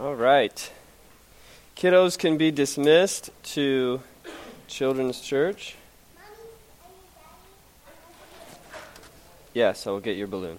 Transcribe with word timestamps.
All 0.00 0.14
right. 0.14 0.72
Kiddos 1.76 2.18
can 2.18 2.38
be 2.38 2.50
dismissed 2.50 3.28
to 3.52 4.00
Children's 4.66 5.20
Church. 5.20 5.76
Yes, 9.52 9.86
I 9.86 9.90
will 9.90 10.00
get 10.00 10.16
your 10.16 10.26
balloon. 10.26 10.58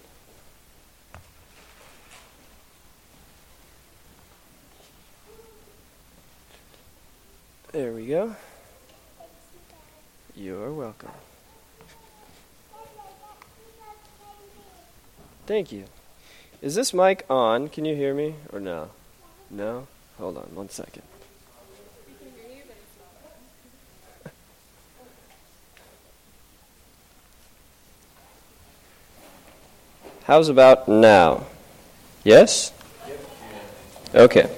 There 7.71 7.93
we 7.93 8.05
go. 8.05 8.35
You're 10.35 10.71
welcome. 10.71 11.09
Thank 15.47 15.71
you. 15.71 15.85
Is 16.61 16.75
this 16.75 16.93
mic 16.93 17.25
on? 17.27 17.69
Can 17.69 17.85
you 17.85 17.95
hear 17.95 18.13
me 18.13 18.35
or 18.53 18.59
no? 18.59 18.91
No? 19.51 19.85
Hold 20.17 20.37
on 20.37 20.43
one 20.55 20.69
second. 20.69 21.03
How's 30.23 30.47
about 30.47 30.87
now? 30.87 31.43
Yes? 32.23 32.71
Okay. 34.15 34.49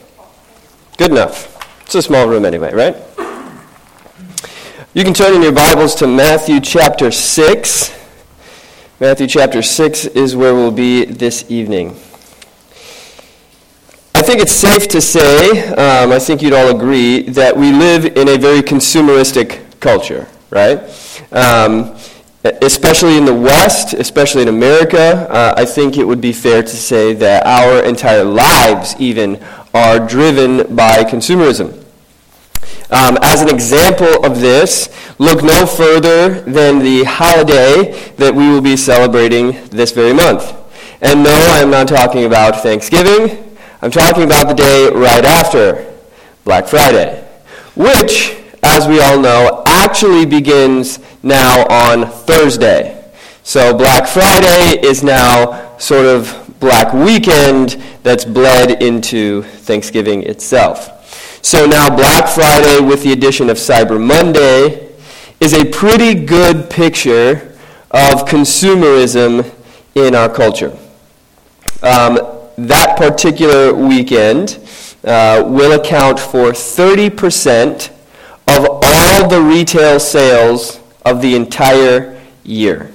Good 0.98 1.10
enough. 1.10 1.82
It's 1.82 1.96
a 1.96 2.02
small 2.04 2.28
room 2.28 2.46
anyway, 2.46 2.72
right? 2.72 2.96
You 4.94 5.04
can 5.04 5.16
turn 5.16 5.34
in 5.34 5.42
your 5.42 5.52
Bibles 5.52 5.96
to 5.96 6.08
Matthew 6.08 6.60
chapter 6.60 7.10
6. 7.10 8.00
Matthew 9.00 9.26
chapter 9.26 9.64
6 9.64 10.06
is 10.06 10.36
where 10.36 10.54
we'll 10.54 10.72
be 10.72 11.06
this 11.06 11.50
evening. 11.50 11.96
I 14.24 14.26
think 14.26 14.40
it's 14.40 14.54
safe 14.54 14.88
to 14.88 15.02
say, 15.02 15.68
um, 15.74 16.14
I 16.14 16.18
think 16.18 16.42
you'd 16.42 16.54
all 16.54 16.74
agree, 16.74 17.24
that 17.24 17.58
we 17.58 17.74
live 17.74 18.06
in 18.06 18.30
a 18.30 18.38
very 18.38 18.62
consumeristic 18.62 19.60
culture, 19.82 20.30
right? 20.50 20.80
Um, 21.34 21.98
especially 22.62 23.18
in 23.18 23.26
the 23.26 23.34
West, 23.34 23.94
especially 23.94 24.44
in 24.44 24.48
America, 24.48 25.30
uh, 25.30 25.56
I 25.58 25.66
think 25.66 25.98
it 25.98 26.06
would 26.06 26.22
be 26.22 26.32
fair 26.32 26.64
to 26.64 26.70
say 26.70 27.14
that 27.16 27.46
our 27.46 27.84
entire 27.84 28.24
lives, 28.24 28.96
even, 28.98 29.44
are 29.74 30.00
driven 30.00 30.74
by 30.74 31.04
consumerism. 31.04 31.84
Um, 32.92 33.18
as 33.24 33.42
an 33.42 33.50
example 33.50 34.26
of 34.26 34.40
this, 34.40 34.88
look 35.20 35.44
no 35.44 35.66
further 35.66 36.40
than 36.44 36.80
the 36.80 37.04
holiday 37.04 37.92
that 38.16 38.34
we 38.34 38.48
will 38.48 38.62
be 38.62 38.78
celebrating 38.78 39.68
this 39.68 39.92
very 39.92 40.14
month. 40.14 40.56
And 41.02 41.26
no, 41.26 41.50
I 41.52 41.60
am 41.60 41.72
not 41.72 41.90
talking 41.90 42.24
about 42.24 42.64
Thanksgiving. 42.64 43.43
I'm 43.84 43.92
talking 43.92 44.24
about 44.24 44.48
the 44.48 44.54
day 44.54 44.90
right 44.94 45.26
after 45.26 45.94
Black 46.46 46.68
Friday, 46.68 47.22
which, 47.76 48.34
as 48.64 48.88
we 48.88 49.02
all 49.02 49.20
know, 49.20 49.62
actually 49.66 50.26
begins 50.26 51.00
now 51.22 51.66
on 51.68 52.10
Thursday. 52.10 53.12
So 53.44 53.78
Black 53.78 54.08
Friday 54.08 54.80
is 54.82 55.04
now 55.04 55.78
sort 55.80 56.06
of 56.06 56.56
Black 56.62 56.94
Weekend 56.94 57.72
that's 58.04 58.24
bled 58.24 58.82
into 58.82 59.42
Thanksgiving 59.42 60.24
itself. 60.24 61.44
So 61.44 61.66
now 61.66 61.94
Black 61.94 62.30
Friday 62.30 62.80
with 62.80 63.04
the 63.04 63.12
addition 63.12 63.50
of 63.50 63.58
Cyber 63.58 64.02
Monday 64.02 64.94
is 65.42 65.54
a 65.54 65.66
pretty 65.66 66.14
good 66.14 66.70
picture 66.70 67.54
of 67.92 68.24
consumerism 68.30 69.54
in 69.94 70.16
our 70.16 70.30
culture. 70.30 70.72
Um, 71.82 72.33
that 72.58 72.98
particular 72.98 73.74
weekend 73.74 74.60
uh, 75.04 75.44
will 75.46 75.80
account 75.80 76.20
for 76.20 76.52
30% 76.52 77.90
of 78.48 78.68
all 78.84 79.28
the 79.28 79.42
retail 79.42 80.00
sales 80.00 80.80
of 81.06 81.22
the 81.22 81.36
entire 81.36 82.22
year, 82.44 82.92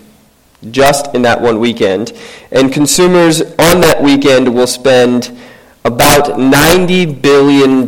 just 0.70 1.14
in 1.14 1.22
that 1.22 1.40
one 1.40 1.60
weekend. 1.60 2.12
And 2.50 2.72
consumers 2.72 3.42
on 3.42 3.80
that 3.80 4.02
weekend 4.02 4.54
will 4.54 4.66
spend 4.66 5.36
about 5.84 6.38
$90 6.38 7.20
billion. 7.20 7.86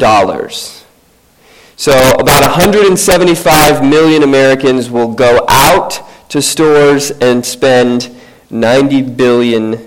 So, 1.77 1.93
about 2.19 2.43
175 2.43 3.85
million 3.85 4.23
Americans 4.23 4.91
will 4.91 5.15
go 5.15 5.45
out 5.49 6.01
to 6.31 6.43
stores 6.43 7.11
and 7.11 7.45
spend 7.45 8.15
$90 8.51 9.17
billion. 9.17 9.87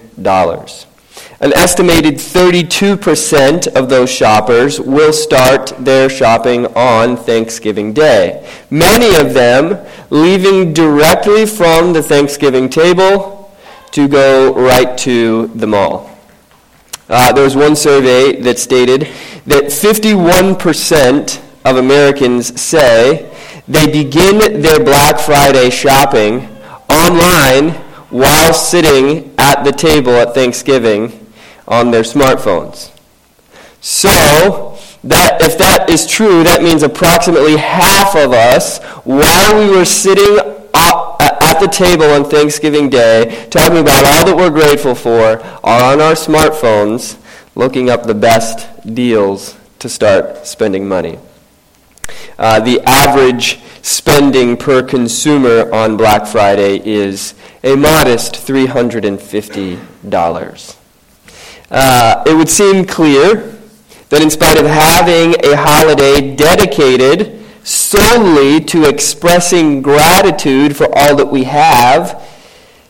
An 1.43 1.51
estimated 1.57 2.15
32% 2.15 3.67
of 3.75 3.89
those 3.89 4.09
shoppers 4.09 4.79
will 4.79 5.11
start 5.11 5.73
their 5.77 6.09
shopping 6.09 6.67
on 6.67 7.17
Thanksgiving 7.17 7.91
Day. 7.91 8.49
Many 8.69 9.17
of 9.17 9.33
them 9.33 9.85
leaving 10.09 10.71
directly 10.71 11.45
from 11.45 11.91
the 11.91 12.01
Thanksgiving 12.01 12.69
table 12.69 13.53
to 13.91 14.07
go 14.07 14.53
right 14.53 14.97
to 14.99 15.47
the 15.47 15.67
mall. 15.67 16.17
Uh, 17.09 17.33
there 17.33 17.43
was 17.43 17.57
one 17.57 17.75
survey 17.75 18.39
that 18.39 18.57
stated 18.57 19.09
that 19.45 19.65
51% 19.65 21.41
of 21.65 21.75
Americans 21.75 22.61
say 22.61 23.29
they 23.67 23.87
begin 23.87 24.61
their 24.61 24.81
Black 24.81 25.19
Friday 25.19 25.69
shopping 25.71 26.47
online 26.89 27.71
while 28.11 28.53
sitting 28.53 29.35
at 29.37 29.63
the 29.65 29.73
table 29.73 30.13
at 30.13 30.33
Thanksgiving 30.33 31.19
on 31.67 31.91
their 31.91 32.03
smartphones. 32.03 32.91
So, 33.81 34.77
that, 35.03 35.41
if 35.41 35.57
that 35.57 35.89
is 35.89 36.07
true, 36.07 36.43
that 36.43 36.63
means 36.63 36.83
approximately 36.83 37.57
half 37.57 38.15
of 38.15 38.31
us, 38.31 38.81
while 39.03 39.59
we 39.59 39.75
were 39.75 39.85
sitting 39.85 40.39
at 40.73 41.59
the 41.59 41.67
table 41.67 42.05
on 42.05 42.23
Thanksgiving 42.23 42.89
Day, 42.89 43.47
talking 43.49 43.79
about 43.79 44.05
all 44.05 44.25
that 44.25 44.35
we're 44.35 44.49
grateful 44.49 44.95
for, 44.95 45.41
are 45.63 45.93
on 45.93 46.01
our 46.01 46.13
smartphones 46.13 47.17
looking 47.55 47.89
up 47.89 48.03
the 48.03 48.15
best 48.15 48.67
deals 48.95 49.57
to 49.79 49.89
start 49.89 50.47
spending 50.47 50.87
money. 50.87 51.19
Uh, 52.39 52.59
the 52.59 52.81
average 52.85 53.59
spending 53.81 54.57
per 54.57 54.81
consumer 54.81 55.71
on 55.73 55.97
Black 55.97 56.25
Friday 56.25 56.81
is 56.85 57.35
a 57.63 57.75
modest 57.75 58.35
$350 58.35 60.77
uh, 61.71 62.23
it 62.25 62.35
would 62.35 62.49
seem 62.49 62.85
clear 62.85 63.57
that 64.09 64.21
in 64.21 64.29
spite 64.29 64.59
of 64.59 64.65
having 64.65 65.33
a 65.43 65.55
holiday 65.55 66.35
dedicated 66.35 67.43
solely 67.63 68.59
to 68.59 68.87
expressing 68.87 69.81
gratitude 69.81 70.75
for 70.75 70.87
all 70.95 71.15
that 71.15 71.25
we 71.25 71.45
have, 71.45 72.21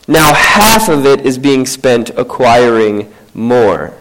now 0.06 0.34
half 0.34 0.88
of 0.88 1.06
it 1.06 1.24
is 1.24 1.38
being 1.38 1.64
spent 1.64 2.10
acquiring 2.10 3.12
more. 3.32 3.94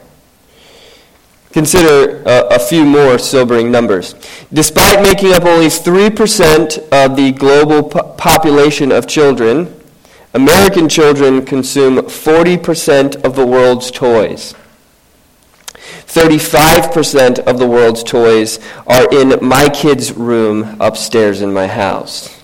Consider 1.52 2.24
a, 2.26 2.56
a, 2.56 2.60
few 2.60 2.84
more 2.84 3.20
sobering 3.20 3.72
numbers. 3.72 4.16
Despite 4.52 5.04
making 5.04 5.34
up 5.34 5.44
only 5.46 5.68
3% 5.68 6.78
of 6.92 7.16
the 7.16 7.32
global 7.32 7.84
po- 7.84 8.14
population 8.14 8.92
of 8.92 9.06
children, 9.06 9.80
American 10.34 10.90
children 10.90 11.46
consume 11.46 11.98
40% 11.98 13.24
of 13.24 13.36
the 13.36 13.46
world's 13.46 13.92
toys. 13.92 14.56
35% 16.14 17.40
of 17.40 17.58
the 17.58 17.66
world's 17.66 18.04
toys 18.04 18.60
are 18.86 19.12
in 19.12 19.44
my 19.44 19.68
kid's 19.68 20.12
room 20.12 20.78
upstairs 20.80 21.42
in 21.42 21.52
my 21.52 21.66
house. 21.66 22.40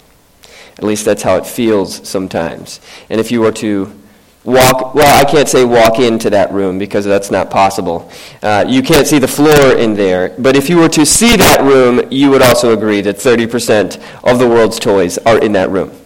At 0.80 0.84
least 0.84 1.06
that's 1.06 1.22
how 1.22 1.36
it 1.36 1.46
feels 1.46 2.08
sometimes. 2.08 2.82
And 3.12 3.22
if 3.22 3.32
you 3.32 3.42
were 3.42 3.52
to 3.52 3.96
walk, 4.44 4.96
well, 4.96 5.24
I 5.24 5.30
can't 5.30 5.48
say 5.48 5.66
walk 5.66 6.00
into 6.00 6.32
that 6.32 6.52
room 6.52 6.80
because 6.80 7.06
that's 7.06 7.30
not 7.30 7.52
possible. 7.52 8.10
Uh, 8.42 8.66
you 8.68 8.82
can't 8.82 9.06
see 9.06 9.20
the 9.20 9.28
floor 9.28 9.78
in 9.78 9.94
there. 9.94 10.34
But 10.40 10.56
if 10.56 10.68
you 10.68 10.78
were 10.78 10.90
to 10.90 11.06
see 11.06 11.36
that 11.36 11.62
room, 11.62 12.12
you 12.12 12.32
would 12.32 12.42
also 12.42 12.74
agree 12.74 13.02
that 13.02 13.18
30% 13.18 14.02
of 14.24 14.40
the 14.40 14.48
world's 14.48 14.80
toys 14.80 15.20
are 15.20 15.38
in 15.38 15.52
that 15.52 15.70
room. 15.70 15.99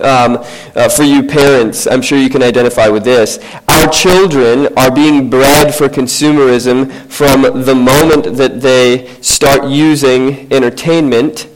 Um, 0.00 0.38
uh, 0.76 0.88
for 0.88 1.02
you 1.02 1.24
parents, 1.24 1.86
I'm 1.86 2.02
sure 2.02 2.18
you 2.18 2.30
can 2.30 2.42
identify 2.42 2.88
with 2.88 3.04
this. 3.04 3.38
Our 3.66 3.88
children 3.88 4.68
are 4.76 4.90
being 4.94 5.28
bred 5.28 5.74
for 5.74 5.88
consumerism 5.88 6.92
from 7.10 7.42
the 7.64 7.74
moment 7.74 8.36
that 8.36 8.60
they 8.60 9.12
start 9.20 9.64
using 9.68 10.52
entertainment. 10.52 11.48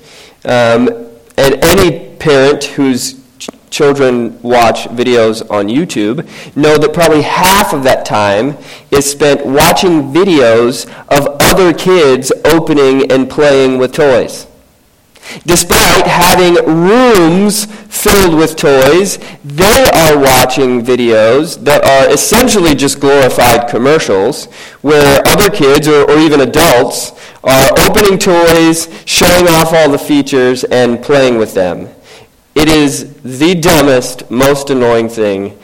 Um, 0.44 0.88
and 1.36 1.54
any 1.62 2.16
parent 2.16 2.64
whose 2.64 3.20
ch- 3.38 3.48
children 3.70 4.40
watch 4.42 4.84
videos 4.84 5.48
on 5.50 5.68
YouTube 5.68 6.26
know 6.56 6.78
that 6.78 6.92
probably 6.92 7.22
half 7.22 7.72
of 7.72 7.84
that 7.84 8.04
time 8.04 8.56
is 8.90 9.08
spent 9.10 9.46
watching 9.46 10.12
videos 10.12 10.86
of 11.08 11.36
other 11.40 11.72
kids 11.72 12.32
opening 12.44 13.10
and 13.10 13.30
playing 13.30 13.78
with 13.78 13.92
toys. 13.92 14.46
Despite 15.46 16.06
having 16.06 16.54
rooms 16.66 17.64
filled 17.64 18.34
with 18.34 18.56
toys, 18.56 19.18
they 19.44 19.88
are 19.94 20.18
watching 20.18 20.84
videos 20.84 21.62
that 21.64 21.84
are 21.84 22.12
essentially 22.12 22.74
just 22.74 23.00
glorified 23.00 23.68
commercials 23.68 24.46
where 24.82 25.22
other 25.26 25.48
kids 25.48 25.88
or, 25.88 26.10
or 26.10 26.18
even 26.18 26.40
adults 26.40 27.12
are 27.44 27.70
opening 27.78 28.18
toys, 28.18 28.88
showing 29.04 29.48
off 29.48 29.72
all 29.72 29.90
the 29.90 29.98
features, 29.98 30.64
and 30.64 31.02
playing 31.02 31.38
with 31.38 31.54
them. 31.54 31.88
It 32.54 32.68
is 32.68 33.14
the 33.22 33.54
dumbest, 33.54 34.30
most 34.30 34.70
annoying 34.70 35.08
thing 35.08 35.58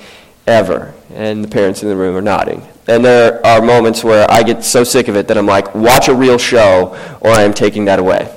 ever. 0.47 0.95
And 1.15 1.45
the 1.45 1.49
parents 1.49 1.83
in 1.83 1.89
the 1.89 1.97
room 1.97 2.17
are 2.17 2.23
nodding. 2.23 2.67
And 2.87 3.05
there 3.05 3.45
are 3.47 3.61
moments 3.61 4.03
where 4.03 4.31
I 4.31 4.43
get 4.43 4.65
so 4.65 4.83
sick 4.83 5.09
of 5.09 5.17
it 5.17 5.29
that 5.29 5.37
I'm 5.37 5.47
like, 5.47 5.75
watch 5.75 6.09
a 6.09 6.15
real 6.15 6.39
show, 6.39 6.97
or 7.21 7.31
I 7.31 7.43
am 7.43 7.53
taking 7.53 7.85
that 7.85 7.99
away. 7.99 8.35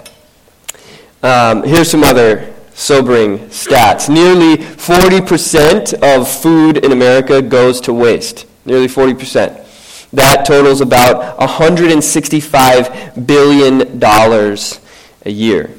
Um, 1.23 1.63
here's 1.63 1.89
some 1.89 2.03
other 2.03 2.53
sobering 2.73 3.37
stats. 3.49 4.09
Nearly 4.09 4.57
40% 4.57 5.93
of 6.01 6.27
food 6.27 6.77
in 6.83 6.91
America 6.91 7.41
goes 7.41 7.79
to 7.81 7.93
waste. 7.93 8.47
Nearly 8.65 8.87
40%. 8.87 10.09
That 10.11 10.45
totals 10.45 10.81
about 10.81 11.37
$165 11.39 13.27
billion 13.27 14.03
a 14.03 15.29
year. 15.29 15.69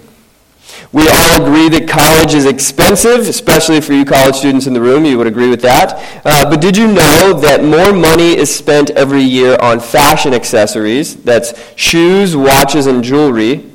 We 0.93 1.09
all 1.09 1.43
agree 1.43 1.69
that 1.71 1.89
college 1.89 2.35
is 2.35 2.45
expensive, 2.45 3.21
especially 3.21 3.81
for 3.81 3.95
you 3.95 4.05
college 4.05 4.37
students 4.37 4.67
in 4.67 4.75
the 4.75 4.81
room. 4.81 5.05
You 5.05 5.19
would 5.19 5.27
agree 5.27 5.49
with 5.49 5.63
that. 5.63 5.95
Uh, 6.25 6.49
but 6.49 6.61
did 6.61 6.77
you 6.77 6.87
know 6.87 7.39
that 7.41 7.65
more 7.65 7.93
money 7.93 8.37
is 8.37 8.55
spent 8.55 8.91
every 8.91 9.23
year 9.23 9.57
on 9.61 9.81
fashion 9.81 10.35
accessories, 10.35 11.17
that's 11.17 11.55
shoes, 11.77 12.37
watches, 12.37 12.87
and 12.87 13.03
jewelry, 13.03 13.72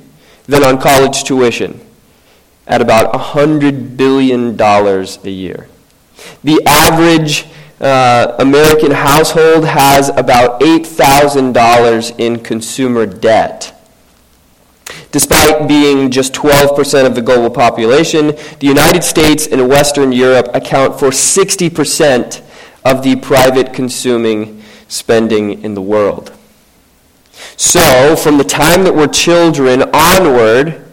than 0.48 0.64
on 0.64 0.80
college 0.80 1.24
tuition? 1.24 1.80
At 2.66 2.82
about 2.82 3.14
$100 3.14 3.96
billion 3.96 4.60
a 4.60 5.30
year. 5.30 5.68
The 6.44 6.62
average 6.66 7.46
uh, 7.80 8.36
American 8.40 8.92
household 8.92 9.66
has 9.66 10.10
about 10.10 10.60
$8,000 10.62 12.20
in 12.20 12.40
consumer 12.40 13.06
debt. 13.06 13.74
Despite 15.12 15.68
being 15.68 16.12
just 16.12 16.34
12% 16.34 17.06
of 17.06 17.16
the 17.16 17.22
global 17.22 17.50
population, 17.50 18.28
the 18.60 18.68
United 18.68 19.04
States 19.04 19.48
and 19.48 19.70
Western 19.70 20.12
Europe 20.12 20.50
account 20.54 21.00
for 21.00 21.10
60% 21.10 22.42
of 22.84 23.04
the 23.04 23.16
private 23.18 23.74
consuming 23.74 24.64
spending 24.88 25.64
in 25.64 25.74
the 25.74 25.82
world. 25.82 26.37
So, 27.56 28.16
from 28.16 28.38
the 28.38 28.44
time 28.44 28.84
that 28.84 28.96
we're 28.96 29.08
children 29.08 29.84
onward, 29.94 30.84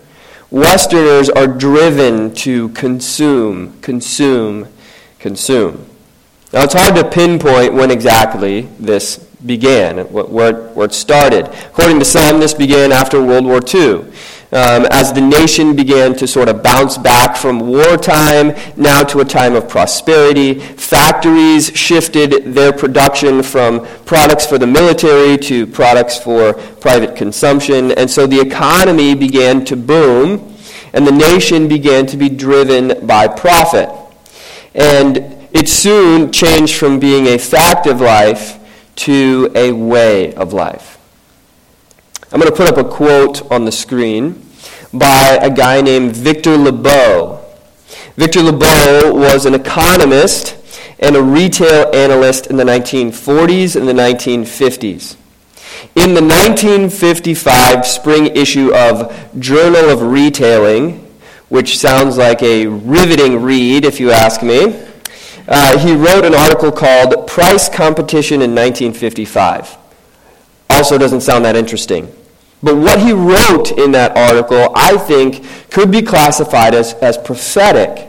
Westerners 0.50 1.28
are 1.30 1.46
driven 1.46 2.32
to 2.34 2.68
consume, 2.70 3.80
consume, 3.80 4.68
consume. 5.18 5.86
Now, 6.52 6.62
it's 6.62 6.74
hard 6.74 6.94
to 6.94 7.10
pinpoint 7.10 7.74
when 7.74 7.90
exactly 7.90 8.62
this 8.78 9.18
began, 9.44 9.98
where, 10.12 10.72
it 10.84 10.94
started. 10.94 11.46
According 11.46 11.98
to 11.98 12.04
some, 12.04 12.38
this 12.40 12.54
began 12.54 12.92
after 12.92 13.20
World 13.20 13.44
War 13.44 13.60
II. 13.62 14.04
Um, 14.54 14.86
as 14.92 15.12
the 15.12 15.20
nation 15.20 15.74
began 15.74 16.14
to 16.14 16.28
sort 16.28 16.48
of 16.48 16.62
bounce 16.62 16.96
back 16.96 17.36
from 17.36 17.58
wartime, 17.58 18.54
now 18.76 19.02
to 19.02 19.18
a 19.18 19.24
time 19.24 19.56
of 19.56 19.68
prosperity, 19.68 20.60
factories 20.60 21.76
shifted 21.76 22.54
their 22.54 22.72
production 22.72 23.42
from 23.42 23.84
products 24.04 24.46
for 24.46 24.56
the 24.56 24.66
military 24.68 25.36
to 25.38 25.66
products 25.66 26.16
for 26.16 26.52
private 26.54 27.16
consumption. 27.16 27.90
And 27.98 28.08
so 28.08 28.28
the 28.28 28.38
economy 28.38 29.16
began 29.16 29.64
to 29.64 29.76
boom, 29.76 30.54
and 30.92 31.04
the 31.04 31.10
nation 31.10 31.66
began 31.66 32.06
to 32.06 32.16
be 32.16 32.28
driven 32.28 33.04
by 33.08 33.26
profit. 33.26 33.88
And 34.72 35.48
it 35.50 35.68
soon 35.68 36.30
changed 36.30 36.76
from 36.76 37.00
being 37.00 37.26
a 37.26 37.38
fact 37.38 37.88
of 37.88 38.00
life 38.00 38.60
to 38.96 39.50
a 39.56 39.72
way 39.72 40.32
of 40.34 40.52
life. 40.52 41.00
I'm 42.30 42.38
going 42.38 42.52
to 42.52 42.56
put 42.56 42.68
up 42.68 42.78
a 42.78 42.88
quote 42.88 43.50
on 43.50 43.64
the 43.64 43.72
screen 43.72 44.43
by 44.94 45.38
a 45.42 45.50
guy 45.50 45.80
named 45.80 46.14
Victor 46.16 46.56
Lebow. 46.56 47.44
Victor 48.16 48.40
Lebow 48.40 49.12
was 49.12 49.44
an 49.44 49.54
economist 49.54 50.56
and 51.00 51.16
a 51.16 51.22
retail 51.22 51.90
analyst 51.94 52.46
in 52.46 52.56
the 52.56 52.64
1940s 52.64 53.76
and 53.76 53.88
the 53.88 53.92
1950s. 53.92 55.16
In 55.96 56.14
the 56.14 56.22
1955 56.22 57.86
spring 57.86 58.26
issue 58.36 58.72
of 58.74 59.12
Journal 59.38 59.90
of 59.90 60.02
Retailing, 60.02 61.00
which 61.48 61.78
sounds 61.78 62.16
like 62.16 62.42
a 62.42 62.66
riveting 62.66 63.42
read 63.42 63.84
if 63.84 64.00
you 64.00 64.10
ask 64.10 64.42
me, 64.42 64.86
uh, 65.46 65.78
he 65.78 65.94
wrote 65.94 66.24
an 66.24 66.34
article 66.34 66.72
called 66.72 67.26
Price 67.26 67.68
Competition 67.68 68.36
in 68.36 68.54
1955. 68.54 69.76
Also 70.70 70.96
doesn't 70.96 71.20
sound 71.20 71.44
that 71.44 71.56
interesting. 71.56 72.12
But 72.64 72.76
what 72.76 72.98
he 72.98 73.12
wrote 73.12 73.72
in 73.72 73.92
that 73.92 74.16
article, 74.16 74.72
I 74.74 74.96
think, 74.96 75.44
could 75.70 75.90
be 75.90 76.00
classified 76.00 76.74
as, 76.74 76.94
as 76.94 77.18
prophetic. 77.18 78.08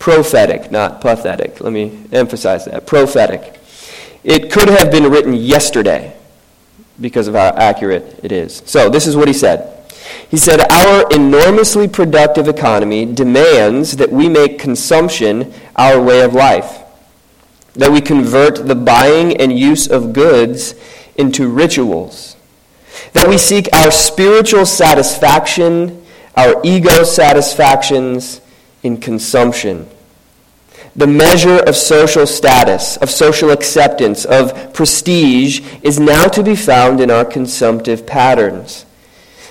Prophetic, 0.00 0.72
not 0.72 1.00
pathetic. 1.00 1.60
Let 1.60 1.72
me 1.72 2.06
emphasize 2.10 2.64
that. 2.64 2.88
Prophetic. 2.88 3.60
It 4.24 4.50
could 4.50 4.68
have 4.68 4.90
been 4.90 5.08
written 5.08 5.32
yesterday 5.32 6.16
because 7.00 7.28
of 7.28 7.34
how 7.34 7.50
accurate 7.50 8.18
it 8.24 8.32
is. 8.32 8.62
So, 8.66 8.90
this 8.90 9.06
is 9.06 9.16
what 9.16 9.28
he 9.28 9.34
said. 9.34 9.88
He 10.28 10.38
said, 10.38 10.60
Our 10.68 11.06
enormously 11.12 11.86
productive 11.86 12.48
economy 12.48 13.06
demands 13.06 13.96
that 13.98 14.10
we 14.10 14.28
make 14.28 14.58
consumption 14.58 15.54
our 15.76 16.02
way 16.02 16.22
of 16.22 16.34
life, 16.34 16.80
that 17.74 17.92
we 17.92 18.00
convert 18.00 18.66
the 18.66 18.74
buying 18.74 19.36
and 19.36 19.56
use 19.56 19.86
of 19.86 20.12
goods 20.12 20.74
into 21.14 21.48
rituals, 21.48 22.31
that 23.12 23.28
we 23.28 23.38
seek 23.38 23.68
our 23.72 23.90
spiritual 23.90 24.66
satisfaction, 24.66 26.04
our 26.36 26.60
ego 26.64 27.04
satisfactions 27.04 28.40
in 28.82 28.98
consumption. 28.98 29.88
The 30.94 31.06
measure 31.06 31.58
of 31.58 31.76
social 31.76 32.26
status, 32.26 32.96
of 32.98 33.10
social 33.10 33.50
acceptance, 33.50 34.24
of 34.24 34.74
prestige 34.74 35.60
is 35.82 35.98
now 35.98 36.24
to 36.28 36.42
be 36.42 36.56
found 36.56 37.00
in 37.00 37.10
our 37.10 37.24
consumptive 37.24 38.06
patterns 38.06 38.84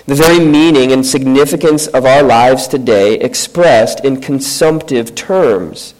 the 0.06 0.14
very 0.14 0.40
meaning 0.40 0.92
and 0.92 1.06
significance 1.06 1.86
of 1.88 2.04
our 2.04 2.22
lives 2.22 2.66
today 2.66 3.14
expressed 3.14 4.04
in 4.04 4.20
consumptive 4.20 5.14
terms. 5.14 5.94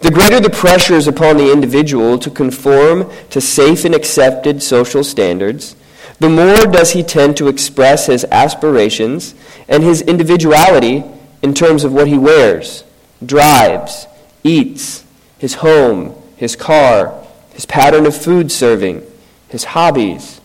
The 0.00 0.10
greater 0.10 0.38
the 0.38 0.50
pressures 0.50 1.08
upon 1.08 1.36
the 1.36 1.52
individual 1.52 2.18
to 2.20 2.30
conform 2.30 3.10
to 3.30 3.40
safe 3.40 3.84
and 3.84 3.94
accepted 3.94 4.62
social 4.62 5.02
standards, 5.02 5.74
the 6.20 6.28
more 6.28 6.70
does 6.70 6.92
he 6.92 7.02
tend 7.02 7.36
to 7.38 7.48
express 7.48 8.06
his 8.06 8.24
aspirations 8.26 9.34
and 9.68 9.82
his 9.82 10.02
individuality 10.02 11.02
in 11.42 11.54
terms 11.54 11.82
of 11.82 11.92
what 11.92 12.06
he 12.06 12.18
wears, 12.18 12.84
drives, 13.24 14.06
eats, 14.44 15.04
his 15.38 15.54
home, 15.54 16.14
his 16.36 16.54
car, 16.54 17.24
his 17.52 17.66
pattern 17.66 18.06
of 18.06 18.16
food 18.16 18.52
serving, 18.52 19.02
his 19.48 19.64
hobbies, 19.64 20.40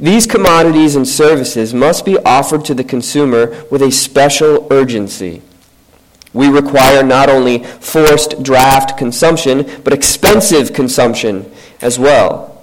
these 0.00 0.26
commodities 0.26 0.96
and 0.96 1.06
services 1.06 1.72
must 1.72 2.04
be 2.04 2.18
offered 2.18 2.64
to 2.64 2.74
the 2.74 2.84
consumer 2.84 3.64
with 3.70 3.82
a 3.82 3.92
special 3.92 4.66
urgency. 4.70 5.42
We 6.32 6.48
require 6.48 7.04
not 7.04 7.28
only 7.28 7.62
forced 7.62 8.42
draft 8.42 8.98
consumption, 8.98 9.82
but 9.84 9.92
expensive 9.92 10.72
consumption 10.72 11.50
as 11.80 11.98
well. 11.98 12.53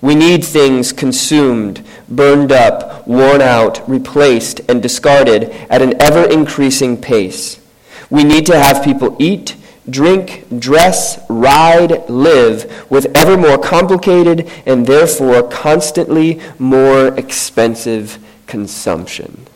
We 0.00 0.14
need 0.14 0.44
things 0.44 0.92
consumed, 0.92 1.84
burned 2.08 2.52
up, 2.52 3.06
worn 3.06 3.42
out, 3.42 3.86
replaced, 3.88 4.60
and 4.68 4.82
discarded 4.82 5.50
at 5.68 5.82
an 5.82 6.00
ever 6.00 6.24
increasing 6.24 7.00
pace. 7.00 7.60
We 8.08 8.24
need 8.24 8.46
to 8.46 8.58
have 8.58 8.82
people 8.82 9.16
eat, 9.18 9.56
drink, 9.88 10.46
dress, 10.58 11.20
ride, 11.28 12.08
live 12.08 12.90
with 12.90 13.06
ever 13.14 13.36
more 13.36 13.58
complicated 13.58 14.50
and 14.64 14.86
therefore 14.86 15.42
constantly 15.48 16.40
more 16.58 17.08
expensive 17.18 18.18
consumption. 18.46 19.46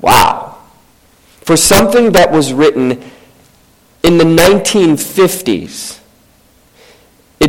Wow. 0.00 0.58
For 1.42 1.56
something 1.56 2.12
that 2.12 2.30
was 2.30 2.52
written 2.52 3.02
in 4.02 4.18
the 4.18 4.24
1950s, 4.24 5.99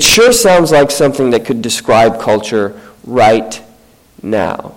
it 0.02 0.06
sure 0.06 0.32
sounds 0.34 0.72
like 0.72 0.90
something 0.90 1.30
that 1.30 1.46
could 1.46 1.62
describe 1.62 2.20
culture 2.20 2.82
right 3.04 3.62
now 4.24 4.74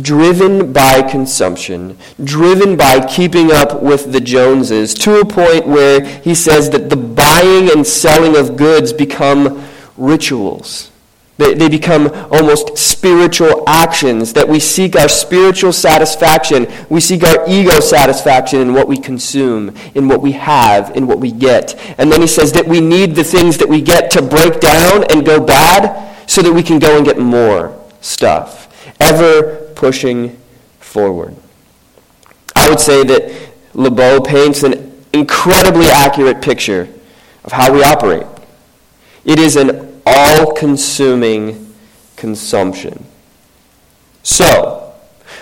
driven 0.00 0.72
by 0.72 1.02
consumption, 1.02 1.98
driven 2.22 2.76
by 2.76 3.04
keeping 3.04 3.50
up 3.50 3.82
with 3.82 4.12
the 4.12 4.20
Joneses, 4.20 4.94
to 4.94 5.18
a 5.18 5.24
point 5.24 5.66
where 5.66 6.06
he 6.20 6.32
says 6.32 6.70
that 6.70 6.90
the 6.90 6.96
buying 6.96 7.72
and 7.72 7.84
selling 7.84 8.36
of 8.36 8.56
goods 8.56 8.92
become 8.92 9.66
rituals. 9.96 10.91
They, 11.42 11.54
they 11.54 11.68
become 11.68 12.08
almost 12.30 12.78
spiritual 12.78 13.64
actions, 13.66 14.32
that 14.34 14.48
we 14.48 14.60
seek 14.60 14.94
our 14.94 15.08
spiritual 15.08 15.72
satisfaction. 15.72 16.68
We 16.88 17.00
seek 17.00 17.24
our 17.24 17.48
ego 17.48 17.80
satisfaction 17.80 18.60
in 18.60 18.74
what 18.74 18.86
we 18.86 18.96
consume, 18.96 19.74
in 19.96 20.06
what 20.06 20.22
we 20.22 20.32
have, 20.32 20.96
in 20.96 21.08
what 21.08 21.18
we 21.18 21.32
get. 21.32 21.74
And 21.98 22.12
then 22.12 22.20
he 22.20 22.28
says 22.28 22.52
that 22.52 22.68
we 22.68 22.80
need 22.80 23.16
the 23.16 23.24
things 23.24 23.58
that 23.58 23.68
we 23.68 23.82
get 23.82 24.08
to 24.12 24.22
break 24.22 24.60
down 24.60 25.02
and 25.10 25.26
go 25.26 25.40
bad 25.40 26.30
so 26.30 26.42
that 26.42 26.52
we 26.52 26.62
can 26.62 26.78
go 26.78 26.96
and 26.96 27.04
get 27.04 27.18
more 27.18 27.76
stuff. 28.00 28.72
Ever 29.00 29.72
pushing 29.74 30.38
forward. 30.78 31.34
I 32.54 32.68
would 32.68 32.78
say 32.78 33.02
that 33.02 33.50
Lebow 33.74 34.24
paints 34.24 34.62
an 34.62 34.92
incredibly 35.12 35.86
accurate 35.86 36.40
picture 36.40 36.88
of 37.42 37.50
how 37.50 37.72
we 37.72 37.82
operate. 37.82 38.26
It 39.24 39.40
is 39.40 39.56
an 39.56 39.91
all 40.14 40.52
consuming 40.52 41.74
consumption. 42.16 43.04
So, 44.22 44.94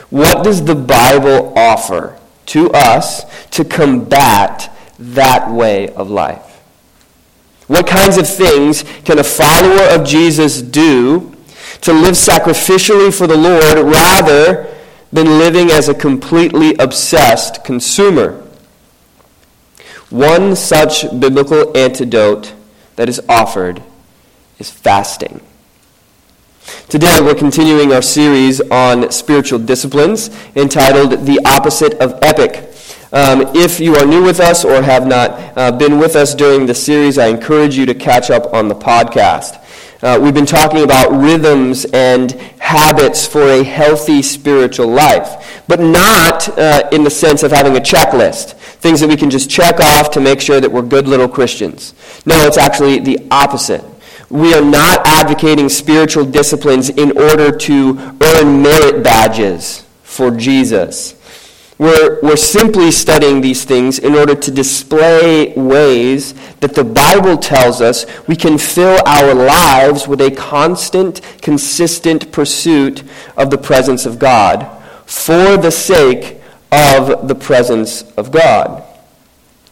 what 0.09 0.45
does 0.45 0.65
the 0.65 0.75
Bible 0.75 1.53
offer 1.57 2.19
to 2.47 2.71
us 2.73 3.25
to 3.51 3.65
combat 3.65 4.75
that 4.99 5.51
way 5.51 5.89
of 5.91 6.11
life? 6.11 6.63
What 7.67 7.87
kinds 7.87 8.17
of 8.17 8.29
things 8.29 8.85
can 9.05 9.19
a 9.19 9.25
follower 9.25 9.95
of 9.95 10.07
Jesus 10.07 10.61
do 10.61 11.37
to 11.83 11.93
live 11.93 12.15
sacrificially 12.15 13.17
for 13.17 13.27
the 13.27 13.37
Lord 13.37 13.79
rather 13.79 14.75
than 15.13 15.39
living 15.39 15.71
as 15.71 15.89
a 15.89 15.95
completely 15.95 16.75
obsessed 16.79 17.63
consumer? 17.65 18.43
One 20.11 20.57
such 20.57 21.03
biblical 21.21 21.77
antidote 21.77 22.53
that 22.97 23.09
is 23.09 23.21
offered 23.29 23.83
is 24.61 24.71
fasting. 24.71 25.41
Today, 26.89 27.19
we're 27.21 27.35
continuing 27.35 27.93
our 27.93 28.03
series 28.03 28.61
on 28.71 29.11
spiritual 29.11 29.59
disciplines 29.59 30.31
entitled 30.55 31.25
The 31.25 31.41
Opposite 31.47 31.95
of 31.95 32.19
Epic. 32.23 32.69
Um, 33.13 33.57
if 33.57 33.81
you 33.81 33.97
are 33.97 34.07
new 34.07 34.23
with 34.23 34.39
us 34.39 34.65
or 34.65 34.83
have 34.83 35.07
not 35.07 35.57
uh, 35.57 35.73
been 35.73 35.99
with 35.99 36.15
us 36.15 36.35
during 36.35 36.67
the 36.67 36.75
series, 36.75 37.19
I 37.19 37.27
encourage 37.27 37.77
you 37.77 37.87
to 37.87 37.95
catch 37.95 38.31
up 38.31 38.53
on 38.53 38.69
the 38.69 38.75
podcast. 38.75 39.57
Uh, 40.03 40.19
we've 40.21 40.35
been 40.35 40.47
talking 40.47 40.85
about 40.85 41.11
rhythms 41.11 41.87
and 41.87 42.33
habits 42.59 43.27
for 43.27 43.43
a 43.43 43.65
healthy 43.65 44.23
spiritual 44.23 44.87
life, 44.89 45.63
but 45.67 45.81
not 45.81 46.49
uh, 46.59 46.89
in 46.93 47.03
the 47.03 47.11
sense 47.11 47.43
of 47.43 47.51
having 47.51 47.77
a 47.77 47.81
checklist, 47.81 48.53
things 48.53 49.01
that 49.01 49.09
we 49.09 49.17
can 49.17 49.31
just 49.31 49.51
check 49.51 49.81
off 49.81 50.11
to 50.11 50.21
make 50.21 50.41
sure 50.41 50.61
that 50.61 50.71
we're 50.71 50.83
good 50.83 51.09
little 51.09 51.29
Christians. 51.29 51.95
No, 52.27 52.47
it's 52.47 52.59
actually 52.59 53.01
the 53.01 53.27
opposite. 53.31 53.85
We 54.31 54.55
are 54.55 54.65
not 54.65 55.05
advocating 55.05 55.69
spiritual 55.69 56.25
disciplines 56.25 56.89
in 56.89 57.19
order 57.19 57.51
to 57.51 58.17
earn 58.23 58.63
merit 58.63 59.03
badges 59.03 59.85
for 60.05 60.31
Jesus. 60.31 61.17
We're, 61.79 62.21
we're 62.21 62.37
simply 62.37 62.91
studying 62.91 63.41
these 63.41 63.65
things 63.65 63.99
in 63.99 64.15
order 64.15 64.35
to 64.35 64.51
display 64.51 65.53
ways 65.55 66.35
that 66.61 66.75
the 66.75 66.85
Bible 66.85 67.39
tells 67.39 67.81
us 67.81 68.05
we 68.29 68.37
can 68.37 68.59
fill 68.59 68.99
our 69.07 69.35
lives 69.35 70.07
with 70.07 70.21
a 70.21 70.31
constant, 70.31 71.23
consistent 71.41 72.31
pursuit 72.31 73.03
of 73.37 73.51
the 73.51 73.59
presence 73.59 74.07
of 74.07 74.19
God 74.19 74.65
for 75.07 75.57
the 75.57 75.71
sake 75.71 76.41
of 76.71 77.27
the 77.27 77.35
presence 77.35 78.03
of 78.13 78.31
God. 78.31 78.85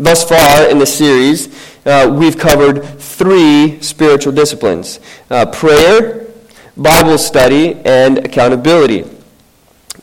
Thus 0.00 0.26
far 0.26 0.68
in 0.70 0.78
the 0.78 0.86
series, 0.86 1.54
uh, 1.84 2.14
we've 2.18 2.38
covered 2.38 2.97
three 3.18 3.82
spiritual 3.82 4.32
disciplines 4.32 5.00
uh, 5.28 5.44
prayer, 5.46 6.28
Bible 6.76 7.18
study, 7.18 7.74
and 7.84 8.18
accountability. 8.18 9.04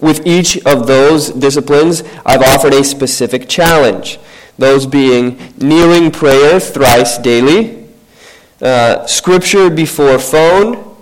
With 0.02 0.28
each 0.28 0.58
of 0.66 0.86
those 0.86 1.30
disciplines, 1.30 2.04
I've 2.26 2.42
offered 2.42 2.74
a 2.74 2.84
specific 2.84 3.48
challenge, 3.48 4.20
those 4.58 4.86
being 4.86 5.54
kneeling 5.58 6.12
prayer 6.12 6.60
thrice 6.60 7.18
daily, 7.18 7.88
uh, 8.62 9.06
scripture 9.06 9.70
before 9.70 10.20
phone, 10.20 10.98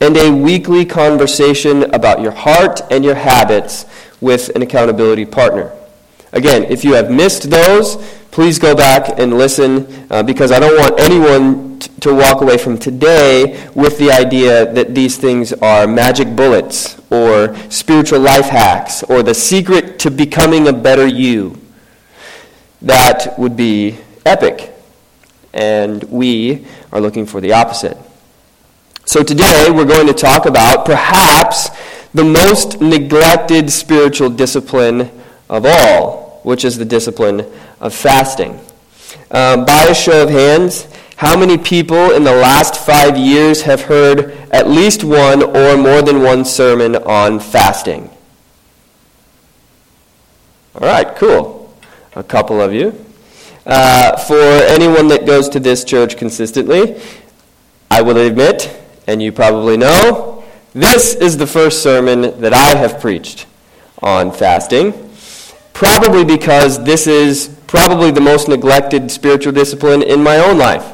and 0.00 0.16
a 0.16 0.32
weekly 0.32 0.84
conversation 0.84 1.84
about 1.94 2.20
your 2.20 2.32
heart 2.32 2.80
and 2.90 3.04
your 3.04 3.14
habits 3.14 3.86
with 4.20 4.48
an 4.56 4.62
accountability 4.62 5.24
partner. 5.24 5.72
Again, 6.32 6.64
if 6.64 6.82
you 6.84 6.94
have 6.94 7.08
missed 7.10 7.50
those, 7.50 7.96
please 8.32 8.58
go 8.58 8.74
back 8.74 9.20
and 9.20 9.36
listen 9.36 9.86
uh, 10.10 10.22
because 10.22 10.50
I 10.50 10.58
don't 10.58 10.76
want 10.78 10.98
anyone 10.98 11.78
t- 11.78 11.90
to 12.00 12.14
walk 12.14 12.40
away 12.40 12.56
from 12.56 12.78
today 12.78 13.68
with 13.74 13.98
the 13.98 14.10
idea 14.10 14.72
that 14.72 14.94
these 14.94 15.18
things 15.18 15.52
are 15.52 15.86
magic 15.86 16.34
bullets 16.34 16.98
or 17.10 17.54
spiritual 17.70 18.20
life 18.20 18.46
hacks 18.46 19.02
or 19.02 19.22
the 19.22 19.34
secret 19.34 19.98
to 20.00 20.10
becoming 20.10 20.66
a 20.66 20.72
better 20.72 21.06
you. 21.06 21.60
That 22.80 23.38
would 23.38 23.54
be 23.54 23.98
epic. 24.24 24.74
And 25.52 26.02
we 26.04 26.66
are 26.90 27.02
looking 27.02 27.26
for 27.26 27.42
the 27.42 27.52
opposite. 27.52 27.98
So 29.04 29.22
today 29.22 29.68
we're 29.70 29.84
going 29.84 30.06
to 30.06 30.14
talk 30.14 30.46
about 30.46 30.86
perhaps 30.86 31.68
the 32.14 32.24
most 32.24 32.80
neglected 32.80 33.70
spiritual 33.70 34.30
discipline 34.30 35.10
of 35.50 35.66
all, 35.66 36.21
which 36.42 36.64
is 36.64 36.78
the 36.78 36.84
discipline 36.84 37.46
of 37.80 37.94
fasting. 37.94 38.60
Um, 39.30 39.64
by 39.64 39.84
a 39.84 39.94
show 39.94 40.22
of 40.22 40.30
hands, 40.30 40.86
how 41.16 41.38
many 41.38 41.56
people 41.56 42.10
in 42.10 42.24
the 42.24 42.34
last 42.34 42.76
five 42.76 43.16
years 43.16 43.62
have 43.62 43.82
heard 43.82 44.32
at 44.50 44.68
least 44.68 45.04
one 45.04 45.42
or 45.42 45.76
more 45.76 46.02
than 46.02 46.22
one 46.22 46.44
sermon 46.44 46.96
on 46.96 47.38
fasting? 47.38 48.10
All 50.74 50.80
right, 50.88 51.14
cool. 51.16 51.76
A 52.16 52.22
couple 52.22 52.60
of 52.60 52.72
you. 52.72 53.04
Uh, 53.64 54.16
for 54.16 54.34
anyone 54.34 55.06
that 55.08 55.24
goes 55.24 55.48
to 55.50 55.60
this 55.60 55.84
church 55.84 56.16
consistently, 56.16 57.00
I 57.90 58.02
will 58.02 58.16
admit, 58.16 58.74
and 59.06 59.22
you 59.22 59.30
probably 59.30 59.76
know, 59.76 60.44
this 60.72 61.14
is 61.14 61.36
the 61.36 61.46
first 61.46 61.82
sermon 61.82 62.40
that 62.40 62.52
I 62.52 62.76
have 62.76 63.00
preached 63.00 63.46
on 64.02 64.32
fasting. 64.32 65.11
Probably 65.72 66.24
because 66.24 66.82
this 66.84 67.06
is 67.06 67.56
probably 67.66 68.10
the 68.10 68.20
most 68.20 68.48
neglected 68.48 69.10
spiritual 69.10 69.52
discipline 69.52 70.02
in 70.02 70.22
my 70.22 70.36
own 70.36 70.58
life. 70.58 70.92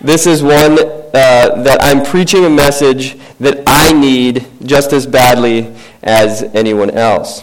This 0.00 0.26
is 0.26 0.42
one 0.42 0.78
uh, 0.78 1.62
that 1.62 1.78
I'm 1.82 2.04
preaching 2.04 2.44
a 2.44 2.50
message 2.50 3.18
that 3.38 3.62
I 3.66 3.92
need 3.92 4.46
just 4.64 4.92
as 4.92 5.06
badly 5.06 5.74
as 6.02 6.42
anyone 6.54 6.90
else. 6.90 7.42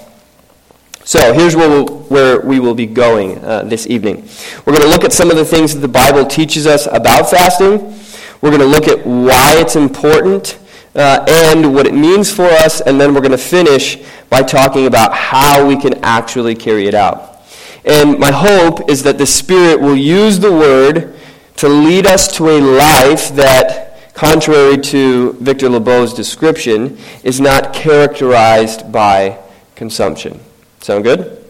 So 1.04 1.34
here's 1.34 1.56
where, 1.56 1.70
we'll, 1.70 1.88
where 2.04 2.42
we 2.42 2.60
will 2.60 2.74
be 2.74 2.86
going 2.86 3.44
uh, 3.44 3.64
this 3.64 3.88
evening. 3.88 4.28
We're 4.66 4.74
going 4.74 4.84
to 4.84 4.90
look 4.90 5.04
at 5.04 5.14
some 5.14 5.30
of 5.30 5.38
the 5.38 5.46
things 5.46 5.74
that 5.74 5.80
the 5.80 5.88
Bible 5.88 6.26
teaches 6.26 6.66
us 6.68 6.88
about 6.88 7.30
fasting. 7.30 7.94
We're 8.42 8.50
going 8.50 8.62
to 8.62 8.68
look 8.68 8.88
at 8.88 9.06
why 9.06 9.56
it's 9.58 9.76
important 9.76 10.58
uh, 10.98 11.24
and 11.28 11.74
what 11.74 11.86
it 11.86 11.94
means 11.94 12.34
for 12.34 12.46
us, 12.46 12.82
and 12.82 13.00
then 13.00 13.14
we're 13.14 13.22
going 13.22 13.32
to 13.32 13.38
finish 13.38 14.04
by 14.30 14.42
talking 14.42 14.88
about 14.88 15.14
how 15.14 15.66
we 15.66 15.78
can 15.78 15.94
actually 16.04 16.56
carry 16.56 16.88
it 16.88 16.96
out. 16.96 17.44
And 17.86 18.20
my 18.20 18.32
hope 18.32 18.90
is 18.90 19.04
that 19.04 19.18
the 19.18 19.26
Spirit 19.26 19.80
will 19.80 19.96
use 19.96 20.40
the 20.40 20.52
Word 20.52 21.16
to 21.58 21.70
lead 21.70 22.08
us 22.08 22.28
to 22.38 22.50
a 22.50 22.60
life 22.60 23.30
that, 23.36 24.14
contrary 24.16 24.78
to 24.78 25.34
Victor 25.34 25.70
Lebow's 25.70 26.14
description, 26.14 26.98
is 27.24 27.40
not 27.40 27.74
characterized 27.74 28.92
by 28.92 29.40
consumption. 29.76 30.40
Sound 30.82 31.04
good? 31.04 31.46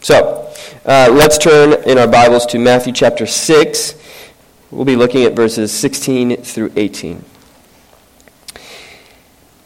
So, 0.00 0.52
uh, 0.86 1.10
let's 1.12 1.36
turn 1.36 1.74
in 1.84 1.98
our 1.98 2.08
Bibles 2.08 2.46
to 2.46 2.58
Matthew 2.58 2.92
chapter 2.92 3.26
6. 3.26 3.94
We'll 4.70 4.84
be 4.84 4.96
looking 4.96 5.24
at 5.24 5.34
verses 5.34 5.70
16 5.70 6.38
through 6.38 6.72
18. 6.76 7.35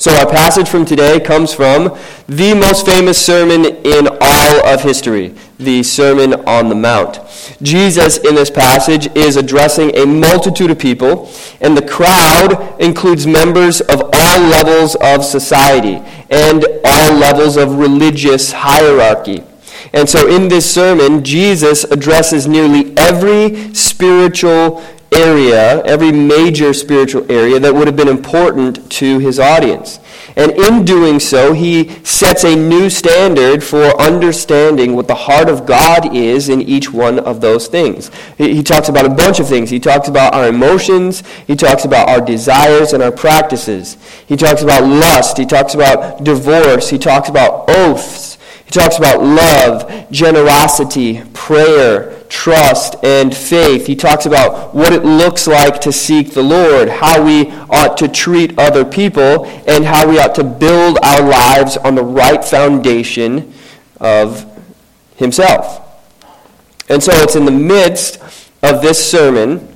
So, 0.00 0.14
our 0.14 0.30
passage 0.30 0.66
from 0.66 0.86
today 0.86 1.20
comes 1.20 1.52
from 1.52 1.94
the 2.26 2.54
most 2.54 2.86
famous 2.86 3.22
sermon 3.22 3.66
in 3.66 4.08
all 4.18 4.66
of 4.66 4.82
history, 4.82 5.34
the 5.58 5.82
Sermon 5.82 6.32
on 6.48 6.70
the 6.70 6.74
Mount. 6.74 7.20
Jesus, 7.60 8.16
in 8.16 8.34
this 8.34 8.48
passage, 8.48 9.14
is 9.14 9.36
addressing 9.36 9.94
a 9.94 10.06
multitude 10.06 10.70
of 10.70 10.78
people, 10.78 11.30
and 11.60 11.76
the 11.76 11.86
crowd 11.86 12.80
includes 12.80 13.26
members 13.26 13.82
of 13.82 14.00
all 14.14 14.40
levels 14.40 14.94
of 15.02 15.22
society 15.22 15.96
and 16.30 16.64
all 16.82 17.12
levels 17.18 17.58
of 17.58 17.74
religious 17.74 18.52
hierarchy. 18.52 19.44
And 19.92 20.08
so, 20.08 20.34
in 20.34 20.48
this 20.48 20.72
sermon, 20.72 21.22
Jesus 21.22 21.84
addresses 21.84 22.46
nearly 22.46 22.96
every 22.96 23.74
spiritual 23.74 24.82
area, 25.12 25.82
every 25.82 26.12
major 26.12 26.72
spiritual 26.72 27.30
area 27.30 27.58
that 27.58 27.74
would 27.74 27.86
have 27.86 27.96
been 27.96 28.08
important 28.08 28.90
to 28.92 29.18
his 29.18 29.38
audience. 29.38 29.98
And 30.36 30.52
in 30.52 30.84
doing 30.84 31.18
so, 31.18 31.52
he 31.52 31.88
sets 32.04 32.44
a 32.44 32.54
new 32.54 32.88
standard 32.88 33.64
for 33.64 34.00
understanding 34.00 34.94
what 34.94 35.08
the 35.08 35.14
heart 35.14 35.48
of 35.48 35.66
God 35.66 36.14
is 36.14 36.48
in 36.48 36.62
each 36.62 36.92
one 36.92 37.18
of 37.18 37.40
those 37.40 37.66
things. 37.66 38.10
He, 38.38 38.62
talks 38.62 38.88
about 38.88 39.06
a 39.06 39.10
bunch 39.10 39.40
of 39.40 39.48
things. 39.48 39.70
He 39.70 39.80
talks 39.80 40.08
about 40.08 40.34
our 40.34 40.48
emotions, 40.48 41.22
he 41.46 41.56
talks 41.56 41.84
about 41.84 42.08
our 42.08 42.20
desires 42.20 42.92
and 42.92 43.02
our 43.02 43.12
practices. 43.12 43.96
He 44.26 44.36
talks 44.36 44.62
about 44.62 44.84
lust, 44.84 45.36
he 45.36 45.46
talks 45.46 45.74
about 45.74 46.22
divorce, 46.22 46.88
he 46.88 46.98
talks 46.98 47.28
about 47.28 47.68
oaths, 47.68 48.29
he 48.70 48.78
talks 48.78 48.98
about 48.98 49.20
love, 49.20 50.12
generosity, 50.12 51.24
prayer, 51.32 52.22
trust, 52.28 52.94
and 53.02 53.36
faith. 53.36 53.88
He 53.88 53.96
talks 53.96 54.26
about 54.26 54.72
what 54.72 54.92
it 54.92 55.04
looks 55.04 55.48
like 55.48 55.80
to 55.80 55.90
seek 55.90 56.34
the 56.34 56.44
Lord, 56.44 56.88
how 56.88 57.20
we 57.24 57.50
ought 57.68 57.96
to 57.96 58.06
treat 58.06 58.56
other 58.56 58.84
people, 58.84 59.44
and 59.66 59.84
how 59.84 60.08
we 60.08 60.20
ought 60.20 60.36
to 60.36 60.44
build 60.44 61.00
our 61.02 61.20
lives 61.20 61.78
on 61.78 61.96
the 61.96 62.04
right 62.04 62.44
foundation 62.44 63.52
of 63.98 64.46
Himself. 65.16 65.84
And 66.88 67.02
so 67.02 67.10
it's 67.12 67.34
in 67.34 67.46
the 67.46 67.50
midst 67.50 68.20
of 68.62 68.82
this 68.82 69.04
sermon 69.04 69.66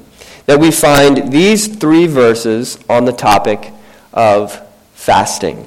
that 0.46 0.60
we 0.60 0.70
find 0.70 1.32
these 1.32 1.66
three 1.66 2.06
verses 2.06 2.78
on 2.88 3.06
the 3.06 3.12
topic 3.12 3.72
of 4.12 4.56
fasting. 4.92 5.66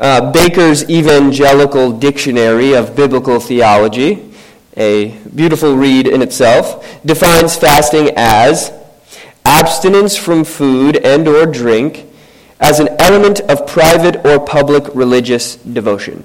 Uh, 0.00 0.32
Baker's 0.32 0.88
Evangelical 0.88 1.92
Dictionary 1.92 2.72
of 2.72 2.96
Biblical 2.96 3.38
Theology 3.38 4.30
a 4.76 5.08
beautiful 5.34 5.76
read 5.76 6.06
in 6.06 6.22
itself, 6.22 7.00
defines 7.04 7.56
fasting 7.56 8.10
as 8.16 8.72
abstinence 9.44 10.16
from 10.16 10.44
food 10.44 10.96
and 10.96 11.26
or 11.26 11.46
drink 11.46 12.06
as 12.60 12.78
an 12.78 12.88
element 12.98 13.40
of 13.40 13.66
private 13.66 14.24
or 14.24 14.38
public 14.38 14.84
religious 14.94 15.56
devotion. 15.56 16.24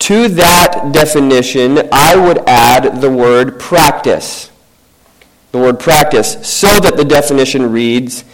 To 0.00 0.28
that 0.28 0.90
definition, 0.92 1.88
I 1.92 2.16
would 2.16 2.38
add 2.48 3.00
the 3.00 3.10
word 3.10 3.60
practice. 3.60 4.50
The 5.52 5.58
word 5.58 5.78
practice, 5.78 6.46
so 6.46 6.80
that 6.80 6.96
the 6.96 7.04
definition 7.04 7.70
reads 7.70 8.24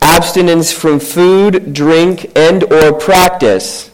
abstinence 0.00 0.72
from 0.72 1.00
food, 1.00 1.72
drink, 1.72 2.30
and 2.36 2.64
or 2.72 2.92
practice 2.92 3.90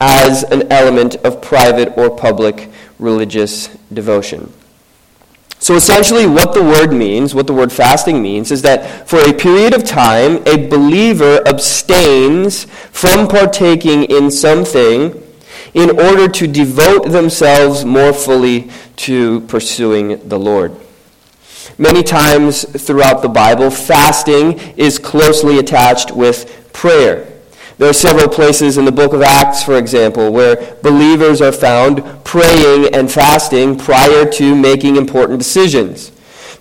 as 0.00 0.42
an 0.44 0.70
element 0.72 1.16
of 1.16 1.40
private 1.40 1.96
or 1.96 2.10
public 2.10 2.70
religious 2.98 3.68
devotion. 3.92 4.52
So 5.58 5.76
essentially, 5.76 6.26
what 6.26 6.54
the 6.54 6.62
word 6.62 6.92
means, 6.92 7.36
what 7.36 7.46
the 7.46 7.52
word 7.52 7.70
fasting 7.70 8.20
means, 8.20 8.50
is 8.50 8.62
that 8.62 9.08
for 9.08 9.20
a 9.20 9.32
period 9.32 9.74
of 9.74 9.84
time, 9.84 10.42
a 10.44 10.66
believer 10.66 11.40
abstains 11.46 12.64
from 12.90 13.28
partaking 13.28 14.02
in 14.04 14.32
something 14.32 15.22
in 15.74 15.90
order 16.00 16.28
to 16.28 16.46
devote 16.48 17.10
themselves 17.10 17.84
more 17.84 18.12
fully 18.12 18.70
to 18.96 19.40
pursuing 19.42 20.28
the 20.28 20.38
Lord. 20.38 20.76
Many 21.78 22.02
times 22.02 22.64
throughout 22.84 23.22
the 23.22 23.28
Bible, 23.28 23.70
fasting 23.70 24.58
is 24.76 24.98
closely 24.98 25.58
attached 25.58 26.10
with 26.10 26.70
prayer. 26.72 27.28
There 27.78 27.88
are 27.88 27.94
several 27.94 28.28
places 28.28 28.78
in 28.78 28.84
the 28.84 28.92
book 28.92 29.12
of 29.12 29.22
Acts, 29.22 29.62
for 29.62 29.76
example, 29.76 30.32
where 30.32 30.76
believers 30.82 31.40
are 31.40 31.52
found 31.52 32.04
praying 32.24 32.94
and 32.94 33.10
fasting 33.10 33.76
prior 33.76 34.30
to 34.32 34.54
making 34.54 34.96
important 34.96 35.38
decisions. 35.38 36.12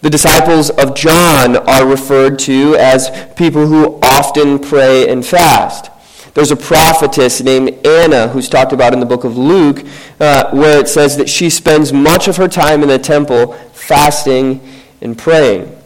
The 0.02 0.10
disciples 0.10 0.72
of 0.72 0.96
John 0.96 1.58
are 1.58 1.86
referred 1.86 2.40
to 2.40 2.76
as 2.80 3.12
people 3.36 3.68
who 3.68 4.00
often 4.02 4.58
pray 4.58 5.08
and 5.08 5.24
fast. 5.24 5.92
There's 6.34 6.50
a 6.50 6.56
prophetess 6.56 7.42
named 7.42 7.86
Anna 7.86 8.30
who's 8.30 8.50
talked 8.50 8.72
about 8.72 8.94
in 8.94 9.00
the 9.00 9.06
book 9.06 9.26
of 9.26 9.38
Luke, 9.38 9.86
uh, 10.20 10.50
where 10.52 10.80
it 10.80 10.88
says 10.88 11.18
that 11.18 11.30
she 11.30 11.50
spends 11.50 11.92
much 11.92 12.28
of 12.28 12.38
her 12.38 12.48
time 12.48 12.82
in 12.82 12.90
the 12.90 12.98
temple 12.98 13.54
fasting 13.74 14.62
and 15.02 15.18
praying. 15.18 15.78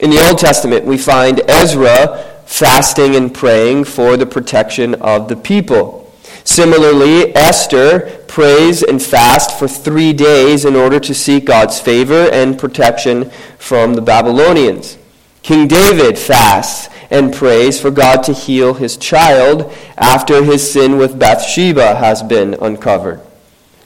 In 0.00 0.10
the 0.10 0.26
Old 0.26 0.38
Testament, 0.38 0.84
we 0.84 0.98
find 0.98 1.40
Ezra 1.48 2.42
fasting 2.46 3.16
and 3.16 3.32
praying 3.32 3.84
for 3.84 4.16
the 4.16 4.26
protection 4.26 4.94
of 4.96 5.28
the 5.28 5.36
people. 5.36 6.12
Similarly, 6.44 7.34
Esther 7.34 8.22
prays 8.28 8.82
and 8.82 9.02
fasts 9.02 9.58
for 9.58 9.66
three 9.66 10.12
days 10.12 10.64
in 10.64 10.76
order 10.76 11.00
to 11.00 11.14
seek 11.14 11.46
God's 11.46 11.80
favor 11.80 12.28
and 12.32 12.58
protection 12.58 13.30
from 13.58 13.94
the 13.94 14.02
Babylonians. 14.02 14.98
King 15.42 15.68
David 15.68 16.18
fasts 16.18 16.88
and 17.10 17.32
prays 17.32 17.80
for 17.80 17.90
God 17.90 18.22
to 18.24 18.32
heal 18.32 18.74
his 18.74 18.96
child 18.96 19.72
after 19.96 20.42
his 20.42 20.70
sin 20.70 20.98
with 20.98 21.18
Bathsheba 21.18 21.94
has 21.96 22.22
been 22.22 22.54
uncovered. 22.54 23.20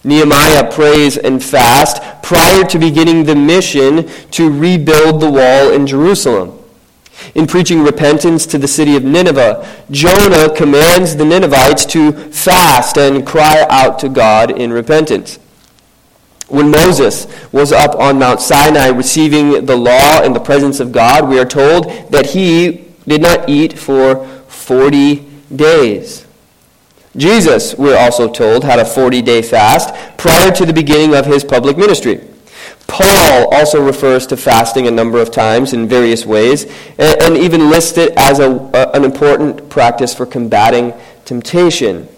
Nehemiah 0.04 0.70
prays 0.72 1.16
and 1.16 1.42
fasts 1.42 2.00
prior 2.22 2.64
to 2.64 2.78
beginning 2.78 3.24
the 3.24 3.34
mission 3.34 4.08
to 4.30 4.50
rebuild 4.50 5.20
the 5.20 5.30
wall 5.30 5.72
in 5.72 5.86
Jerusalem. 5.86 6.58
In 7.34 7.46
preaching 7.46 7.82
repentance 7.82 8.46
to 8.46 8.58
the 8.58 8.68
city 8.68 8.96
of 8.96 9.04
Nineveh, 9.04 9.66
Jonah 9.90 10.54
commands 10.54 11.16
the 11.16 11.24
Ninevites 11.24 11.84
to 11.86 12.12
fast 12.12 12.96
and 12.96 13.26
cry 13.26 13.66
out 13.68 13.98
to 14.00 14.08
God 14.08 14.50
in 14.50 14.72
repentance. 14.72 15.38
When 16.48 16.70
Moses 16.70 17.26
was 17.52 17.72
up 17.72 17.94
on 17.96 18.18
Mount 18.18 18.40
Sinai 18.40 18.88
receiving 18.88 19.66
the 19.66 19.76
law 19.76 20.22
in 20.22 20.32
the 20.32 20.40
presence 20.40 20.80
of 20.80 20.92
God, 20.92 21.28
we 21.28 21.38
are 21.38 21.44
told 21.44 22.10
that 22.10 22.30
he 22.30 22.86
did 23.06 23.20
not 23.20 23.48
eat 23.48 23.78
for 23.78 24.26
40 24.46 25.26
days. 25.54 26.26
Jesus, 27.16 27.74
we're 27.74 27.98
also 27.98 28.30
told, 28.30 28.64
had 28.64 28.78
a 28.78 28.84
40 28.84 29.22
day 29.22 29.42
fast 29.42 29.94
prior 30.18 30.50
to 30.52 30.66
the 30.66 30.72
beginning 30.72 31.14
of 31.14 31.26
his 31.26 31.44
public 31.44 31.76
ministry. 31.76 32.20
Paul 32.86 33.54
also 33.54 33.84
refers 33.84 34.26
to 34.28 34.36
fasting 34.36 34.86
a 34.86 34.90
number 34.90 35.20
of 35.20 35.30
times 35.30 35.72
in 35.72 35.88
various 35.88 36.24
ways 36.24 36.64
and, 36.98 37.22
and 37.22 37.36
even 37.36 37.70
lists 37.70 37.98
it 37.98 38.12
as 38.16 38.38
a, 38.38 38.50
a, 38.50 38.90
an 38.92 39.04
important 39.04 39.68
practice 39.68 40.14
for 40.14 40.26
combating 40.26 40.94
temptation. 41.24 42.08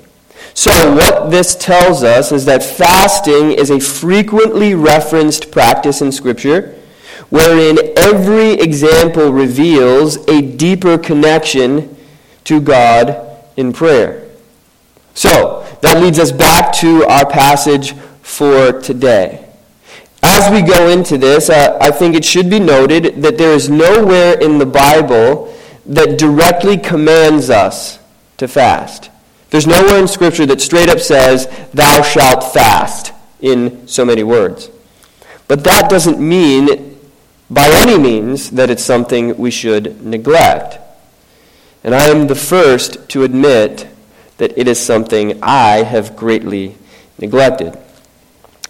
So, 0.54 0.94
what 0.94 1.30
this 1.30 1.54
tells 1.54 2.02
us 2.02 2.32
is 2.32 2.44
that 2.46 2.62
fasting 2.62 3.52
is 3.52 3.70
a 3.70 3.80
frequently 3.80 4.74
referenced 4.74 5.50
practice 5.50 6.00
in 6.02 6.12
Scripture 6.12 6.76
wherein 7.30 7.78
every 7.96 8.52
example 8.54 9.30
reveals 9.30 10.16
a 10.28 10.42
deeper 10.42 10.98
connection 10.98 11.96
to 12.44 12.60
God 12.60 13.44
in 13.56 13.72
prayer. 13.72 14.29
So, 15.20 15.66
that 15.82 16.00
leads 16.00 16.18
us 16.18 16.32
back 16.32 16.72
to 16.76 17.04
our 17.04 17.28
passage 17.28 17.92
for 18.22 18.80
today. 18.80 19.46
As 20.22 20.50
we 20.50 20.62
go 20.62 20.88
into 20.88 21.18
this, 21.18 21.50
uh, 21.50 21.76
I 21.78 21.90
think 21.90 22.14
it 22.14 22.24
should 22.24 22.48
be 22.48 22.58
noted 22.58 23.20
that 23.20 23.36
there 23.36 23.52
is 23.52 23.68
nowhere 23.68 24.40
in 24.40 24.56
the 24.56 24.64
Bible 24.64 25.54
that 25.84 26.18
directly 26.18 26.78
commands 26.78 27.50
us 27.50 27.98
to 28.38 28.48
fast. 28.48 29.10
There's 29.50 29.66
nowhere 29.66 29.98
in 29.98 30.08
Scripture 30.08 30.46
that 30.46 30.62
straight 30.62 30.88
up 30.88 31.00
says, 31.00 31.46
Thou 31.74 32.00
shalt 32.00 32.54
fast, 32.54 33.12
in 33.42 33.86
so 33.86 34.06
many 34.06 34.22
words. 34.22 34.70
But 35.48 35.64
that 35.64 35.90
doesn't 35.90 36.18
mean, 36.18 36.98
by 37.50 37.68
any 37.70 37.98
means, 37.98 38.52
that 38.52 38.70
it's 38.70 38.82
something 38.82 39.36
we 39.36 39.50
should 39.50 40.02
neglect. 40.02 40.78
And 41.84 41.94
I 41.94 42.06
am 42.06 42.26
the 42.26 42.34
first 42.34 43.06
to 43.10 43.22
admit 43.22 43.86
that 44.40 44.58
it 44.58 44.66
is 44.66 44.80
something 44.80 45.38
I 45.42 45.82
have 45.82 46.16
greatly 46.16 46.74
neglected. 47.18 47.78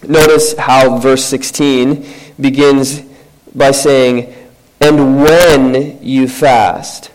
Notice 0.05 0.53
how 0.57 0.97
verse 0.97 1.23
16 1.25 2.05
begins 2.39 3.01
by 3.55 3.71
saying, 3.71 4.33
And 4.81 5.23
when 5.23 6.03
you 6.03 6.27
fast. 6.27 7.09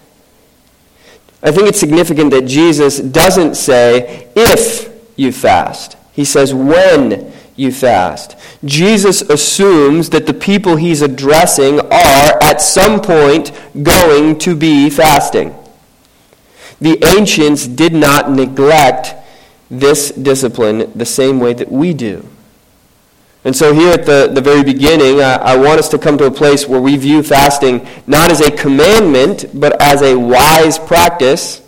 I 1.43 1.53
think 1.53 1.69
it's 1.69 1.79
significant 1.79 2.31
that 2.31 2.47
Jesus 2.47 2.99
doesn't 2.99 3.57
say, 3.57 4.29
If 4.35 4.91
you 5.17 5.33
fast. 5.33 5.99
He 6.13 6.25
says, 6.25 6.55
When 6.55 7.33
you 7.57 7.73
fast. 7.73 8.39
Jesus 8.65 9.21
assumes 9.21 10.09
that 10.11 10.27
the 10.27 10.35
people 10.35 10.77
he's 10.77 11.03
addressing 11.03 11.81
are, 11.81 12.43
at 12.43 12.63
some 12.63 13.03
point, 13.03 13.53
going 13.83 14.39
to 14.39 14.57
be 14.57 14.89
fasting. 14.89 15.55
The 16.81 17.03
ancients 17.17 17.67
did 17.67 17.93
not 17.93 18.31
neglect 18.31 19.15
this 19.71 20.11
discipline 20.11 20.93
the 20.95 21.07
same 21.07 21.41
way 21.41 21.53
that 21.55 21.71
we 21.71 21.95
do. 21.95 22.27
And 23.45 23.55
so, 23.55 23.73
here 23.73 23.93
at 23.93 24.07
the, 24.07 24.29
the 24.33 24.41
very 24.41 24.65
beginning, 24.65 25.21
I, 25.21 25.35
I, 25.37 25.57
want 25.57 25.79
us 25.79 25.89
to 25.91 25.99
come 25.99 26.19
to 26.19 26.25
a 26.25 26.33
place 26.33 26.67
where 26.67 26.81
we 26.81 26.97
view 26.97 27.23
fasting 27.23 27.87
not 28.05 28.33
as 28.33 28.41
a 28.41 28.51
commandment, 28.51 29.45
but 29.55 29.81
as 29.81 30.03
a 30.03 30.17
wise 30.19 30.81
practice 30.81 31.63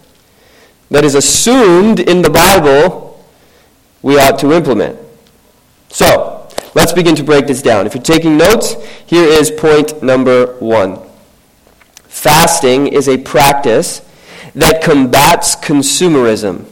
that 0.91 1.05
is 1.05 1.15
assumed 1.15 2.01
in 2.01 2.23
the 2.23 2.31
Bible 2.31 3.25
we 4.03 4.19
ought 4.19 4.41
to 4.41 4.53
implement. 4.53 4.99
So, 5.89 6.49
let's 6.75 6.93
begin 6.93 7.15
to 7.15 7.23
break 7.23 7.47
this 7.47 7.63
down. 7.63 7.87
If 7.87 7.95
you're 7.95 8.03
taking 8.03 8.37
notes, 8.37 8.75
here 9.07 9.29
is 9.29 9.51
point 9.53 10.03
number 10.03 10.57
one 10.59 10.99
Fasting 12.09 12.89
is 12.89 13.09
a 13.09 13.19
practice 13.19 14.01
that 14.55 14.83
combats 14.83 15.57
consumerism 15.57 16.65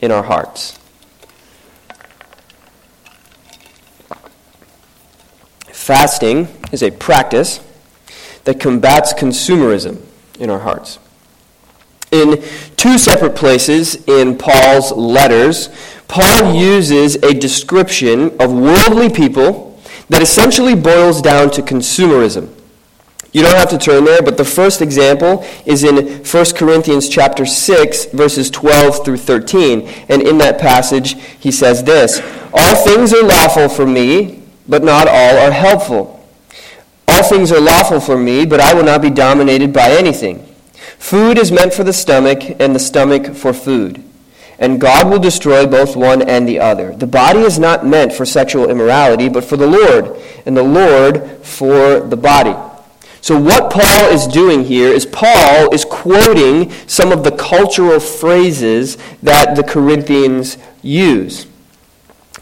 in 0.00 0.10
our 0.10 0.22
hearts. 0.22 0.78
Fasting 5.68 6.48
is 6.70 6.82
a 6.82 6.90
practice 6.90 7.60
that 8.44 8.60
combats 8.60 9.12
consumerism 9.12 10.00
in 10.38 10.50
our 10.50 10.60
hearts. 10.60 10.98
In 12.10 12.42
two 12.76 12.98
separate 12.98 13.34
places 13.34 14.06
in 14.06 14.36
Paul's 14.36 14.92
letters, 14.92 15.70
Paul 16.08 16.54
uses 16.54 17.16
a 17.16 17.32
description 17.32 18.36
of 18.38 18.52
worldly 18.52 19.08
people 19.08 19.80
that 20.10 20.20
essentially 20.20 20.74
boils 20.74 21.22
down 21.22 21.50
to 21.52 21.62
consumerism. 21.62 22.52
You 23.32 23.40
don't 23.42 23.56
have 23.56 23.70
to 23.70 23.78
turn 23.78 24.04
there, 24.04 24.20
but 24.20 24.36
the 24.36 24.44
first 24.44 24.82
example 24.82 25.44
is 25.64 25.84
in 25.84 26.22
1 26.22 26.44
Corinthians 26.54 27.08
chapter 27.08 27.46
6 27.46 28.06
verses 28.06 28.50
12 28.50 29.04
through 29.04 29.16
13. 29.16 29.88
And 30.10 30.20
in 30.20 30.36
that 30.38 30.58
passage 30.58 31.16
he 31.40 31.50
says 31.50 31.84
this, 31.84 32.20
"All 32.52 32.76
things 32.76 33.14
are 33.14 33.22
lawful 33.22 33.70
for 33.70 33.86
me, 33.86 34.40
but 34.68 34.84
not 34.84 35.08
all 35.08 35.38
are 35.38 35.50
helpful. 35.50 36.20
All 37.08 37.22
things 37.22 37.50
are 37.50 37.60
lawful 37.60 38.00
for 38.00 38.18
me, 38.18 38.44
but 38.44 38.60
I 38.60 38.74
will 38.74 38.84
not 38.84 39.00
be 39.00 39.10
dominated 39.10 39.72
by 39.72 39.90
anything. 39.90 40.44
Food 40.98 41.38
is 41.38 41.50
meant 41.50 41.74
for 41.74 41.84
the 41.84 41.92
stomach, 41.92 42.42
and 42.60 42.74
the 42.74 42.78
stomach 42.78 43.34
for 43.34 43.52
food. 43.52 44.02
And 44.58 44.80
God 44.80 45.10
will 45.10 45.18
destroy 45.18 45.66
both 45.66 45.96
one 45.96 46.22
and 46.22 46.46
the 46.46 46.60
other. 46.60 46.94
The 46.96 47.06
body 47.06 47.40
is 47.40 47.58
not 47.58 47.84
meant 47.84 48.12
for 48.12 48.24
sexual 48.24 48.70
immorality, 48.70 49.28
but 49.28 49.44
for 49.44 49.56
the 49.56 49.66
Lord, 49.66 50.16
and 50.46 50.56
the 50.56 50.62
Lord 50.62 51.22
for 51.42 51.98
the 51.98 52.16
body. 52.16 52.54
So, 53.22 53.40
what 53.40 53.72
Paul 53.72 54.10
is 54.10 54.26
doing 54.26 54.64
here 54.64 54.88
is 54.88 55.06
Paul 55.06 55.72
is 55.72 55.84
quoting 55.84 56.72
some 56.88 57.12
of 57.12 57.22
the 57.22 57.30
cultural 57.30 58.00
phrases 58.00 58.98
that 59.22 59.54
the 59.54 59.62
Corinthians 59.62 60.58
use. 60.82 61.46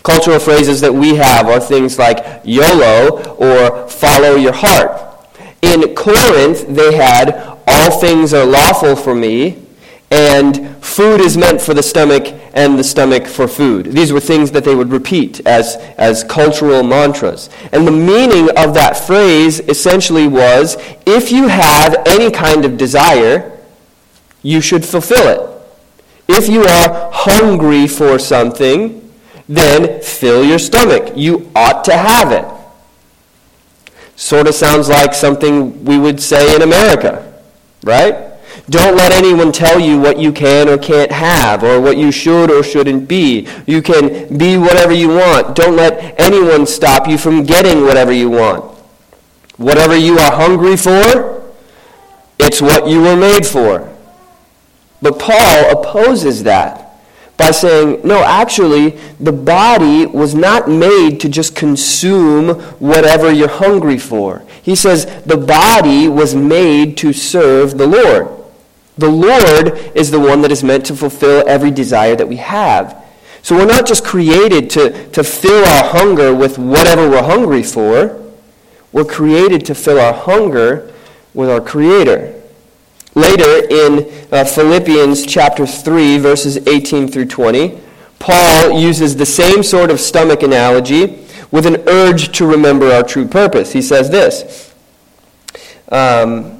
Cultural 0.03 0.38
phrases 0.38 0.81
that 0.81 0.95
we 0.95 1.16
have 1.16 1.49
are 1.49 1.61
things 1.61 1.99
like 1.99 2.40
YOLO 2.45 3.35
or 3.35 3.88
follow 3.88 4.37
your 4.37 4.55
heart. 4.55 5.29
In 5.61 5.95
Corinth, 5.95 6.66
they 6.66 6.95
had 6.95 7.59
all 7.66 8.01
things 8.01 8.33
are 8.33 8.47
lawful 8.47 8.97
for 8.97 9.14
me, 9.14 9.62
and 10.11 10.77
food 10.85 11.20
is 11.20 11.37
meant 11.37 11.61
for 11.61 11.75
the 11.75 11.83
stomach, 11.83 12.35
and 12.53 12.79
the 12.79 12.85
stomach 12.85 13.27
for 13.27 13.46
food. 13.46 13.87
These 13.87 14.12
were 14.12 14.20
things 14.20 14.51
that 14.51 14.64
they 14.64 14.75
would 14.75 14.90
repeat 14.90 15.46
as, 15.46 15.77
as 15.99 16.25
cultural 16.25 16.83
mantras. 16.83 17.49
And 17.73 17.87
the 17.87 17.92
meaning 17.92 18.49
of 18.57 18.75
that 18.75 18.96
phrase 18.96 19.61
essentially 19.61 20.27
was 20.27 20.77
if 21.07 21.31
you 21.31 21.49
have 21.49 21.96
any 22.07 22.31
kind 22.31 22.64
of 22.64 22.77
desire, 22.77 23.59
you 24.42 24.61
should 24.61 24.85
fulfill 24.85 25.29
it. 25.29 25.51
If 26.29 26.49
you 26.49 26.64
are 26.64 27.11
hungry 27.12 27.87
for 27.87 28.18
something, 28.18 29.12
then 29.49 30.01
fill 30.01 30.44
your 30.44 30.59
stomach. 30.59 31.12
You 31.16 31.51
ought 31.55 31.85
to 31.85 31.96
have 31.96 32.33
it. 32.33 32.44
Sort 34.16 34.46
of 34.46 34.55
sounds 34.55 34.88
like 34.88 35.14
something 35.14 35.85
we 35.85 35.99
would 35.99 36.20
say 36.20 36.55
in 36.55 36.62
America, 36.62 37.33
right? 37.85 38.30
Don't 38.68 38.96
let 38.96 39.12
anyone 39.12 39.53
tell 39.53 39.81
you 39.81 39.99
what 39.99 40.18
you 40.18 40.33
can 40.33 40.68
or 40.68 40.79
can't 40.79 41.11
have, 41.11 41.64
or 41.64 41.81
what 41.81 41.96
you 41.96 42.12
should 42.12 42.51
or 42.51 42.62
shouldn't 42.62 43.09
be. 43.09 43.49
You 43.66 43.83
can 43.83 44.37
be 44.37 44.59
whatever 44.59 44.92
you 44.92 45.09
want. 45.09 45.57
Don't 45.57 45.77
let 45.77 46.20
anyone 46.20 46.66
stop 46.66 47.09
you 47.09 47.18
from 47.18 47.44
getting 47.44 47.83
whatever 47.83 48.12
you 48.12 48.31
want. 48.31 48.64
Whatever 49.57 49.96
you 49.96 50.18
are 50.18 50.33
hungry 50.33 50.77
for, 50.77 51.42
it's 52.38 52.62
what 52.62 52.87
you 52.88 53.03
were 53.03 53.16
made 53.16 53.44
for. 53.44 53.88
But 55.03 55.18
Paul 55.18 55.70
opposes 55.70 56.42
that 56.44 56.90
by 57.37 57.51
saying, 57.51 58.01
no, 58.05 58.23
actually, 58.23 58.90
the 59.18 59.33
body 59.33 60.05
was 60.07 60.35
not 60.35 60.68
made 60.68 61.20
to 61.20 61.29
just 61.29 61.57
consume 61.57 62.61
whatever 62.79 63.33
you're 63.33 63.49
hungry 63.49 63.99
for. 63.99 64.44
He 64.62 64.77
says 64.77 65.07
the 65.25 65.38
body 65.38 66.07
was 66.07 66.35
made 66.35 66.99
to 66.99 67.12
serve 67.14 67.79
the 67.79 67.87
Lord. 67.87 68.39
The 69.01 69.09
Lord 69.09 69.97
is 69.97 70.11
the 70.11 70.21
one 70.21 70.43
that 70.43 70.53
is 70.53 70.63
meant 70.63 70.85
to 70.87 70.95
fulfill 70.95 71.43
every 71.49 71.71
desire 71.71 72.15
that 72.17 72.29
we 72.29 72.37
have. 72.37 73.03
So 73.41 73.57
we're 73.57 73.65
not 73.65 73.87
just 73.87 74.05
created 74.05 74.69
to, 74.71 75.09
to 75.13 75.25
fill 75.25 75.65
our 75.65 75.85
hunger 75.85 76.35
with 76.35 76.59
whatever 76.59 77.09
we're 77.09 77.23
hungry 77.23 77.63
for. 77.63 78.23
We're 78.93 79.07
created 79.07 79.65
to 79.67 79.75
fill 79.75 79.99
our 79.99 80.13
hunger 80.13 80.93
with 81.33 81.49
our 81.49 81.63
Creator. 81.63 82.43
Later 83.15 83.67
in 83.71 84.27
uh, 84.31 84.45
Philippians 84.45 85.25
chapter 85.25 85.67
3, 85.67 86.19
verses 86.19 86.59
18 86.69 87.09
through 87.09 87.27
20, 87.27 87.81
Paul 88.19 88.79
uses 88.79 89.17
the 89.17 89.25
same 89.25 89.63
sort 89.63 89.91
of 89.91 89.99
stomach 89.99 90.43
analogy 90.43 91.27
with 91.51 91.65
an 91.65 91.89
urge 91.89 92.37
to 92.37 92.47
remember 92.47 92.93
our 92.93 93.03
true 93.03 93.27
purpose. 93.27 93.73
He 93.73 93.81
says 93.81 94.11
this, 94.11 94.75
um, 95.89 96.60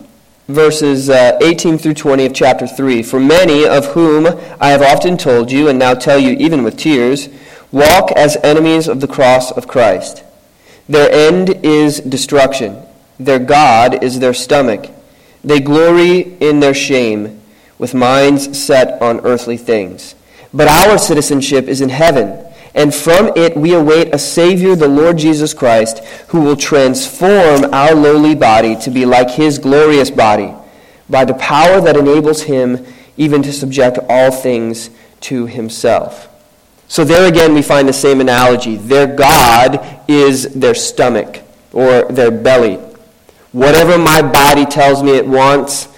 verses 0.51 1.09
uh, 1.09 1.39
18 1.41 1.79
through 1.79 1.95
20 1.95 2.27
of 2.27 2.35
chapter 2.35 2.67
3 2.67 3.03
For 3.03 3.21
many 3.21 3.67
of 3.67 3.87
whom 3.87 4.27
I 4.61 4.71
have 4.71 4.83
often 4.83 5.17
told 5.17 5.51
you, 5.51 5.69
and 5.69 5.79
now 5.79 5.95
tell 5.95 6.19
you 6.19 6.33
even 6.33 6.63
with 6.63 6.77
tears, 6.77 7.29
walk 7.73 8.13
as 8.13 8.37
enemies 8.43 8.89
of 8.89 9.01
the 9.01 9.09
cross 9.09 9.51
of 9.53 9.69
Christ. 9.69 10.25
Their 10.89 11.11
end 11.11 11.65
is 11.65 12.01
destruction, 12.01 12.83
their 13.19 13.39
God 13.39 14.03
is 14.03 14.19
their 14.19 14.35
stomach 14.35 14.91
they 15.43 15.61
glory 15.61 16.21
in 16.41 16.61
their 16.61 16.75
shame, 16.75 17.41
with 17.79 17.95
minds 17.95 18.59
set 18.63 19.01
on 19.01 19.21
earthly 19.21 19.57
things. 19.57 20.15
But 20.53 20.69
our 20.69 20.99
citizenship 20.99 21.67
is 21.67 21.81
in 21.81 21.89
heaven, 21.89 22.45
and 22.75 22.95
from 22.95 23.33
it 23.37 23.57
we 23.57 23.75
await 23.75 24.15
a 24.15 24.19
Savior, 24.19 24.77
the 24.77 24.89
Lord 24.89 25.19
Jesus 25.19 25.55
Christ, 25.55 25.99
who 26.29 26.41
will 26.41 26.57
transform 26.57 27.73
our 27.73 27.95
lowly 27.95 28.35
body 28.35 28.77
to 28.77 28.91
be 28.91 29.05
like 29.05 29.31
his 29.31 29.59
glorious 29.59 30.11
body, 30.11 30.55
by 31.09 31.25
the 31.25 31.35
power 31.35 31.81
that 31.81 31.97
enables 31.97 32.43
him 32.43 32.87
even 33.17 33.43
to 33.43 33.53
subject 33.53 33.99
all 34.09 34.31
things 34.31 34.91
to 35.21 35.47
himself. 35.47 36.29
So 36.89 37.05
there 37.05 37.29
again 37.29 37.55
we 37.55 37.63
find 37.63 37.89
the 37.89 37.93
same 37.93 38.21
analogy. 38.21 38.77
Their 38.77 39.07
God 39.07 40.03
is 40.09 40.55
their 40.55 40.75
stomach 40.75 41.41
or 41.73 42.05
their 42.05 42.31
belly. 42.31 42.77
Whatever 43.53 43.99
my 43.99 44.23
body 44.23 44.65
tells 44.65 45.03
me 45.03 45.17
it 45.17 45.27
wants, 45.27 45.89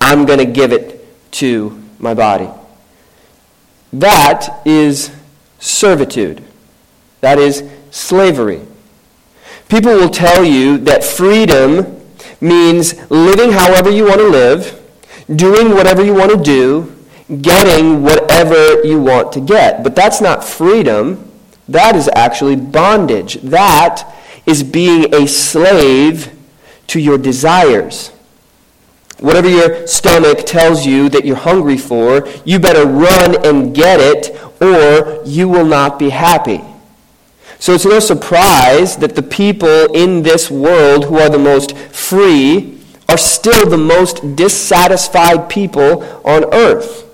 I'm 0.00 0.26
going 0.26 0.38
to 0.38 0.46
give 0.46 0.72
it 0.72 1.32
to 1.32 1.82
my 1.98 2.14
body. 2.14 2.48
That 3.92 4.62
is 4.66 5.14
servitude. 5.62 6.42
That 7.20 7.38
is 7.38 7.62
slavery. 7.90 8.60
People 9.68 9.94
will 9.94 10.10
tell 10.10 10.44
you 10.44 10.76
that 10.78 11.04
freedom 11.04 12.00
means 12.40 12.94
living 13.10 13.52
however 13.52 13.88
you 13.88 14.04
want 14.04 14.20
to 14.20 14.28
live, 14.28 14.80
doing 15.34 15.70
whatever 15.70 16.04
you 16.04 16.12
want 16.14 16.32
to 16.32 16.42
do, 16.42 16.94
getting 17.40 18.02
whatever 18.02 18.82
you 18.84 19.00
want 19.00 19.32
to 19.32 19.40
get. 19.40 19.84
But 19.84 19.94
that's 19.94 20.20
not 20.20 20.44
freedom. 20.44 21.30
That 21.68 21.94
is 21.94 22.10
actually 22.14 22.56
bondage. 22.56 23.34
That 23.34 24.12
is 24.44 24.64
being 24.64 25.14
a 25.14 25.28
slave 25.28 26.36
to 26.88 27.00
your 27.00 27.18
desires. 27.18 28.10
Whatever 29.22 29.48
your 29.48 29.86
stomach 29.86 30.44
tells 30.44 30.84
you 30.84 31.08
that 31.10 31.24
you're 31.24 31.36
hungry 31.36 31.78
for, 31.78 32.26
you 32.44 32.58
better 32.58 32.84
run 32.84 33.46
and 33.46 33.72
get 33.72 34.00
it, 34.00 34.36
or 34.60 35.22
you 35.24 35.48
will 35.48 35.64
not 35.64 35.96
be 35.96 36.10
happy. 36.10 36.60
So 37.60 37.74
it's 37.74 37.84
no 37.84 38.00
surprise 38.00 38.96
that 38.96 39.14
the 39.14 39.22
people 39.22 39.94
in 39.94 40.24
this 40.24 40.50
world 40.50 41.04
who 41.04 41.20
are 41.20 41.28
the 41.28 41.38
most 41.38 41.76
free 41.76 42.80
are 43.08 43.16
still 43.16 43.70
the 43.70 43.78
most 43.78 44.34
dissatisfied 44.34 45.48
people 45.48 46.02
on 46.24 46.52
earth. 46.52 47.08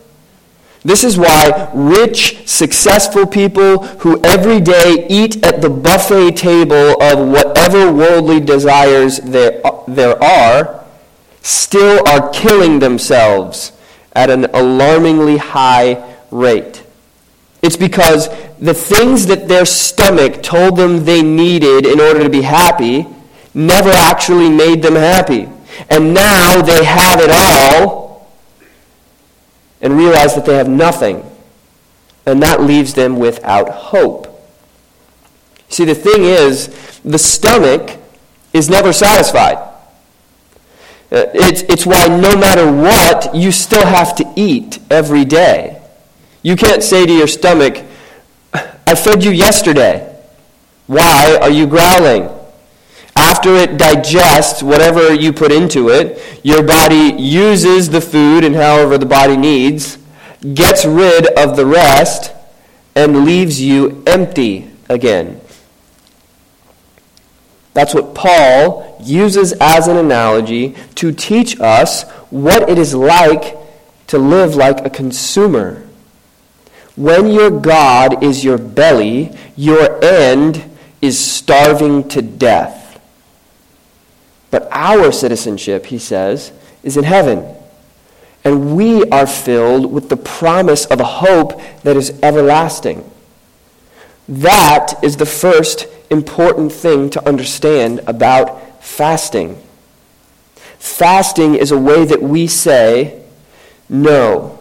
This 0.82 1.04
is 1.04 1.18
why 1.18 1.70
rich, 1.74 2.48
successful 2.48 3.26
people 3.26 3.82
who 3.98 4.18
every 4.24 4.60
day 4.62 5.06
eat 5.10 5.44
at 5.44 5.60
the 5.60 5.68
buffet 5.68 6.30
table 6.30 7.02
of 7.02 7.28
whatever 7.28 7.92
worldly 7.92 8.40
desires 8.40 9.18
there, 9.18 9.60
there 9.86 10.22
are 10.22 10.86
still 11.48 12.06
are 12.06 12.28
killing 12.30 12.78
themselves 12.78 13.72
at 14.12 14.28
an 14.30 14.44
alarmingly 14.46 15.38
high 15.38 16.14
rate. 16.30 16.84
It's 17.62 17.76
because 17.76 18.28
the 18.58 18.74
things 18.74 19.26
that 19.26 19.48
their 19.48 19.64
stomach 19.64 20.42
told 20.42 20.76
them 20.76 21.04
they 21.04 21.22
needed 21.22 21.86
in 21.86 22.00
order 22.00 22.22
to 22.22 22.28
be 22.28 22.42
happy 22.42 23.06
never 23.54 23.90
actually 23.90 24.50
made 24.50 24.82
them 24.82 24.94
happy. 24.94 25.48
And 25.88 26.12
now 26.12 26.60
they 26.60 26.84
have 26.84 27.20
it 27.20 27.30
all 27.30 28.28
and 29.80 29.96
realize 29.96 30.34
that 30.34 30.44
they 30.44 30.56
have 30.56 30.68
nothing. 30.68 31.24
And 32.26 32.42
that 32.42 32.62
leaves 32.62 32.94
them 32.94 33.18
without 33.18 33.68
hope. 33.70 34.26
See, 35.70 35.84
the 35.84 35.94
thing 35.94 36.24
is, 36.24 37.00
the 37.04 37.18
stomach 37.18 37.96
is 38.52 38.68
never 38.68 38.92
satisfied. 38.92 39.67
Uh, 41.10 41.24
it's, 41.32 41.62
it's 41.62 41.86
why 41.86 42.06
no 42.06 42.36
matter 42.36 42.70
what, 42.70 43.34
you 43.34 43.50
still 43.50 43.86
have 43.86 44.14
to 44.16 44.32
eat 44.36 44.78
every 44.90 45.24
day. 45.24 45.80
You 46.42 46.54
can't 46.54 46.82
say 46.82 47.06
to 47.06 47.12
your 47.12 47.26
stomach, 47.26 47.84
I 48.52 48.94
fed 48.94 49.24
you 49.24 49.30
yesterday. 49.30 50.16
Why 50.86 51.38
are 51.40 51.50
you 51.50 51.66
growling? 51.66 52.28
After 53.16 53.54
it 53.54 53.76
digests 53.76 54.62
whatever 54.62 55.12
you 55.12 55.32
put 55.32 55.50
into 55.50 55.88
it, 55.88 56.40
your 56.44 56.62
body 56.62 57.14
uses 57.18 57.90
the 57.90 58.00
food 58.00 58.44
and 58.44 58.54
however 58.54 58.96
the 58.96 59.06
body 59.06 59.36
needs, 59.36 59.98
gets 60.54 60.84
rid 60.84 61.26
of 61.38 61.56
the 61.56 61.66
rest, 61.66 62.32
and 62.94 63.24
leaves 63.24 63.60
you 63.60 64.02
empty 64.06 64.70
again. 64.88 65.40
That's 67.74 67.94
what 67.94 68.14
Paul 68.14 68.87
uses 69.00 69.52
as 69.60 69.88
an 69.88 69.96
analogy 69.96 70.74
to 70.96 71.12
teach 71.12 71.60
us 71.60 72.08
what 72.30 72.68
it 72.68 72.78
is 72.78 72.94
like 72.94 73.56
to 74.08 74.18
live 74.18 74.54
like 74.54 74.84
a 74.84 74.90
consumer. 74.90 75.86
When 76.96 77.28
your 77.28 77.50
God 77.50 78.24
is 78.24 78.44
your 78.44 78.58
belly, 78.58 79.36
your 79.56 80.02
end 80.04 80.64
is 81.00 81.18
starving 81.18 82.08
to 82.08 82.22
death. 82.22 83.00
But 84.50 84.68
our 84.72 85.12
citizenship, 85.12 85.86
he 85.86 85.98
says, 85.98 86.52
is 86.82 86.96
in 86.96 87.04
heaven. 87.04 87.54
And 88.44 88.76
we 88.76 89.04
are 89.10 89.26
filled 89.26 89.92
with 89.92 90.08
the 90.08 90.16
promise 90.16 90.86
of 90.86 91.00
a 91.00 91.04
hope 91.04 91.60
that 91.82 91.96
is 91.96 92.18
everlasting. 92.22 93.08
That 94.28 94.94
is 95.02 95.16
the 95.16 95.26
first 95.26 95.86
important 96.10 96.72
thing 96.72 97.10
to 97.10 97.28
understand 97.28 98.00
about 98.06 98.60
fasting. 98.88 99.62
Fasting 100.78 101.54
is 101.54 101.70
a 101.70 101.78
way 101.78 102.04
that 102.04 102.22
we 102.22 102.46
say, 102.46 103.22
no, 103.88 104.58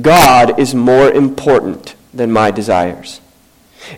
God 0.00 0.58
is 0.58 0.74
more 0.74 1.10
important 1.12 1.94
than 2.12 2.32
my 2.32 2.50
desires. 2.50 3.20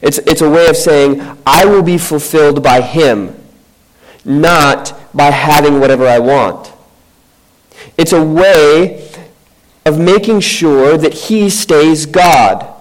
It's, 0.03 0.19
it's 0.19 0.43
a 0.43 0.51
way 0.51 0.69
of 0.69 0.77
saying, 0.77 1.23
I 1.47 1.65
will 1.65 1.83
be 1.83 1.97
fulfilled 1.97 2.63
by 2.63 2.81
Him, 2.83 3.35
not 4.25 4.95
by 5.15 5.31
having 5.31 5.81
whatever 5.81 6.07
I 6.07 6.19
want. 6.19 6.73
It's 7.97 8.13
a 8.13 8.23
way 8.23 9.09
of 9.87 9.99
making 9.99 10.41
sure 10.41 10.99
that 10.99 11.15
He 11.15 11.49
stays 11.49 12.05
God 12.05 12.75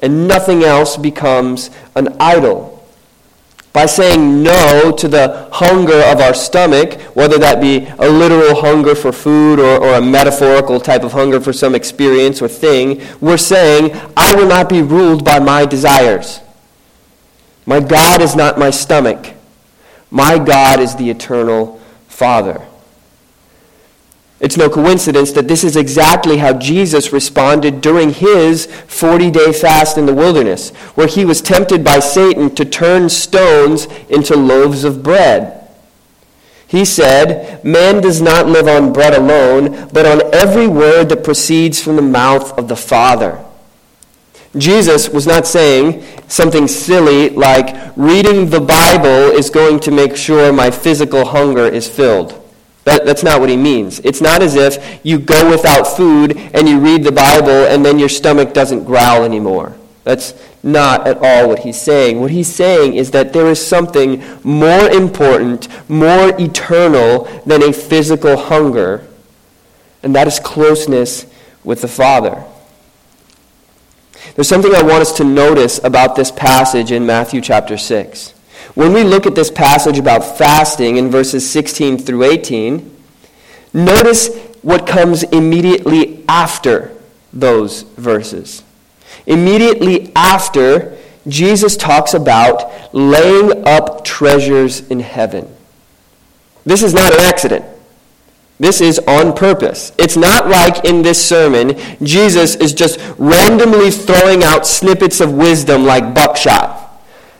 and 0.00 0.26
nothing 0.28 0.62
else 0.62 0.96
becomes 0.96 1.70
an 1.94 2.16
idol. 2.20 2.67
By 3.72 3.86
saying 3.86 4.42
no 4.42 4.92
to 4.92 5.08
the 5.08 5.48
hunger 5.52 6.00
of 6.00 6.20
our 6.20 6.34
stomach, 6.34 7.00
whether 7.14 7.38
that 7.38 7.60
be 7.60 7.86
a 7.98 8.08
literal 8.08 8.60
hunger 8.60 8.94
for 8.94 9.12
food 9.12 9.60
or, 9.60 9.78
or 9.78 9.94
a 9.94 10.00
metaphorical 10.00 10.80
type 10.80 11.02
of 11.04 11.12
hunger 11.12 11.40
for 11.40 11.52
some 11.52 11.74
experience 11.74 12.40
or 12.40 12.48
thing, 12.48 13.02
we're 13.20 13.36
saying, 13.36 13.96
I 14.16 14.34
will 14.34 14.48
not 14.48 14.68
be 14.68 14.82
ruled 14.82 15.24
by 15.24 15.38
my 15.38 15.66
desires. 15.66 16.40
My 17.66 17.80
God 17.80 18.22
is 18.22 18.34
not 18.34 18.58
my 18.58 18.70
stomach. 18.70 19.34
My 20.10 20.38
God 20.38 20.80
is 20.80 20.96
the 20.96 21.10
eternal 21.10 21.78
Father. 22.08 22.66
It's 24.40 24.56
no 24.56 24.70
coincidence 24.70 25.32
that 25.32 25.48
this 25.48 25.64
is 25.64 25.76
exactly 25.76 26.36
how 26.36 26.52
Jesus 26.52 27.12
responded 27.12 27.80
during 27.80 28.10
his 28.10 28.66
40 28.66 29.30
day 29.32 29.52
fast 29.52 29.98
in 29.98 30.06
the 30.06 30.14
wilderness, 30.14 30.70
where 30.94 31.08
he 31.08 31.24
was 31.24 31.42
tempted 31.42 31.82
by 31.82 31.98
Satan 31.98 32.54
to 32.54 32.64
turn 32.64 33.08
stones 33.08 33.86
into 34.08 34.36
loaves 34.36 34.84
of 34.84 35.02
bread. 35.02 35.68
He 36.68 36.84
said, 36.84 37.64
Man 37.64 38.00
does 38.00 38.20
not 38.20 38.46
live 38.46 38.68
on 38.68 38.92
bread 38.92 39.14
alone, 39.14 39.88
but 39.92 40.06
on 40.06 40.32
every 40.32 40.68
word 40.68 41.08
that 41.08 41.24
proceeds 41.24 41.82
from 41.82 41.96
the 41.96 42.02
mouth 42.02 42.56
of 42.56 42.68
the 42.68 42.76
Father. 42.76 43.42
Jesus 44.56 45.08
was 45.08 45.26
not 45.26 45.46
saying 45.46 46.04
something 46.28 46.68
silly 46.68 47.30
like, 47.30 47.92
reading 47.96 48.50
the 48.50 48.60
Bible 48.60 49.34
is 49.36 49.50
going 49.50 49.80
to 49.80 49.90
make 49.90 50.16
sure 50.16 50.52
my 50.52 50.70
physical 50.70 51.24
hunger 51.24 51.66
is 51.66 51.88
filled. 51.88 52.44
That, 52.88 53.04
that's 53.04 53.22
not 53.22 53.38
what 53.38 53.50
he 53.50 53.56
means. 53.58 54.00
It's 54.00 54.22
not 54.22 54.40
as 54.40 54.54
if 54.54 55.00
you 55.04 55.18
go 55.18 55.50
without 55.50 55.84
food 55.84 56.38
and 56.54 56.66
you 56.66 56.80
read 56.80 57.04
the 57.04 57.12
Bible 57.12 57.50
and 57.50 57.84
then 57.84 57.98
your 57.98 58.08
stomach 58.08 58.54
doesn't 58.54 58.84
growl 58.84 59.24
anymore. 59.24 59.76
That's 60.04 60.32
not 60.62 61.06
at 61.06 61.18
all 61.18 61.50
what 61.50 61.58
he's 61.58 61.78
saying. 61.78 62.18
What 62.18 62.30
he's 62.30 62.48
saying 62.48 62.94
is 62.94 63.10
that 63.10 63.34
there 63.34 63.46
is 63.48 63.64
something 63.64 64.24
more 64.42 64.88
important, 64.88 65.68
more 65.90 66.32
eternal 66.40 67.24
than 67.44 67.62
a 67.62 67.74
physical 67.74 68.38
hunger, 68.38 69.06
and 70.02 70.14
that 70.14 70.26
is 70.26 70.40
closeness 70.40 71.26
with 71.64 71.82
the 71.82 71.88
Father. 71.88 72.42
There's 74.34 74.48
something 74.48 74.74
I 74.74 74.82
want 74.82 75.02
us 75.02 75.12
to 75.18 75.24
notice 75.24 75.78
about 75.84 76.16
this 76.16 76.30
passage 76.30 76.90
in 76.90 77.04
Matthew 77.04 77.42
chapter 77.42 77.76
6. 77.76 78.32
When 78.78 78.92
we 78.92 79.02
look 79.02 79.26
at 79.26 79.34
this 79.34 79.50
passage 79.50 79.98
about 79.98 80.38
fasting 80.38 80.98
in 80.98 81.10
verses 81.10 81.50
16 81.50 81.98
through 81.98 82.22
18, 82.22 82.96
notice 83.74 84.32
what 84.62 84.86
comes 84.86 85.24
immediately 85.24 86.24
after 86.28 86.96
those 87.32 87.82
verses. 87.82 88.62
Immediately 89.26 90.12
after, 90.14 90.96
Jesus 91.26 91.76
talks 91.76 92.14
about 92.14 92.94
laying 92.94 93.66
up 93.66 94.04
treasures 94.04 94.82
in 94.82 95.00
heaven. 95.00 95.52
This 96.64 96.84
is 96.84 96.94
not 96.94 97.12
an 97.12 97.18
accident. 97.18 97.64
This 98.60 98.80
is 98.80 99.00
on 99.08 99.34
purpose. 99.34 99.90
It's 99.98 100.16
not 100.16 100.48
like 100.48 100.84
in 100.84 101.02
this 101.02 101.20
sermon, 101.28 101.76
Jesus 102.00 102.54
is 102.54 102.74
just 102.74 103.00
randomly 103.18 103.90
throwing 103.90 104.44
out 104.44 104.68
snippets 104.68 105.20
of 105.20 105.32
wisdom 105.32 105.84
like 105.84 106.14
buckshot. 106.14 106.77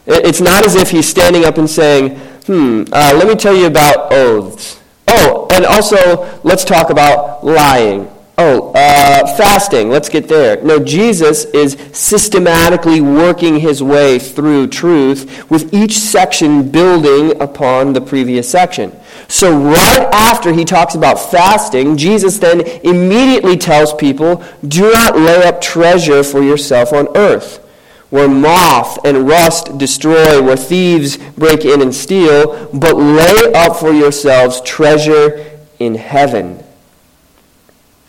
It's 0.08 0.40
not 0.40 0.64
as 0.64 0.74
if 0.74 0.90
he's 0.90 1.06
standing 1.06 1.44
up 1.44 1.58
and 1.58 1.68
saying, 1.68 2.16
hmm, 2.46 2.84
uh, 2.92 3.12
let 3.14 3.28
me 3.28 3.34
tell 3.34 3.54
you 3.54 3.66
about 3.66 4.10
oaths. 4.10 4.80
Oh, 5.06 5.48
and 5.52 5.66
also, 5.66 6.40
let's 6.44 6.64
talk 6.64 6.88
about 6.88 7.44
lying. 7.44 8.10
Oh, 8.40 8.70
uh, 8.72 9.36
fasting, 9.36 9.90
let's 9.90 10.08
get 10.08 10.28
there. 10.28 10.62
No, 10.62 10.78
Jesus 10.78 11.44
is 11.46 11.76
systematically 11.92 13.00
working 13.00 13.58
his 13.58 13.82
way 13.82 14.18
through 14.18 14.68
truth, 14.68 15.50
with 15.50 15.74
each 15.74 15.98
section 15.98 16.70
building 16.70 17.38
upon 17.42 17.92
the 17.92 18.00
previous 18.00 18.48
section. 18.48 18.98
So, 19.26 19.58
right 19.58 20.08
after 20.12 20.52
he 20.52 20.64
talks 20.64 20.94
about 20.94 21.16
fasting, 21.16 21.96
Jesus 21.96 22.38
then 22.38 22.60
immediately 22.60 23.56
tells 23.58 23.92
people 23.92 24.42
do 24.66 24.90
not 24.90 25.16
lay 25.16 25.44
up 25.44 25.60
treasure 25.60 26.22
for 26.22 26.42
yourself 26.42 26.92
on 26.92 27.14
earth 27.16 27.62
where 28.10 28.28
moth 28.28 28.98
and 29.04 29.28
rust 29.28 29.76
destroy, 29.78 30.40
where 30.42 30.56
thieves 30.56 31.18
break 31.36 31.64
in 31.64 31.82
and 31.82 31.94
steal, 31.94 32.68
but 32.72 32.96
lay 32.96 33.52
up 33.54 33.76
for 33.76 33.92
yourselves 33.92 34.60
treasure 34.62 35.60
in 35.78 35.94
heaven. 35.94 36.62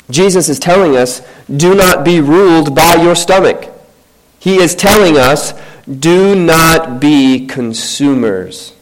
Jesus 0.09 0.49
is 0.49 0.59
telling 0.59 0.95
us, 0.95 1.21
do 1.55 1.75
not 1.75 2.03
be 2.03 2.19
ruled 2.19 2.75
by 2.75 2.95
your 2.95 3.15
stomach. 3.15 3.71
He 4.39 4.55
is 4.57 4.73
telling 4.73 5.17
us, 5.17 5.53
do 5.87 6.35
not 6.35 6.99
be 6.99 7.45
consumers. 7.45 8.73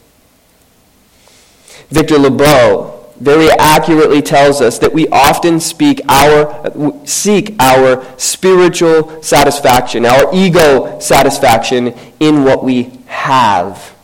Victor 1.90 2.16
Lebow 2.16 2.97
very 3.20 3.50
accurately 3.58 4.22
tells 4.22 4.60
us 4.60 4.78
that 4.78 4.92
we 4.92 5.08
often 5.08 5.60
speak 5.60 6.00
our, 6.08 7.04
seek 7.04 7.54
our 7.58 8.04
spiritual 8.18 9.22
satisfaction, 9.22 10.06
our 10.06 10.32
ego 10.32 10.98
satisfaction 11.00 11.94
in 12.20 12.44
what 12.44 12.62
we 12.62 12.98
have, 13.06 13.94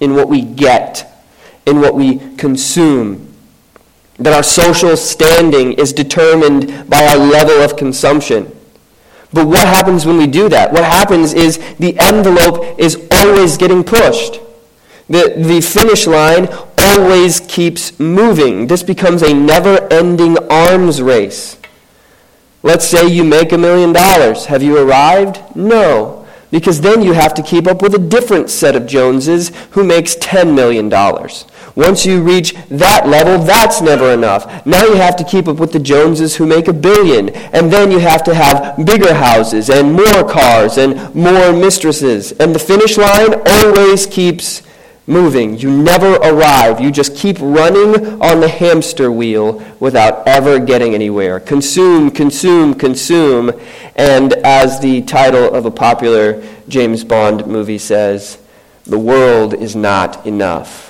in 0.00 0.14
what 0.14 0.28
we 0.28 0.42
get, 0.42 1.06
in 1.66 1.80
what 1.80 1.94
we 1.94 2.18
consume. 2.36 3.26
That 4.18 4.32
our 4.32 4.42
social 4.42 4.96
standing 4.96 5.74
is 5.74 5.92
determined 5.92 6.88
by 6.88 7.06
our 7.06 7.18
level 7.18 7.62
of 7.62 7.76
consumption. 7.76 8.54
But 9.32 9.46
what 9.46 9.66
happens 9.66 10.04
when 10.04 10.18
we 10.18 10.26
do 10.26 10.48
that? 10.48 10.72
What 10.72 10.84
happens 10.84 11.32
is 11.34 11.58
the 11.78 11.98
envelope 11.98 12.78
is 12.78 13.06
always 13.12 13.56
getting 13.56 13.84
pushed. 13.84 14.40
The, 15.10 15.34
the 15.36 15.60
finish 15.60 16.06
line 16.06 16.48
always 16.78 17.40
keeps 17.40 17.98
moving. 17.98 18.68
This 18.68 18.84
becomes 18.84 19.22
a 19.22 19.34
never 19.34 19.92
ending 19.92 20.38
arms 20.48 21.02
race. 21.02 21.58
Let's 22.62 22.86
say 22.86 23.08
you 23.08 23.24
make 23.24 23.50
a 23.50 23.58
million 23.58 23.92
dollars. 23.92 24.46
Have 24.46 24.62
you 24.62 24.78
arrived? 24.78 25.40
No. 25.56 26.26
Because 26.52 26.80
then 26.80 27.02
you 27.02 27.12
have 27.12 27.34
to 27.34 27.42
keep 27.42 27.66
up 27.66 27.82
with 27.82 27.94
a 27.94 27.98
different 27.98 28.50
set 28.50 28.76
of 28.76 28.86
Joneses 28.86 29.50
who 29.72 29.82
makes 29.82 30.14
$10 30.16 30.54
million. 30.54 30.88
Once 31.74 32.06
you 32.06 32.22
reach 32.22 32.54
that 32.68 33.08
level, 33.08 33.38
that's 33.44 33.80
never 33.80 34.12
enough. 34.12 34.64
Now 34.64 34.84
you 34.84 34.94
have 34.94 35.16
to 35.16 35.24
keep 35.24 35.48
up 35.48 35.58
with 35.58 35.72
the 35.72 35.78
Joneses 35.80 36.36
who 36.36 36.46
make 36.46 36.68
a 36.68 36.72
billion. 36.72 37.30
And 37.30 37.72
then 37.72 37.90
you 37.90 37.98
have 37.98 38.22
to 38.24 38.34
have 38.34 38.84
bigger 38.84 39.14
houses 39.14 39.70
and 39.70 39.92
more 39.92 40.28
cars 40.28 40.78
and 40.78 41.12
more 41.16 41.52
mistresses. 41.52 42.30
And 42.32 42.54
the 42.54 42.60
finish 42.60 42.96
line 42.96 43.34
always 43.46 44.06
keeps 44.06 44.62
moving. 45.06 45.58
You 45.58 45.70
never 45.70 46.14
arrive. 46.16 46.80
You 46.80 46.90
just 46.90 47.16
keep 47.16 47.36
running 47.40 48.20
on 48.22 48.40
the 48.40 48.48
hamster 48.48 49.10
wheel 49.10 49.62
without 49.80 50.26
ever 50.26 50.58
getting 50.58 50.94
anywhere. 50.94 51.40
Consume, 51.40 52.10
consume, 52.10 52.74
consume. 52.74 53.52
And 53.96 54.34
as 54.34 54.80
the 54.80 55.02
title 55.02 55.52
of 55.54 55.66
a 55.66 55.70
popular 55.70 56.42
James 56.68 57.04
Bond 57.04 57.46
movie 57.46 57.78
says, 57.78 58.38
the 58.84 58.98
world 58.98 59.54
is 59.54 59.76
not 59.76 60.26
enough. 60.26 60.86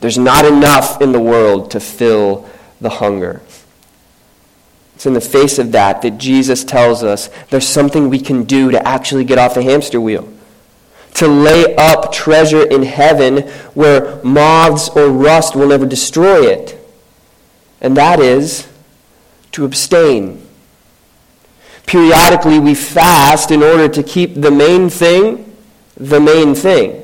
There's 0.00 0.18
not 0.18 0.44
enough 0.44 1.00
in 1.00 1.12
the 1.12 1.20
world 1.20 1.70
to 1.70 1.80
fill 1.80 2.48
the 2.80 2.90
hunger. 2.90 3.40
It's 4.94 5.06
in 5.06 5.12
the 5.12 5.20
face 5.20 5.58
of 5.58 5.72
that 5.72 6.02
that 6.02 6.18
Jesus 6.18 6.64
tells 6.64 7.02
us 7.02 7.28
there's 7.50 7.68
something 7.68 8.08
we 8.08 8.18
can 8.18 8.44
do 8.44 8.70
to 8.70 8.88
actually 8.88 9.24
get 9.24 9.38
off 9.38 9.54
the 9.54 9.62
hamster 9.62 10.00
wheel 10.00 10.32
to 11.16 11.28
lay 11.28 11.74
up 11.76 12.12
treasure 12.12 12.64
in 12.66 12.82
heaven 12.82 13.38
where 13.74 14.22
moths 14.22 14.88
or 14.90 15.08
rust 15.08 15.54
will 15.54 15.68
never 15.68 15.86
destroy 15.86 16.46
it. 16.46 16.78
And 17.80 17.96
that 17.96 18.20
is 18.20 18.68
to 19.52 19.64
abstain. 19.64 20.46
Periodically, 21.86 22.58
we 22.58 22.74
fast 22.74 23.50
in 23.50 23.62
order 23.62 23.88
to 23.88 24.02
keep 24.02 24.34
the 24.34 24.50
main 24.50 24.90
thing 24.90 25.46
the 25.96 26.20
main 26.20 26.54
thing. 26.54 27.02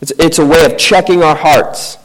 It's, 0.00 0.12
it's 0.18 0.38
a 0.38 0.46
way 0.46 0.64
of 0.64 0.78
checking 0.78 1.22
our 1.22 1.36
hearts. 1.36 1.98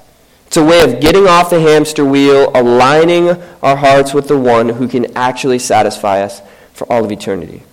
It's 0.48 0.58
a 0.58 0.64
way 0.64 0.82
of 0.82 1.00
getting 1.00 1.28
off 1.28 1.50
the 1.50 1.60
hamster 1.60 2.06
wheel, 2.06 2.52
aligning 2.54 3.30
our 3.62 3.76
hearts 3.76 4.14
with 4.14 4.28
the 4.28 4.38
one 4.38 4.70
who 4.70 4.88
can 4.88 5.16
actually 5.18 5.60
satisfy 5.60 6.22
us 6.22 6.42
for 6.74 6.92
all 6.92 7.06
of 7.06 7.12
eternity. 7.12 7.64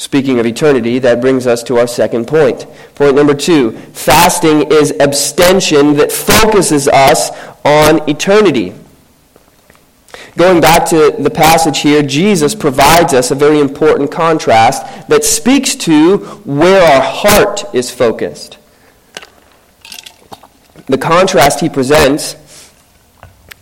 Speaking 0.00 0.40
of 0.40 0.46
eternity, 0.46 0.98
that 1.00 1.20
brings 1.20 1.46
us 1.46 1.62
to 1.64 1.76
our 1.76 1.86
second 1.86 2.26
point. 2.26 2.66
Point 2.94 3.16
number 3.16 3.34
two 3.34 3.72
fasting 3.92 4.72
is 4.72 4.94
abstention 4.98 5.94
that 5.96 6.10
focuses 6.10 6.88
us 6.88 7.28
on 7.66 8.08
eternity. 8.08 8.72
Going 10.38 10.62
back 10.62 10.86
to 10.86 11.14
the 11.18 11.28
passage 11.28 11.80
here, 11.80 12.02
Jesus 12.02 12.54
provides 12.54 13.12
us 13.12 13.30
a 13.30 13.34
very 13.34 13.60
important 13.60 14.10
contrast 14.10 15.06
that 15.08 15.22
speaks 15.22 15.74
to 15.74 16.16
where 16.46 16.80
our 16.94 17.02
heart 17.02 17.64
is 17.74 17.90
focused. 17.90 18.56
The 20.86 20.96
contrast 20.96 21.60
he 21.60 21.68
presents 21.68 22.72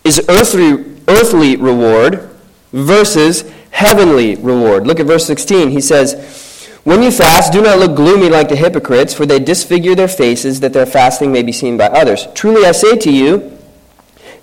is 0.05 0.25
earthly, 0.29 0.85
earthly 1.09 1.57
reward 1.57 2.31
versus 2.73 3.43
heavenly 3.79 4.35
reward. 4.35 4.89
Look 4.89 4.99
at 4.99 5.07
verse 5.07 5.25
16. 5.25 5.71
He 5.71 5.81
says, 5.81 6.69
When 6.83 7.01
you 7.01 7.13
fast, 7.13 7.53
do 7.53 7.63
not 7.63 7.79
look 7.79 7.95
gloomy 7.95 8.29
like 8.29 8.49
the 8.49 8.57
hypocrites, 8.57 9.15
for 9.15 9.25
they 9.25 9.39
disfigure 9.39 9.95
their 9.95 10.09
faces 10.09 10.59
that 10.61 10.73
their 10.73 10.85
fasting 10.85 11.31
may 11.31 11.45
be 11.45 11.53
seen 11.53 11.77
by 11.77 11.87
others. 11.87 12.27
Truly 12.35 12.67
I 12.67 12.73
say 12.73 12.97
to 12.97 13.13
you, 13.13 13.57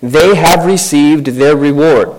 they 0.02 0.36
have 0.36 0.66
received 0.66 1.28
their 1.28 1.58
reward. 1.58 2.14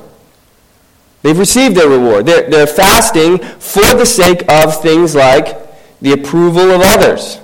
They've 1.22 1.38
received 1.38 1.74
their 1.74 1.88
reward. 1.88 2.26
They're, 2.26 2.50
they're 2.50 2.66
fasting 2.66 3.38
for 3.38 3.94
the 3.94 4.04
sake 4.04 4.44
of 4.50 4.82
things 4.82 5.14
like 5.14 5.56
the 6.02 6.12
approval 6.12 6.70
of 6.70 6.82
others. 6.84 7.38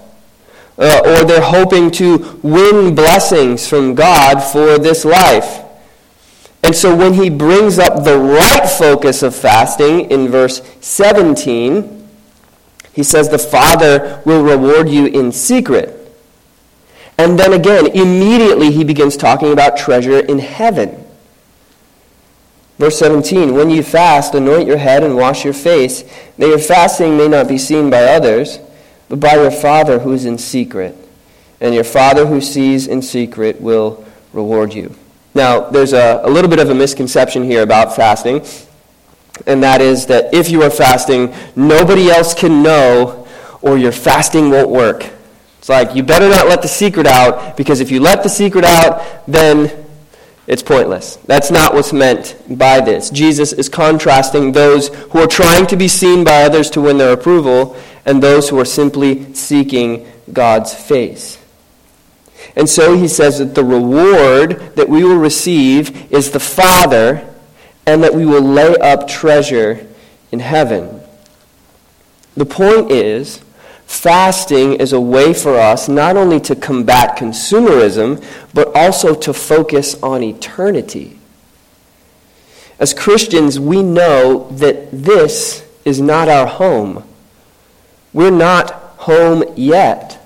Uh, 0.76 1.00
or 1.04 1.24
they're 1.24 1.40
hoping 1.40 1.90
to 1.92 2.38
win 2.42 2.94
blessings 2.94 3.66
from 3.66 3.94
God 3.94 4.40
for 4.40 4.78
this 4.78 5.06
life. 5.06 5.61
And 6.62 6.74
so 6.76 6.94
when 6.94 7.14
he 7.14 7.28
brings 7.28 7.78
up 7.78 8.04
the 8.04 8.18
right 8.18 8.68
focus 8.68 9.22
of 9.22 9.34
fasting 9.34 10.10
in 10.10 10.28
verse 10.28 10.62
17, 10.80 12.08
he 12.92 13.02
says, 13.02 13.28
The 13.28 13.38
Father 13.38 14.22
will 14.24 14.42
reward 14.44 14.88
you 14.88 15.06
in 15.06 15.32
secret. 15.32 15.98
And 17.18 17.38
then 17.38 17.52
again, 17.52 17.88
immediately 17.88 18.70
he 18.70 18.84
begins 18.84 19.16
talking 19.16 19.52
about 19.52 19.76
treasure 19.76 20.20
in 20.20 20.38
heaven. 20.38 21.04
Verse 22.78 22.98
17 22.98 23.54
When 23.54 23.70
you 23.70 23.82
fast, 23.82 24.34
anoint 24.34 24.66
your 24.66 24.78
head 24.78 25.04
and 25.04 25.16
wash 25.16 25.44
your 25.44 25.54
face, 25.54 26.04
that 26.38 26.48
your 26.48 26.58
fasting 26.58 27.16
may 27.16 27.28
not 27.28 27.48
be 27.48 27.58
seen 27.58 27.90
by 27.90 28.04
others, 28.04 28.58
but 29.08 29.20
by 29.20 29.34
your 29.34 29.50
Father 29.50 29.98
who 29.98 30.12
is 30.12 30.24
in 30.24 30.38
secret. 30.38 30.96
And 31.60 31.74
your 31.74 31.84
Father 31.84 32.26
who 32.26 32.40
sees 32.40 32.86
in 32.86 33.02
secret 33.02 33.60
will 33.60 34.04
reward 34.32 34.74
you. 34.74 34.96
Now, 35.34 35.70
there's 35.70 35.92
a, 35.92 36.20
a 36.24 36.30
little 36.30 36.50
bit 36.50 36.58
of 36.58 36.68
a 36.68 36.74
misconception 36.74 37.42
here 37.42 37.62
about 37.62 37.96
fasting, 37.96 38.44
and 39.46 39.62
that 39.62 39.80
is 39.80 40.06
that 40.06 40.34
if 40.34 40.50
you 40.50 40.62
are 40.62 40.70
fasting, 40.70 41.34
nobody 41.56 42.10
else 42.10 42.34
can 42.34 42.62
know, 42.62 43.26
or 43.62 43.78
your 43.78 43.92
fasting 43.92 44.50
won't 44.50 44.70
work. 44.70 45.08
It's 45.58 45.68
like, 45.68 45.94
you 45.94 46.02
better 46.02 46.28
not 46.28 46.48
let 46.48 46.60
the 46.60 46.68
secret 46.68 47.06
out, 47.06 47.56
because 47.56 47.80
if 47.80 47.90
you 47.90 48.00
let 48.00 48.22
the 48.22 48.28
secret 48.28 48.64
out, 48.64 49.26
then 49.26 49.82
it's 50.46 50.62
pointless. 50.62 51.16
That's 51.26 51.50
not 51.50 51.72
what's 51.72 51.92
meant 51.92 52.36
by 52.50 52.80
this. 52.80 53.10
Jesus 53.10 53.52
is 53.52 53.68
contrasting 53.68 54.52
those 54.52 54.88
who 54.88 55.20
are 55.20 55.28
trying 55.28 55.66
to 55.68 55.76
be 55.76 55.88
seen 55.88 56.24
by 56.24 56.42
others 56.42 56.68
to 56.70 56.80
win 56.80 56.98
their 56.98 57.12
approval 57.12 57.76
and 58.04 58.22
those 58.22 58.48
who 58.48 58.58
are 58.58 58.64
simply 58.64 59.32
seeking 59.34 60.06
God's 60.32 60.74
face. 60.74 61.38
And 62.54 62.68
so 62.68 62.96
he 62.96 63.08
says 63.08 63.38
that 63.38 63.54
the 63.54 63.64
reward 63.64 64.76
that 64.76 64.88
we 64.88 65.04
will 65.04 65.16
receive 65.16 66.12
is 66.12 66.30
the 66.30 66.40
Father, 66.40 67.28
and 67.86 68.02
that 68.02 68.14
we 68.14 68.26
will 68.26 68.42
lay 68.42 68.76
up 68.76 69.08
treasure 69.08 69.86
in 70.30 70.40
heaven. 70.40 71.00
The 72.36 72.46
point 72.46 72.90
is, 72.90 73.42
fasting 73.86 74.74
is 74.74 74.92
a 74.92 75.00
way 75.00 75.34
for 75.34 75.58
us 75.58 75.88
not 75.88 76.16
only 76.16 76.40
to 76.40 76.56
combat 76.56 77.16
consumerism, 77.16 78.24
but 78.54 78.74
also 78.74 79.14
to 79.14 79.32
focus 79.32 80.00
on 80.02 80.22
eternity. 80.22 81.18
As 82.78 82.94
Christians, 82.94 83.60
we 83.60 83.82
know 83.82 84.48
that 84.50 84.90
this 84.90 85.66
is 85.84 86.00
not 86.00 86.28
our 86.28 86.46
home. 86.46 87.04
We're 88.12 88.30
not 88.30 88.72
home 88.98 89.44
yet. 89.56 90.21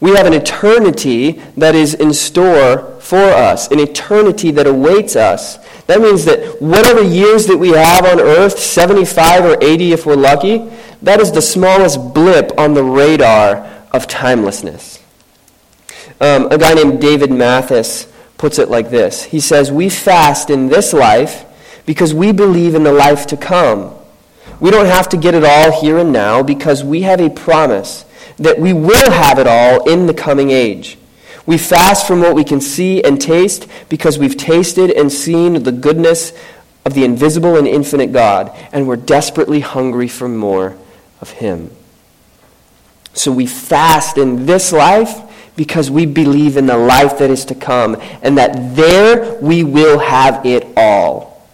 We 0.00 0.12
have 0.12 0.26
an 0.26 0.32
eternity 0.32 1.32
that 1.58 1.74
is 1.74 1.94
in 1.94 2.14
store 2.14 2.98
for 3.00 3.18
us, 3.18 3.68
an 3.70 3.78
eternity 3.78 4.50
that 4.52 4.66
awaits 4.66 5.14
us. 5.14 5.58
That 5.86 6.00
means 6.00 6.24
that 6.24 6.60
whatever 6.62 7.02
years 7.02 7.46
that 7.46 7.58
we 7.58 7.70
have 7.70 8.06
on 8.06 8.18
earth, 8.18 8.58
75 8.58 9.44
or 9.44 9.58
80 9.62 9.92
if 9.92 10.06
we're 10.06 10.16
lucky, 10.16 10.70
that 11.02 11.20
is 11.20 11.32
the 11.32 11.42
smallest 11.42 12.14
blip 12.14 12.58
on 12.58 12.72
the 12.74 12.84
radar 12.84 13.56
of 13.92 14.06
timelessness. 14.06 15.02
Um, 16.20 16.48
a 16.50 16.58
guy 16.58 16.74
named 16.74 17.00
David 17.00 17.30
Mathis 17.30 18.10
puts 18.38 18.58
it 18.58 18.70
like 18.70 18.90
this 18.90 19.24
He 19.24 19.40
says, 19.40 19.70
We 19.70 19.90
fast 19.90 20.48
in 20.48 20.68
this 20.68 20.92
life 20.92 21.44
because 21.84 22.14
we 22.14 22.32
believe 22.32 22.74
in 22.74 22.84
the 22.84 22.92
life 22.92 23.26
to 23.28 23.36
come. 23.36 23.94
We 24.60 24.70
don't 24.70 24.86
have 24.86 25.08
to 25.10 25.16
get 25.16 25.34
it 25.34 25.44
all 25.44 25.80
here 25.80 25.98
and 25.98 26.12
now 26.12 26.42
because 26.42 26.84
we 26.84 27.02
have 27.02 27.20
a 27.20 27.30
promise 27.30 28.04
that 28.40 28.58
we 28.58 28.72
will 28.72 29.10
have 29.10 29.38
it 29.38 29.46
all 29.46 29.88
in 29.88 30.06
the 30.06 30.14
coming 30.14 30.50
age. 30.50 30.98
We 31.46 31.58
fast 31.58 32.06
from 32.06 32.20
what 32.20 32.34
we 32.34 32.44
can 32.44 32.60
see 32.60 33.02
and 33.02 33.20
taste 33.20 33.66
because 33.88 34.18
we've 34.18 34.36
tasted 34.36 34.90
and 34.90 35.12
seen 35.12 35.62
the 35.62 35.72
goodness 35.72 36.32
of 36.84 36.94
the 36.94 37.04
invisible 37.04 37.56
and 37.56 37.68
infinite 37.68 38.12
God, 38.12 38.50
and 38.72 38.88
we're 38.88 38.96
desperately 38.96 39.60
hungry 39.60 40.08
for 40.08 40.28
more 40.28 40.76
of 41.20 41.30
Him. 41.30 41.70
So 43.12 43.32
we 43.32 43.46
fast 43.46 44.16
in 44.16 44.46
this 44.46 44.72
life 44.72 45.22
because 45.56 45.90
we 45.90 46.06
believe 46.06 46.56
in 46.56 46.66
the 46.66 46.76
life 46.76 47.18
that 47.18 47.30
is 47.30 47.44
to 47.46 47.54
come, 47.54 48.00
and 48.22 48.38
that 48.38 48.74
there 48.76 49.38
we 49.40 49.62
will 49.62 49.98
have 49.98 50.46
it 50.46 50.66
all. 50.76 51.46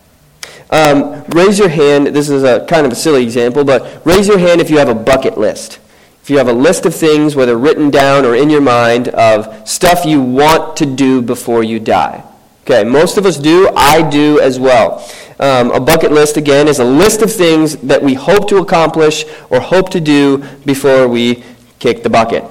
Um, 0.71 1.25
raise 1.29 1.59
your 1.59 1.69
hand. 1.69 2.09
This 2.09 2.29
is 2.29 2.45
a 2.45 2.67
kind 2.67 2.87
of 2.87 2.93
a 2.93 2.97
silly 2.97 3.23
example, 3.23 3.65
but 3.65 4.05
raise 4.05 4.29
your 4.29 4.39
hand 4.39 4.61
if 4.61 4.71
you 4.71 4.79
have 4.79 4.89
a 4.89 4.95
bucket 4.95 5.39
list. 5.39 5.81
If 6.27 6.31
you 6.31 6.39
have 6.39 6.49
a 6.49 6.53
list 6.53 6.87
of 6.87 6.93
things, 6.93 7.37
whether 7.37 7.57
written 7.57 7.89
down 7.89 8.25
or 8.25 8.35
in 8.35 8.51
your 8.51 8.61
mind, 8.61 9.07
of 9.11 9.69
stuff 9.69 10.05
you 10.05 10.21
want 10.21 10.77
to 10.79 10.85
do 10.85 11.23
before 11.23 11.63
you 11.63 11.79
die. 11.79 12.25
Okay, 12.63 12.83
most 12.83 13.17
of 13.17 13.27
us 13.27 13.37
do. 13.37 13.71
I 13.77 14.03
do 14.03 14.41
as 14.41 14.59
well. 14.59 15.09
Um, 15.39 15.71
a 15.71 15.79
bucket 15.79 16.11
list, 16.11 16.37
again, 16.37 16.67
is 16.67 16.81
a 16.81 16.85
list 16.85 17.23
of 17.23 17.33
things 17.33 17.77
that 17.77 18.03
we 18.03 18.15
hope 18.15 18.49
to 18.49 18.57
accomplish 18.57 19.25
or 19.51 19.61
hope 19.61 19.91
to 19.91 20.01
do 20.01 20.39
before 20.65 21.07
we 21.07 21.45
kick 21.79 22.03
the 22.03 22.11
bucket. 22.11 22.43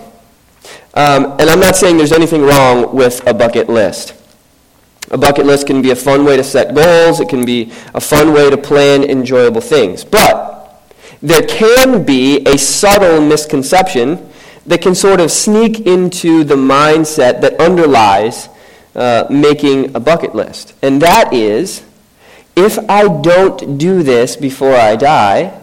Um, 0.93 1.35
and 1.37 1.49
I'm 1.49 1.59
not 1.59 1.75
saying 1.75 1.97
there's 1.97 2.13
anything 2.13 2.43
wrong 2.43 2.95
with 2.95 3.27
a 3.27 3.33
bucket 3.33 3.67
list. 3.67 4.13
A 5.11 5.17
bucket 5.17 5.45
list 5.45 5.67
can 5.67 5.81
be 5.81 5.91
a 5.91 5.97
fun 5.97 6.23
way 6.23 6.37
to 6.37 6.45
set 6.45 6.73
goals, 6.73 7.19
it 7.19 7.27
can 7.27 7.43
be 7.43 7.73
a 7.93 7.99
fun 7.99 8.31
way 8.31 8.49
to 8.49 8.55
plan 8.55 9.03
enjoyable 9.03 9.59
things. 9.59 10.05
But 10.05 10.54
there 11.25 11.41
can 11.41 12.03
be 12.03 12.45
a 12.45 12.55
subtle 12.55 13.19
misconception 13.19 14.29
that 14.67 14.81
can 14.83 14.93
sort 14.93 15.19
of 15.19 15.31
sneak 15.31 15.79
into 15.87 16.43
the 16.43 16.55
mindset 16.55 17.41
that 17.41 17.59
underlies 17.59 18.47
uh, 18.93 19.25
making 19.29 19.95
a 19.95 19.99
bucket 19.99 20.35
list. 20.35 20.75
And 20.83 21.01
that 21.01 21.33
is 21.33 21.83
if 22.55 22.77
I 22.87 23.07
don't 23.21 23.79
do 23.79 24.03
this 24.03 24.35
before 24.35 24.75
I 24.75 24.95
die, 24.95 25.59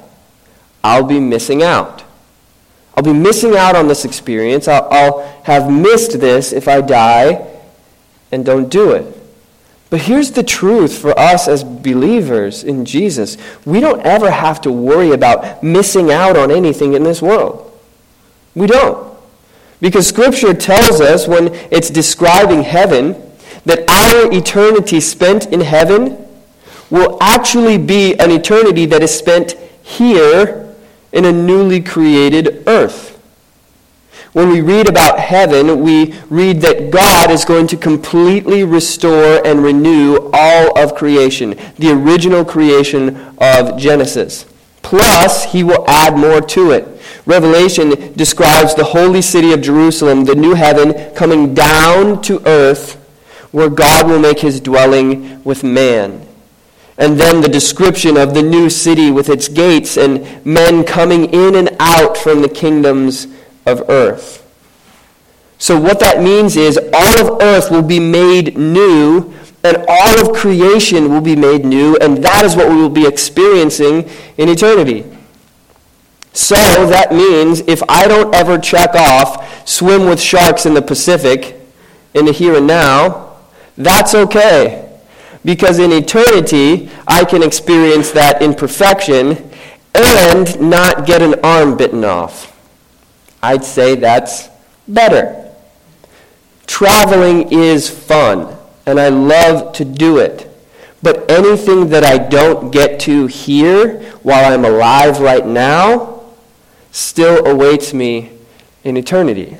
I'll 0.83 1.05
be 1.05 1.21
missing 1.21 1.63
out. 1.63 2.03
I'll 2.97 3.05
be 3.05 3.13
missing 3.13 3.57
out 3.57 3.77
on 3.77 3.87
this 3.87 4.05
experience. 4.05 4.67
I'll, 4.67 4.89
I'll 4.91 5.43
have 5.45 5.71
missed 5.71 6.19
this 6.19 6.53
if 6.53 6.67
I 6.67 6.81
die 6.81 7.49
and 8.33 8.45
don't 8.45 8.69
do 8.69 8.91
it. 8.91 9.22
But 9.93 10.01
here's 10.01 10.30
the 10.30 10.43
truth 10.43 10.97
for 10.97 11.12
us 11.18 11.47
as 11.49 11.62
believers 11.62 12.64
in 12.64 12.86
Jesus 12.86 13.36
we 13.66 13.78
don't 13.78 14.01
ever 14.07 14.30
have 14.30 14.59
to 14.62 14.72
worry 14.72 15.11
about 15.11 15.62
missing 15.62 16.11
out 16.11 16.34
on 16.34 16.51
anything 16.51 16.95
in 16.95 17.03
this 17.03 17.20
world. 17.20 17.78
We 18.55 18.68
don't. 18.68 19.14
Because 19.82 20.07
Scripture 20.07 20.55
tells 20.55 21.03
us 21.03 21.28
when 21.28 21.49
it's 21.70 21.90
describing 21.90 22.62
heaven 22.62 23.22
that 23.66 23.80
our 23.80 24.32
eternity 24.32 24.99
spent 24.99 25.49
in 25.49 25.61
heaven 25.61 26.26
will 26.88 27.18
actually 27.20 27.76
be 27.76 28.18
an 28.18 28.30
eternity 28.30 28.86
that 28.86 29.03
is 29.03 29.14
spent 29.14 29.53
here 29.82 30.74
in 31.12 31.26
a 31.26 31.32
newly 31.32 31.82
created 31.82 32.66
earth. 32.66 33.12
When 34.33 34.49
we 34.49 34.62
read 34.62 34.89
about 34.89 35.18
heaven, 35.18 35.80
we 35.80 36.14
read 36.30 36.62
that 36.62 36.91
God 36.91 37.30
is 37.30 37.45
going 37.45 37.66
to 37.66 37.76
completely 37.76 38.64
restore 38.64 39.47
and 39.47 39.62
renew 39.62 40.30
all 40.33 40.78
of 40.78 40.95
creation, 40.95 41.55
the 41.78 41.93
original 41.93 42.43
creation 42.43 43.35
of 43.39 43.78
Genesis. 43.78 44.47
Plus, 44.80 45.45
he 45.53 45.62
will 45.62 45.89
add 45.89 46.16
more 46.16 46.41
to 46.41 46.70
it. 46.70 46.89
Revelation 47.26 48.12
describes 48.14 48.74
the 48.74 48.85
holy 48.85 49.20
city 49.20 49.53
of 49.53 49.61
Jerusalem, 49.61 50.24
the 50.24 50.35
new 50.35 50.55
heaven, 50.55 51.14
coming 51.14 51.53
down 51.53 52.22
to 52.22 52.43
earth 52.47 52.99
where 53.53 53.68
God 53.68 54.09
will 54.09 54.18
make 54.18 54.41
his 54.41 54.61
dwelling 54.61 55.45
with 55.45 55.62
man. 55.62 56.26
And 56.99 57.18
then 57.18 57.43
the 57.43 57.49
description 57.49 58.16
of 58.16 58.33
the 58.33 58.43
new 58.43 58.70
city 58.70 59.11
with 59.11 59.28
its 59.28 59.49
gates 59.49 59.97
and 59.97 60.45
men 60.45 60.85
coming 60.85 61.26
in 61.33 61.55
and 61.55 61.76
out 61.78 62.16
from 62.16 62.43
the 62.43 62.49
kingdoms 62.49 63.26
of 63.67 63.89
earth. 63.89 64.39
So, 65.59 65.79
what 65.79 66.01
that 66.01 66.21
means 66.21 66.57
is 66.57 66.79
all 66.93 67.19
of 67.21 67.41
earth 67.41 67.71
will 67.71 67.83
be 67.83 68.01
made 68.01 68.59
new, 68.59 69.33
and 69.63 69.85
all 69.89 70.21
of 70.21 70.37
creation 70.37 71.09
will 71.09 71.21
be 71.21 71.37
made 71.37 71.65
new, 71.65 71.97
and 71.99 72.19
that 72.25 72.45
is 72.45 72.57
what 72.57 72.69
we 72.69 72.75
will 72.75 72.89
be 72.89 73.07
experiencing 73.07 74.11
in 74.39 74.49
eternity. 74.49 75.05
So, 76.33 76.57
that 76.57 77.13
means 77.13 77.61
if 77.61 77.83
I 77.89 78.09
don't 78.09 78.35
ever 78.35 78.59
check 78.59 78.95
off 78.95 79.69
swim 79.69 80.07
with 80.07 80.21
sharks 80.21 80.67
in 80.67 80.75
the 80.75 80.83
Pacific 80.83 81.61
in 82.15 82.25
the 82.25 82.33
here 82.33 82.57
and 82.57 82.67
now, 82.67 83.37
that's 83.77 84.15
okay. 84.15 84.89
Because 85.45 85.79
in 85.79 85.93
eternity, 85.93 86.91
I 87.07 87.25
can 87.25 87.43
experience 87.43 88.11
that 88.13 88.43
imperfection 88.43 89.51
and 89.95 90.61
not 90.61 91.07
get 91.07 91.23
an 91.23 91.37
arm 91.45 91.77
bitten 91.77 92.05
off. 92.05 92.51
I'd 93.43 93.64
say 93.64 93.97
that's 93.97 94.49
better. 94.86 95.53
Traveling 96.66 97.53
is 97.53 97.90
fun, 97.90 98.57
and 98.86 99.01
I 99.01 99.09
love 99.09 99.72
to 99.74 99.84
do 99.84 100.18
it. 100.18 100.49
But 101.03 101.28
anything 101.30 101.88
that 101.88 102.05
I 102.05 102.18
don't 102.18 102.70
get 102.70 103.01
to 103.01 103.26
here 103.26 104.01
while 104.22 104.53
I'm 104.53 104.64
alive 104.64 105.18
right 105.18 105.45
now 105.45 106.22
still 106.93 107.45
awaits 107.47 107.93
me 107.93 108.30
in 108.84 108.97
eternity. 108.97 109.57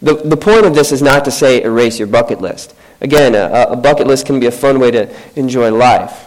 The, 0.00 0.14
the 0.14 0.36
point 0.36 0.64
of 0.64 0.74
this 0.74 0.92
is 0.92 1.02
not 1.02 1.24
to 1.26 1.30
say 1.30 1.62
erase 1.62 1.98
your 1.98 2.08
bucket 2.08 2.40
list. 2.40 2.74
Again, 3.00 3.34
a, 3.34 3.72
a 3.72 3.76
bucket 3.76 4.06
list 4.06 4.24
can 4.24 4.40
be 4.40 4.46
a 4.46 4.50
fun 4.50 4.78
way 4.78 4.90
to 4.90 5.14
enjoy 5.38 5.70
life. 5.70 6.24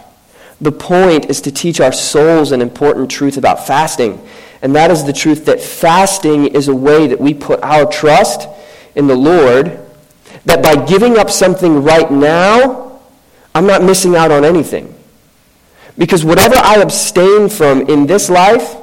The 0.60 0.72
point 0.72 1.26
is 1.26 1.40
to 1.42 1.50
teach 1.50 1.80
our 1.80 1.92
souls 1.92 2.52
an 2.52 2.60
important 2.60 3.10
truth 3.10 3.36
about 3.36 3.66
fasting 3.66 4.24
and 4.62 4.74
that 4.74 4.90
is 4.90 5.04
the 5.04 5.12
truth 5.12 5.46
that 5.46 5.60
fasting 5.60 6.48
is 6.48 6.68
a 6.68 6.74
way 6.74 7.06
that 7.06 7.20
we 7.20 7.32
put 7.32 7.62
our 7.62 7.86
trust 7.86 8.48
in 8.94 9.06
the 9.06 9.14
Lord, 9.14 9.78
that 10.44 10.62
by 10.62 10.84
giving 10.84 11.18
up 11.18 11.30
something 11.30 11.82
right 11.82 12.10
now, 12.10 13.00
I'm 13.54 13.66
not 13.66 13.82
missing 13.82 14.16
out 14.16 14.30
on 14.30 14.44
anything. 14.44 14.94
Because 15.96 16.24
whatever 16.24 16.56
I 16.56 16.76
abstain 16.76 17.48
from 17.48 17.82
in 17.88 18.06
this 18.06 18.30
life, 18.30 18.76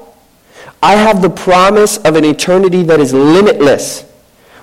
I 0.82 0.96
have 0.96 1.22
the 1.22 1.30
promise 1.30 1.98
of 1.98 2.16
an 2.16 2.26
eternity 2.26 2.84
that 2.84 3.00
is 3.00 3.14
limitless, 3.14 4.04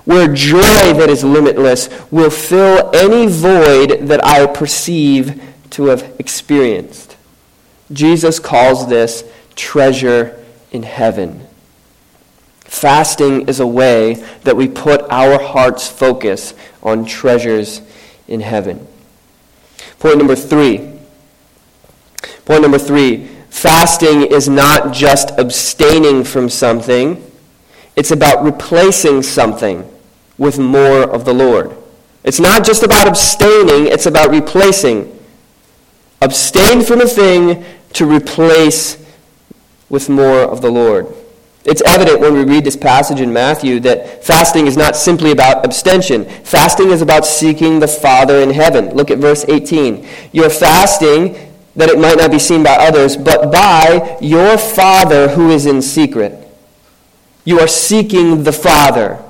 where 0.05 0.33
joy 0.33 0.61
that 0.61 1.09
is 1.09 1.25
limitless 1.25 1.89
will 2.11 2.31
fill 2.31 2.95
any 2.95 3.27
void 3.27 4.09
that 4.09 4.25
I 4.25 4.47
perceive 4.47 5.43
to 5.71 5.87
have 5.87 6.15
experienced. 6.19 7.17
Jesus 7.93 8.39
calls 8.39 8.89
this 8.89 9.25
treasure 9.57 10.44
in 10.75 10.83
heaven. 10.83 11.47
Fasting 12.61 13.49
is 13.49 13.61
a 13.61 13.66
way 13.66 14.14
that 14.43 14.57
we 14.57 14.66
put 14.66 15.03
our 15.09 15.41
heart's 15.41 15.89
focus 15.89 16.53
on 16.83 17.07
treasures 17.07 17.81
in 18.27 18.41
heaven. 18.41 18.87
Point 20.01 20.18
number 20.18 20.35
three. 20.35 20.99
Point 22.45 22.62
number 22.62 22.79
three 22.79 23.31
fasting 23.51 24.22
is 24.22 24.49
not 24.49 24.93
just 24.93 25.31
abstaining 25.39 26.25
from 26.25 26.49
something, 26.49 27.25
it's 27.95 28.11
about 28.11 28.43
replacing 28.43 29.22
something 29.22 29.89
with 30.37 30.59
more 30.59 31.09
of 31.09 31.25
the 31.25 31.33
Lord. 31.33 31.77
It's 32.25 32.41
not 32.41 32.64
just 32.64 32.83
about 32.83 33.07
abstaining, 33.07 33.87
it's 33.87 34.07
about 34.07 34.31
replacing. 34.31 35.16
Abstain 36.20 36.83
from 36.83 37.01
a 37.01 37.07
thing 37.07 37.64
to 37.93 38.07
replace 38.07 39.04
with 39.95 40.09
more 40.09 40.41
of 40.41 40.61
the 40.61 40.71
Lord. 40.71 41.07
It's 41.65 41.81
evident 41.87 42.21
when 42.21 42.35
we 42.35 42.45
read 42.45 42.65
this 42.65 42.77
passage 42.77 43.21
in 43.21 43.33
Matthew 43.33 43.81
that 43.81 44.25
fasting 44.25 44.67
is 44.67 44.77
not 44.77 44.97
simply 44.97 45.31
about 45.31 45.65
abstention. 45.65 46.27
Fasting 46.27 46.91
is 46.91 47.01
about 47.01 47.25
seeking 47.25 47.79
the 47.79 47.89
Father 47.89 48.41
in 48.41 48.51
heaven. 48.51 48.91
Look 48.95 49.11
at 49.11 49.19
verse 49.19 49.47
18. 49.49 50.07
You're 50.33 50.51
fasting 50.51 51.53
that 51.77 51.89
it 51.89 51.99
might 51.99 52.19
not 52.19 52.31
be 52.31 52.39
seen 52.39 52.63
by 52.63 52.75
others, 52.75 53.17
but 53.17 53.51
by 53.51 54.19
your 54.21 54.59
Father 54.59 55.29
who 55.29 55.51
is 55.51 55.65
in 55.65 55.81
secret. 55.81 56.47
You 57.45 57.61
are 57.61 57.69
seeking 57.69 58.43
the 58.43 58.53
Father 58.53 59.23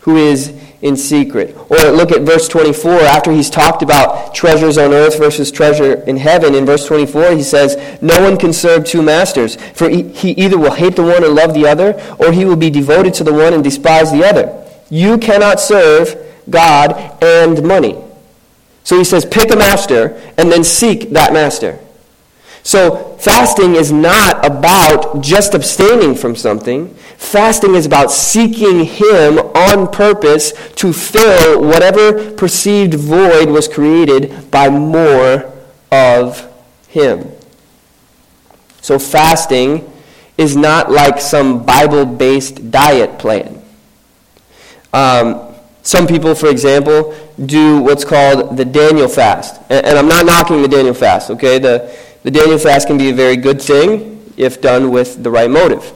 who 0.00 0.16
is 0.16 0.58
in 0.84 0.98
secret. 0.98 1.56
Or 1.70 1.90
look 1.90 2.12
at 2.12 2.22
verse 2.22 2.46
24. 2.46 2.92
After 2.92 3.32
he's 3.32 3.48
talked 3.48 3.82
about 3.82 4.34
treasures 4.34 4.76
on 4.76 4.92
earth 4.92 5.18
versus 5.18 5.50
treasure 5.50 5.94
in 6.02 6.18
heaven, 6.18 6.54
in 6.54 6.66
verse 6.66 6.86
24 6.86 7.32
he 7.32 7.42
says, 7.42 7.76
No 8.02 8.22
one 8.22 8.36
can 8.36 8.52
serve 8.52 8.84
two 8.84 9.02
masters, 9.02 9.56
for 9.56 9.88
he 9.88 10.30
either 10.32 10.58
will 10.58 10.74
hate 10.74 10.94
the 10.94 11.02
one 11.02 11.24
and 11.24 11.34
love 11.34 11.54
the 11.54 11.66
other, 11.66 11.94
or 12.18 12.32
he 12.32 12.44
will 12.44 12.56
be 12.56 12.70
devoted 12.70 13.14
to 13.14 13.24
the 13.24 13.32
one 13.32 13.54
and 13.54 13.64
despise 13.64 14.12
the 14.12 14.24
other. 14.24 14.62
You 14.90 15.16
cannot 15.16 15.58
serve 15.58 16.16
God 16.48 16.92
and 17.22 17.66
money. 17.66 17.96
So 18.84 18.98
he 18.98 19.04
says, 19.04 19.24
pick 19.24 19.50
a 19.50 19.56
master 19.56 20.20
and 20.36 20.52
then 20.52 20.62
seek 20.62 21.10
that 21.10 21.32
master. 21.32 21.78
So 22.64 23.16
fasting 23.18 23.76
is 23.76 23.92
not 23.92 24.44
about 24.44 25.20
just 25.20 25.52
abstaining 25.52 26.14
from 26.14 26.34
something. 26.34 26.88
Fasting 27.18 27.74
is 27.74 27.84
about 27.84 28.10
seeking 28.10 28.86
Him 28.86 29.38
on 29.38 29.92
purpose 29.92 30.52
to 30.76 30.92
fill 30.92 31.60
whatever 31.62 32.32
perceived 32.32 32.94
void 32.94 33.50
was 33.50 33.68
created 33.68 34.50
by 34.50 34.70
more 34.70 35.52
of 35.92 36.50
Him. 36.88 37.30
So 38.80 38.98
fasting 38.98 39.90
is 40.38 40.56
not 40.56 40.90
like 40.90 41.20
some 41.20 41.66
Bible 41.66 42.06
based 42.06 42.70
diet 42.70 43.18
plan. 43.18 43.62
Um, 44.94 45.54
some 45.82 46.06
people, 46.06 46.34
for 46.34 46.48
example, 46.48 47.14
do 47.44 47.82
what's 47.82 48.06
called 48.06 48.56
the 48.56 48.64
Daniel 48.64 49.06
fast. 49.06 49.60
And, 49.68 49.84
and 49.84 49.98
I'm 49.98 50.08
not 50.08 50.24
knocking 50.24 50.62
the 50.62 50.68
Daniel 50.68 50.94
fast, 50.94 51.30
okay? 51.30 51.58
The, 51.58 51.94
the 52.24 52.30
Daniel 52.30 52.58
fast 52.58 52.88
can 52.88 52.98
be 52.98 53.10
a 53.10 53.14
very 53.14 53.36
good 53.36 53.62
thing 53.62 54.32
if 54.36 54.60
done 54.60 54.90
with 54.90 55.22
the 55.22 55.30
right 55.30 55.50
motive. 55.50 55.92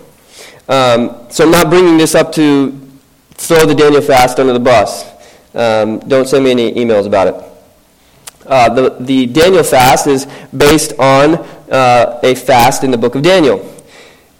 Um, 0.68 1.26
so 1.30 1.44
I'm 1.44 1.50
not 1.50 1.70
bringing 1.70 1.96
this 1.96 2.14
up 2.14 2.30
to 2.32 2.78
throw 3.30 3.64
the 3.64 3.74
Daniel 3.74 4.02
fast 4.02 4.38
under 4.38 4.52
the 4.52 4.60
bus. 4.60 5.06
Um, 5.54 5.98
don't 6.00 6.28
send 6.28 6.44
me 6.44 6.50
any 6.50 6.72
emails 6.74 7.06
about 7.06 7.28
it. 7.28 7.34
Uh, 8.46 8.74
the, 8.74 8.96
the 9.00 9.26
Daniel 9.26 9.62
fast 9.62 10.06
is 10.06 10.26
based 10.56 10.92
on 10.98 11.36
uh, 11.70 12.20
a 12.22 12.34
fast 12.34 12.84
in 12.84 12.90
the 12.90 12.98
book 12.98 13.14
of 13.14 13.22
Daniel 13.22 13.74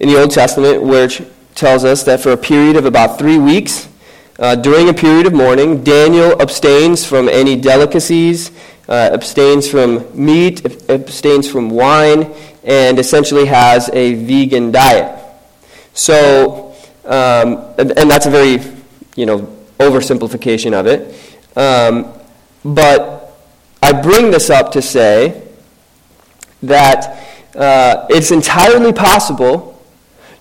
in 0.01 0.09
the 0.09 0.20
Old 0.20 0.30
Testament, 0.30 0.82
which 0.82 1.22
tells 1.55 1.84
us 1.84 2.03
that 2.05 2.20
for 2.20 2.32
a 2.32 2.36
period 2.36 2.76
of 2.76 2.84
about 2.84 3.18
three 3.18 3.39
weeks, 3.39 3.89
uh, 4.39 4.55
during 4.55 4.89
a 4.89 4.95
period 4.95 5.26
of 5.26 5.32
mourning, 5.32 5.82
Daniel 5.82 6.41
abstains 6.41 7.05
from 7.05 7.28
any 7.28 7.57
delicacies, 7.57 8.53
uh, 8.89 9.11
abstains 9.12 9.68
from 9.68 10.07
meat, 10.14 10.64
abstains 10.89 11.51
from 11.51 11.70
wine, 11.70 12.32
and 12.64 12.99
essentially 12.99 13.45
has 13.45 13.91
a 13.93 14.14
vegan 14.14 14.70
diet. 14.72 15.18
So, 15.93 16.74
um, 17.05 17.74
and, 17.78 18.11
that's 18.11 18.26
a 18.26 18.30
very, 18.30 18.61
you 19.16 19.26
know, 19.26 19.41
oversimplification 19.78 20.72
of 20.72 20.86
it. 20.86 21.14
Um, 21.57 22.12
but 22.64 23.36
I 23.82 23.93
bring 23.93 24.30
this 24.30 24.49
up 24.51 24.72
to 24.72 24.82
say 24.82 25.43
that 26.62 27.26
uh, 27.55 28.07
it's 28.09 28.30
entirely 28.30 28.93
possible 28.93 29.82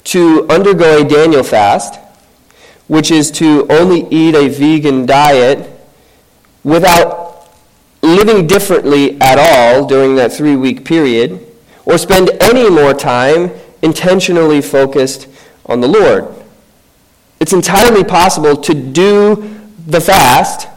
to 0.06 0.48
undergo 0.50 1.02
a 1.02 1.08
Daniel 1.08 1.44
fast, 1.44 2.00
which 2.88 3.12
is 3.12 3.30
to 3.32 3.68
only 3.70 4.08
eat 4.10 4.36
a 4.36 4.48
vegan 4.48 5.06
diet 5.06 5.70
without 6.64 7.27
living 8.18 8.48
differently 8.48 9.20
at 9.22 9.38
all 9.38 9.86
during 9.86 10.16
that 10.16 10.34
three 10.34 10.56
week 10.56 10.84
period, 10.84 11.46
or 11.86 11.98
spend 11.98 12.32
any 12.42 12.70
more 12.70 12.94
time 12.94 13.52
intentionally 13.82 14.62
focused 14.62 15.28
on 15.68 15.82
the 15.82 15.88
Lord. 15.88 16.28
It's 17.40 17.54
entirely 17.54 18.04
possible 18.04 18.58
to 18.58 18.74
do 18.74 19.56
the 19.86 20.02
fast, 20.02 20.68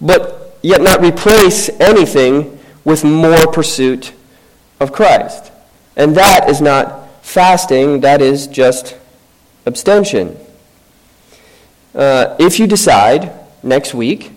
but 0.00 0.58
yet 0.62 0.80
not 0.80 1.02
replace 1.02 1.68
anything 1.80 2.58
with 2.84 3.04
more 3.04 3.50
pursuit 3.52 4.12
of 4.78 4.92
Christ. 4.92 5.50
And 5.96 6.16
that 6.16 6.48
is 6.48 6.60
not 6.60 7.10
fasting, 7.22 8.00
that 8.00 8.22
is 8.22 8.46
just 8.46 8.96
abstention. 9.66 10.36
Uh, 11.94 12.36
if 12.38 12.58
you 12.60 12.66
decide 12.66 13.32
next 13.62 13.92
week 13.92 14.32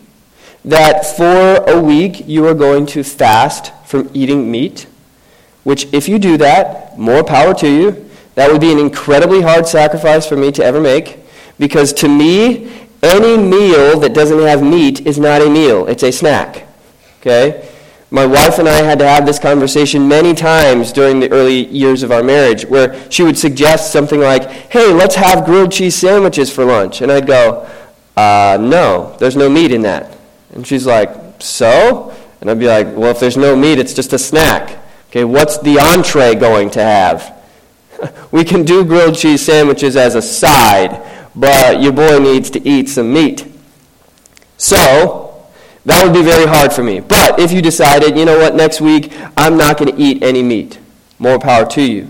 that 0.65 1.05
for 1.05 1.63
a 1.69 1.79
week 1.79 2.27
you 2.27 2.47
are 2.47 2.53
going 2.53 2.85
to 2.87 3.03
fast 3.03 3.73
from 3.85 4.09
eating 4.13 4.49
meat, 4.49 4.87
which, 5.63 5.91
if 5.93 6.07
you 6.07 6.19
do 6.19 6.37
that, 6.37 6.97
more 6.97 7.23
power 7.23 7.53
to 7.55 7.69
you. 7.69 8.09
That 8.35 8.51
would 8.51 8.61
be 8.61 8.71
an 8.71 8.79
incredibly 8.79 9.41
hard 9.41 9.67
sacrifice 9.67 10.25
for 10.25 10.35
me 10.35 10.51
to 10.53 10.63
ever 10.63 10.81
make 10.81 11.19
because 11.59 11.93
to 11.93 12.07
me, 12.07 12.71
any 13.03 13.37
meal 13.37 13.99
that 13.99 14.13
doesn't 14.13 14.39
have 14.39 14.63
meat 14.63 15.05
is 15.05 15.19
not 15.19 15.41
a 15.41 15.49
meal, 15.49 15.87
it's 15.87 16.03
a 16.03 16.11
snack. 16.11 16.65
Okay? 17.19 17.69
My 18.09 18.25
wife 18.25 18.59
and 18.59 18.69
I 18.69 18.83
had 18.83 18.99
to 18.99 19.07
have 19.07 19.25
this 19.25 19.39
conversation 19.39 20.07
many 20.07 20.35
times 20.35 20.91
during 20.93 21.19
the 21.19 21.31
early 21.31 21.65
years 21.65 22.03
of 22.03 22.11
our 22.11 22.21
marriage 22.23 22.63
where 22.63 23.09
she 23.09 23.23
would 23.23 23.37
suggest 23.37 23.91
something 23.91 24.19
like, 24.19 24.49
hey, 24.71 24.93
let's 24.93 25.15
have 25.15 25.45
grilled 25.45 25.71
cheese 25.71 25.95
sandwiches 25.95 26.51
for 26.51 26.63
lunch. 26.63 27.01
And 27.01 27.11
I'd 27.11 27.25
go, 27.25 27.67
uh, 28.15 28.59
no, 28.61 29.15
there's 29.19 29.35
no 29.35 29.49
meat 29.49 29.71
in 29.71 29.81
that. 29.81 30.12
And 30.53 30.65
she's 30.65 30.85
like, 30.85 31.09
so? 31.39 32.15
And 32.41 32.49
I'd 32.49 32.59
be 32.59 32.67
like, 32.67 32.87
well, 32.95 33.11
if 33.11 33.19
there's 33.19 33.37
no 33.37 33.55
meat, 33.55 33.79
it's 33.79 33.93
just 33.93 34.13
a 34.13 34.19
snack. 34.19 34.79
Okay, 35.09 35.23
what's 35.23 35.57
the 35.59 35.79
entree 35.79 36.35
going 36.35 36.69
to 36.71 36.81
have? 36.81 37.43
we 38.31 38.43
can 38.43 38.63
do 38.63 38.83
grilled 38.85 39.15
cheese 39.15 39.45
sandwiches 39.45 39.95
as 39.95 40.15
a 40.15 40.21
side, 40.21 41.01
but 41.35 41.81
your 41.81 41.93
boy 41.93 42.19
needs 42.19 42.49
to 42.51 42.67
eat 42.67 42.89
some 42.89 43.13
meat. 43.13 43.47
So, 44.57 45.47
that 45.85 46.03
would 46.03 46.13
be 46.13 46.23
very 46.23 46.45
hard 46.45 46.71
for 46.71 46.83
me. 46.83 46.99
But 46.99 47.39
if 47.39 47.51
you 47.51 47.61
decided, 47.61 48.17
you 48.17 48.25
know 48.25 48.37
what, 48.37 48.55
next 48.55 48.79
week 48.79 49.11
I'm 49.35 49.57
not 49.57 49.77
going 49.77 49.95
to 49.95 50.01
eat 50.01 50.23
any 50.23 50.41
meat, 50.41 50.79
more 51.19 51.39
power 51.39 51.65
to 51.71 51.81
you. 51.81 52.09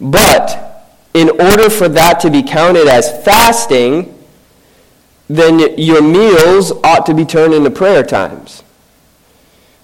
But 0.00 0.72
in 1.14 1.28
order 1.40 1.70
for 1.70 1.88
that 1.88 2.20
to 2.20 2.30
be 2.30 2.42
counted 2.42 2.88
as 2.88 3.24
fasting, 3.24 4.11
then 5.36 5.78
your 5.78 6.02
meals 6.02 6.72
ought 6.84 7.06
to 7.06 7.14
be 7.14 7.24
turned 7.24 7.54
into 7.54 7.70
prayer 7.70 8.02
times, 8.02 8.62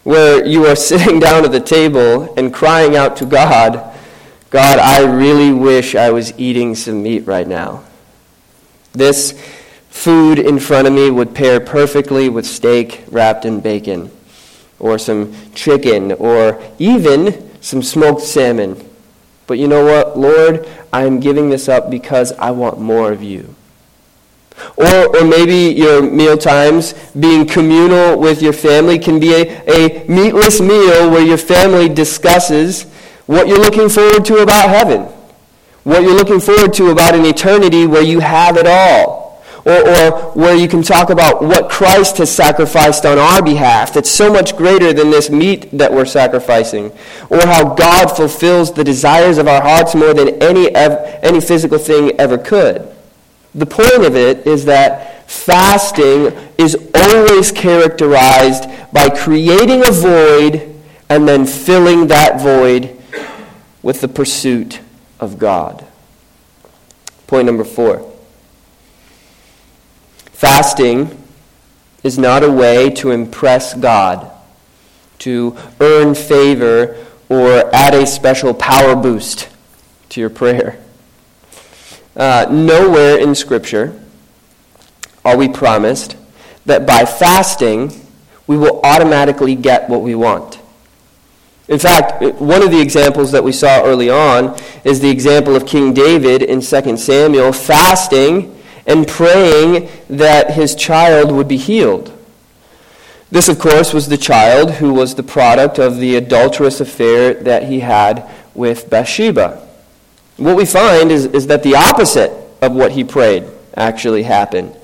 where 0.05 0.45
you 0.45 0.67
are 0.67 0.77
sitting 0.91 1.19
down 1.19 1.45
at 1.45 1.53
the 1.53 1.61
table 1.61 2.35
and 2.37 2.53
crying 2.53 2.97
out 2.97 3.17
to 3.17 3.27
God, 3.27 3.95
God, 4.51 4.79
I 4.79 5.05
really 5.05 5.53
wish 5.53 5.95
I 5.95 6.11
was 6.11 6.39
eating 6.39 6.75
some 6.75 7.03
meat 7.03 7.27
right 7.27 7.47
now. 7.47 7.85
This 8.93 9.39
food 9.91 10.39
in 10.39 10.59
front 10.59 10.87
of 10.87 10.93
me 10.93 11.11
would 11.11 11.35
pair 11.35 11.61
perfectly 11.61 12.29
with 12.29 12.47
steak 12.47 13.05
wrapped 13.11 13.45
in 13.45 13.61
bacon, 13.61 14.11
or 14.79 14.99
some 14.99 15.35
chicken, 15.55 16.13
or 16.13 16.63
even 16.79 17.51
some 17.61 17.83
smoked 17.83 18.23
salmon. 18.23 18.89
But 19.47 19.59
you 19.59 19.67
know 19.67 19.85
what, 19.85 20.19
Lord? 20.19 20.69
I'm 20.93 21.21
giving 21.21 21.49
this 21.49 21.69
up 21.69 21.91
because 21.91 22.33
I 22.33 22.51
want 22.51 22.81
more 22.81 23.13
of 23.13 23.23
you. 23.23 23.55
Or, 24.77 25.17
or 25.17 25.25
maybe 25.25 25.75
your 25.79 26.03
meal 26.03 26.37
times, 26.37 26.95
being 27.19 27.47
communal 27.47 28.19
with 28.19 28.43
your 28.43 28.53
family, 28.53 28.99
can 28.99 29.19
be 29.21 29.35
a, 29.35 29.65
a 29.69 30.09
meatless 30.09 30.61
meal 30.61 31.11
where 31.11 31.25
your 31.25 31.39
family 31.39 31.89
discusses 31.89 32.85
what 33.27 33.49
you're 33.49 33.59
looking 33.59 33.89
forward 33.89 34.25
to 34.25 34.39
about 34.39 34.69
heaven, 34.69 35.03
what 35.85 36.03
you're 36.03 36.17
looking 36.17 36.41
forward 36.41 36.73
to 36.75 36.91
about 36.91 37.15
an 37.15 37.25
eternity 37.25 37.87
where 37.87 38.03
you 38.03 38.21
have 38.21 38.57
it 38.57 38.67
all 38.67 39.29
or, 39.69 39.87
or 39.87 40.11
where 40.33 40.57
you 40.57 40.67
can 40.67 40.83
talk 40.83 41.11
about 41.11 41.43
what 41.43 41.69
Christ 41.69 42.19
has 42.19 42.35
sacrificed 42.35 43.05
on 43.05 43.19
our 43.19 43.43
behalf 43.43 43.93
that's 43.93 44.11
so 44.11 44.33
much 44.33 44.57
greater 44.57 44.93
than 44.93 45.11
this 45.11 45.29
meat 45.31 45.71
that 45.73 45.93
we're 45.93 46.07
sacrificing, 46.07 46.91
or 47.29 47.41
how 47.41 47.75
God 47.75 48.07
fulfills 48.09 48.73
the 48.73 48.85
desires 48.85 49.39
of 49.39 49.47
our 49.47 49.61
hearts 49.61 49.95
more 49.95 50.15
than 50.15 50.43
any, 50.43 50.75
any 50.75 51.41
physical 51.41 51.79
thing 51.79 52.13
ever 52.19 52.39
could. 52.39 52.89
The 53.55 53.67
point 53.67 54.05
of 54.05 54.15
it 54.17 54.47
is 54.47 54.65
that 54.67 55.29
fasting 55.31 56.33
is 56.59 56.77
always 56.95 57.51
characterized 57.53 58.65
by 58.93 59.09
creating 59.09 59.87
a 59.87 59.91
void 59.91 60.75
and 61.09 61.27
then 61.27 61.47
filling 61.47 62.09
that 62.09 62.41
void 62.41 62.97
with 63.83 64.01
the 64.01 64.09
pursuit 64.09 64.81
of 65.21 65.39
God. 65.39 65.87
Point 67.27 67.47
number 67.47 67.65
four. 67.65 68.13
Fasting 70.33 71.25
is 72.05 72.19
not 72.19 72.45
a 72.45 72.51
way 72.51 72.91
to 72.91 73.11
impress 73.11 73.75
God, 73.75 74.31
to 75.19 75.57
earn 75.81 76.15
favor, 76.15 77.05
or 77.29 77.75
add 77.75 77.95
a 77.95 78.07
special 78.07 78.55
power 78.55 78.95
boost 78.95 79.49
to 80.11 80.21
your 80.21 80.31
prayer. 80.31 80.79
Uh, 82.17 82.47
nowhere 82.51 83.19
in 83.19 83.35
Scripture 83.35 84.01
are 85.25 85.37
we 85.37 85.49
promised 85.49 86.17
that 86.67 86.87
by 86.87 87.05
fasting 87.05 87.93
we 88.47 88.57
will 88.57 88.81
automatically 88.83 89.55
get 89.55 89.89
what 89.89 90.03
we 90.03 90.15
want. 90.15 90.59
In 91.69 91.79
fact, 91.79 92.23
one 92.41 92.63
of 92.63 92.71
the 92.71 92.81
examples 92.81 93.31
that 93.33 93.45
we 93.45 93.53
saw 93.53 93.85
early 93.85 94.09
on 94.09 94.59
is 94.85 95.01
the 95.01 95.11
example 95.11 95.55
of 95.55 95.67
King 95.67 95.93
David 95.93 96.43
in 96.43 96.63
2 96.63 96.97
Samuel 96.97 97.53
fasting 97.53 98.59
and 98.87 99.07
praying 99.07 99.91
that 100.09 100.53
his 100.53 100.75
child 100.75 101.31
would 101.31 101.47
be 101.47 101.59
healed. 101.59 102.15
This, 103.31 103.51
of 103.51 103.59
course, 103.59 103.93
was 103.93 104.09
the 104.09 104.17
child 104.17 104.73
who 104.73 104.95
was 104.95 105.15
the 105.15 105.23
product 105.23 105.79
of 105.79 105.99
the 105.99 106.17
adulterous 106.17 106.81
affair 106.81 107.35
that 107.35 107.65
he 107.65 107.81
had 107.81 108.27
with 108.55 108.89
Bathsheba. 108.89 109.68
What 110.39 110.57
we 110.57 110.65
find 110.65 111.11
is, 111.11 111.27
is 111.27 111.49
that 111.49 111.63
the 111.63 111.75
opposite 111.75 112.33
of 112.63 112.73
what 112.73 112.93
he 112.93 113.05
prayed 113.05 113.45
actually 113.77 114.23
happened. 114.23 114.75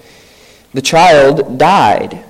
The 0.72 0.82
child 0.82 1.58
died. 1.58 2.24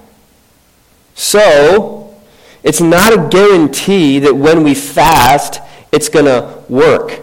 So, 1.15 2.15
it's 2.63 2.83
not 2.83 3.13
a 3.13 3.29
guarantee 3.29 4.19
that 4.21 4.37
when 4.37 4.63
we 4.63 4.75
fast, 4.75 5.61
it's 5.91 6.09
going 6.09 6.27
to 6.27 6.63
work. 6.69 7.23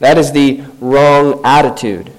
That 0.00 0.18
is 0.18 0.32
the 0.32 0.62
wrong 0.80 1.40
attitude. 1.44 2.12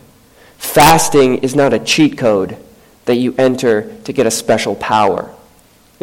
Fasting 0.57 1.39
is 1.39 1.55
not 1.55 1.73
a 1.73 1.79
cheat 1.79 2.17
code 2.17 2.57
that 3.05 3.15
you 3.15 3.35
enter 3.37 3.93
to 4.05 4.13
get 4.13 4.25
a 4.25 4.31
special 4.31 4.75
power. 4.75 5.33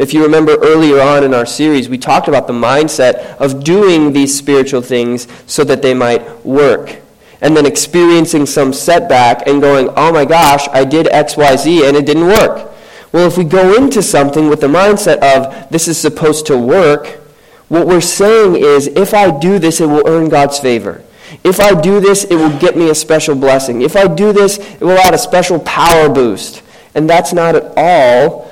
If 0.01 0.15
you 0.15 0.23
remember 0.23 0.57
earlier 0.63 0.99
on 0.99 1.25
in 1.25 1.35
our 1.35 1.45
series, 1.45 1.91
we 1.91 1.99
talked 1.99 2.27
about 2.27 2.47
the 2.47 2.55
mindset 2.55 3.37
of 3.37 3.63
doing 3.63 4.15
these 4.15 4.35
spiritual 4.35 4.81
things 4.81 5.29
so 5.47 5.63
that 5.65 5.83
they 5.83 5.93
might 5.93 6.43
work. 6.43 6.97
And 7.43 7.55
then 7.55 7.67
experiencing 7.67 8.47
some 8.47 8.73
setback 8.73 9.47
and 9.47 9.61
going, 9.61 9.91
oh 9.97 10.11
my 10.11 10.25
gosh, 10.25 10.67
I 10.73 10.87
did 10.87 11.05
XYZ 11.05 11.87
and 11.87 11.99
it 11.99 12.07
didn't 12.07 12.29
work. 12.29 12.73
Well, 13.13 13.27
if 13.27 13.37
we 13.37 13.45
go 13.45 13.75
into 13.77 14.03
something 14.03 14.49
with 14.49 14.63
the 14.63 14.69
mindset 14.69 15.19
of 15.19 15.69
this 15.71 15.87
is 15.87 16.01
supposed 16.01 16.47
to 16.47 16.57
work, 16.57 17.21
what 17.69 17.87
we're 17.87 18.01
saying 18.01 18.57
is 18.57 18.87
if 18.87 19.13
I 19.13 19.39
do 19.39 19.59
this, 19.59 19.83
it 19.83 19.87
will 19.87 20.09
earn 20.09 20.31
God's 20.31 20.59
favor. 20.59 21.05
If 21.45 21.61
I 21.61 21.79
do 21.79 22.01
this, 22.01 22.25
it 22.25 22.37
will 22.37 22.59
get 22.59 22.75
me 22.75 22.89
a 22.89 22.95
special 22.95 23.35
blessing. 23.35 23.83
If 23.83 23.97
I 23.97 24.09
do 24.09 24.33
this, 24.33 24.57
it 24.57 24.81
will 24.81 24.97
add 24.97 25.13
a 25.13 25.19
special 25.19 25.59
power 25.59 26.09
boost. 26.09 26.63
And 26.95 27.09
that's 27.09 27.35
not 27.35 27.55
at 27.55 27.75
all 27.77 28.51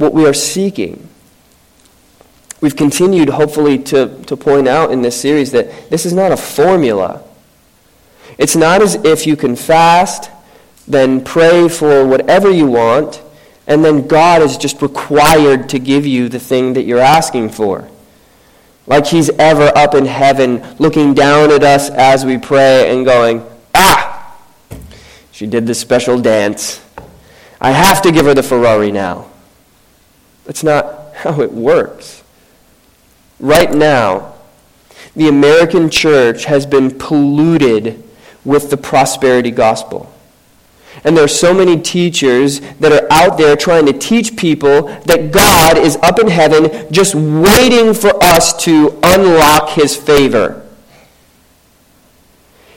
what 0.00 0.14
we 0.14 0.26
are 0.26 0.32
seeking. 0.32 1.08
We've 2.60 2.76
continued, 2.76 3.28
hopefully, 3.28 3.78
to, 3.84 4.22
to 4.24 4.36
point 4.36 4.66
out 4.66 4.90
in 4.92 5.02
this 5.02 5.20
series 5.20 5.52
that 5.52 5.90
this 5.90 6.06
is 6.06 6.12
not 6.12 6.32
a 6.32 6.36
formula. 6.36 7.22
It's 8.38 8.56
not 8.56 8.82
as 8.82 8.94
if 8.96 9.26
you 9.26 9.36
can 9.36 9.56
fast, 9.56 10.30
then 10.88 11.22
pray 11.22 11.68
for 11.68 12.06
whatever 12.06 12.50
you 12.50 12.66
want, 12.66 13.22
and 13.66 13.84
then 13.84 14.06
God 14.08 14.42
is 14.42 14.56
just 14.56 14.80
required 14.82 15.68
to 15.70 15.78
give 15.78 16.06
you 16.06 16.28
the 16.28 16.40
thing 16.40 16.72
that 16.74 16.84
you're 16.84 16.98
asking 16.98 17.50
for. 17.50 17.88
Like 18.86 19.06
he's 19.06 19.30
ever 19.30 19.70
up 19.76 19.94
in 19.94 20.06
heaven 20.06 20.76
looking 20.78 21.14
down 21.14 21.50
at 21.50 21.62
us 21.62 21.90
as 21.90 22.24
we 22.24 22.38
pray 22.38 22.90
and 22.90 23.04
going, 23.04 23.44
Ah, 23.74 24.36
she 25.30 25.46
did 25.46 25.66
this 25.66 25.78
special 25.78 26.20
dance. 26.20 26.84
I 27.60 27.70
have 27.70 28.02
to 28.02 28.12
give 28.12 28.24
her 28.24 28.34
the 28.34 28.42
Ferrari 28.42 28.90
now. 28.90 29.30
That's 30.44 30.62
not 30.62 31.14
how 31.14 31.40
it 31.40 31.52
works. 31.52 32.22
Right 33.38 33.72
now, 33.72 34.34
the 35.16 35.28
American 35.28 35.90
church 35.90 36.44
has 36.44 36.66
been 36.66 36.96
polluted 36.98 38.02
with 38.44 38.70
the 38.70 38.76
prosperity 38.76 39.50
gospel. 39.50 40.12
And 41.04 41.16
there 41.16 41.24
are 41.24 41.28
so 41.28 41.54
many 41.54 41.80
teachers 41.80 42.60
that 42.80 42.92
are 42.92 43.06
out 43.10 43.38
there 43.38 43.56
trying 43.56 43.86
to 43.86 43.92
teach 43.92 44.36
people 44.36 44.82
that 45.06 45.30
God 45.32 45.78
is 45.78 45.96
up 45.96 46.18
in 46.18 46.28
heaven 46.28 46.92
just 46.92 47.14
waiting 47.14 47.94
for 47.94 48.12
us 48.22 48.52
to 48.64 48.98
unlock 49.02 49.70
his 49.70 49.96
favor. 49.96 50.66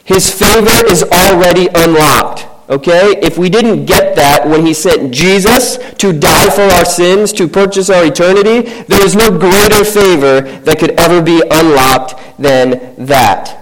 His 0.04 0.30
favor 0.30 0.86
is 0.88 1.04
already 1.04 1.68
unlocked. 1.74 2.46
Okay? 2.70 3.20
If 3.22 3.38
we 3.38 3.50
didn't 3.50 3.86
get 3.86 4.16
that 4.16 4.48
when 4.48 4.66
he 4.66 4.74
sent 4.74 5.14
Jesus 5.14 5.78
to 5.96 6.14
die 6.14 6.50
for 6.50 6.62
our 6.62 6.86
sins, 6.86 7.34
to 7.34 7.48
purchase 7.48 7.90
our 7.90 8.06
eternity, 8.06 8.84
there 8.84 9.06
is 9.06 9.16
no 9.16 9.38
greater 9.38 9.84
favor 9.84 10.42
that 10.42 10.80
could 10.80 10.92
ever 10.92 11.22
be 11.22 11.42
unlocked 11.52 12.16
than 12.42 12.96
that. 13.06 13.60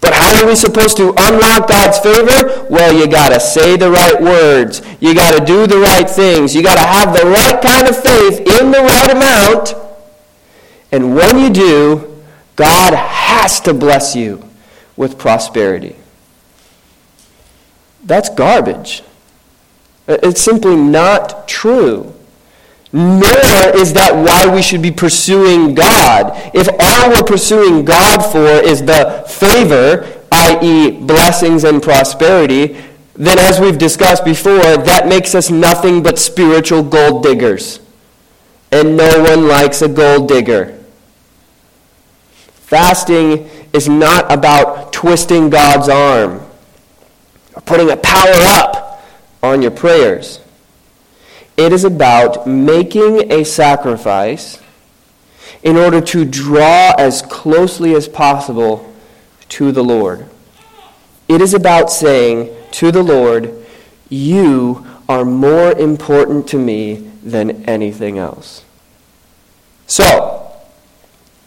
But 0.00 0.14
how 0.14 0.40
are 0.40 0.46
we 0.46 0.54
supposed 0.54 0.96
to 0.98 1.14
unlock 1.18 1.68
God's 1.68 1.98
favor? 1.98 2.66
Well, 2.70 2.94
you 2.94 3.08
got 3.08 3.30
to 3.30 3.40
say 3.40 3.76
the 3.76 3.90
right 3.90 4.20
words. 4.20 4.82
You 5.00 5.14
got 5.14 5.36
to 5.36 5.44
do 5.44 5.66
the 5.66 5.78
right 5.78 6.08
things. 6.08 6.54
You 6.54 6.62
got 6.62 6.76
to 6.76 6.86
have 6.86 7.12
the 7.12 7.26
right 7.26 7.60
kind 7.60 7.88
of 7.88 8.00
faith 8.00 8.38
in 8.38 8.70
the 8.70 8.80
right 8.80 9.10
amount. 9.10 9.74
And 10.92 11.16
when 11.16 11.38
you 11.38 11.50
do, 11.50 12.22
God 12.54 12.94
has 12.94 13.58
to 13.62 13.74
bless 13.74 14.14
you 14.14 14.48
with 14.96 15.18
prosperity. 15.18 15.96
That's 18.06 18.28
garbage. 18.30 19.02
It's 20.06 20.40
simply 20.40 20.76
not 20.76 21.48
true. 21.48 22.14
Nor 22.92 23.74
is 23.74 23.92
that 23.94 24.14
why 24.14 24.54
we 24.54 24.62
should 24.62 24.80
be 24.80 24.92
pursuing 24.92 25.74
God. 25.74 26.32
If 26.54 26.68
all 26.78 27.10
we're 27.10 27.24
pursuing 27.24 27.84
God 27.84 28.22
for 28.22 28.46
is 28.46 28.84
the 28.84 29.24
favor, 29.28 30.22
i.e., 30.30 30.92
blessings 30.92 31.64
and 31.64 31.82
prosperity, 31.82 32.76
then 33.14 33.38
as 33.38 33.58
we've 33.58 33.76
discussed 33.76 34.24
before, 34.24 34.76
that 34.76 35.08
makes 35.08 35.34
us 35.34 35.50
nothing 35.50 36.02
but 36.02 36.18
spiritual 36.18 36.84
gold 36.84 37.24
diggers. 37.24 37.80
And 38.70 38.96
no 38.96 39.22
one 39.22 39.48
likes 39.48 39.82
a 39.82 39.88
gold 39.88 40.28
digger. 40.28 40.78
Fasting 42.54 43.48
is 43.72 43.88
not 43.88 44.32
about 44.32 44.92
twisting 44.92 45.50
God's 45.50 45.88
arm 45.88 46.45
putting 47.66 47.90
a 47.90 47.96
power 47.96 48.32
up 48.32 49.04
on 49.42 49.60
your 49.60 49.70
prayers. 49.70 50.40
It 51.56 51.72
is 51.72 51.84
about 51.84 52.46
making 52.46 53.32
a 53.32 53.44
sacrifice 53.44 54.60
in 55.62 55.76
order 55.76 56.00
to 56.00 56.24
draw 56.24 56.94
as 56.98 57.22
closely 57.22 57.94
as 57.94 58.08
possible 58.08 58.94
to 59.48 59.72
the 59.72 59.82
Lord. 59.82 60.28
It 61.28 61.40
is 61.40 61.54
about 61.54 61.90
saying 61.90 62.54
to 62.72 62.92
the 62.92 63.02
Lord, 63.02 63.66
You 64.08 64.86
are 65.08 65.24
more 65.24 65.72
important 65.72 66.46
to 66.48 66.58
me 66.58 67.10
than 67.22 67.64
anything 67.64 68.18
else. 68.18 68.64
So, 69.86 70.52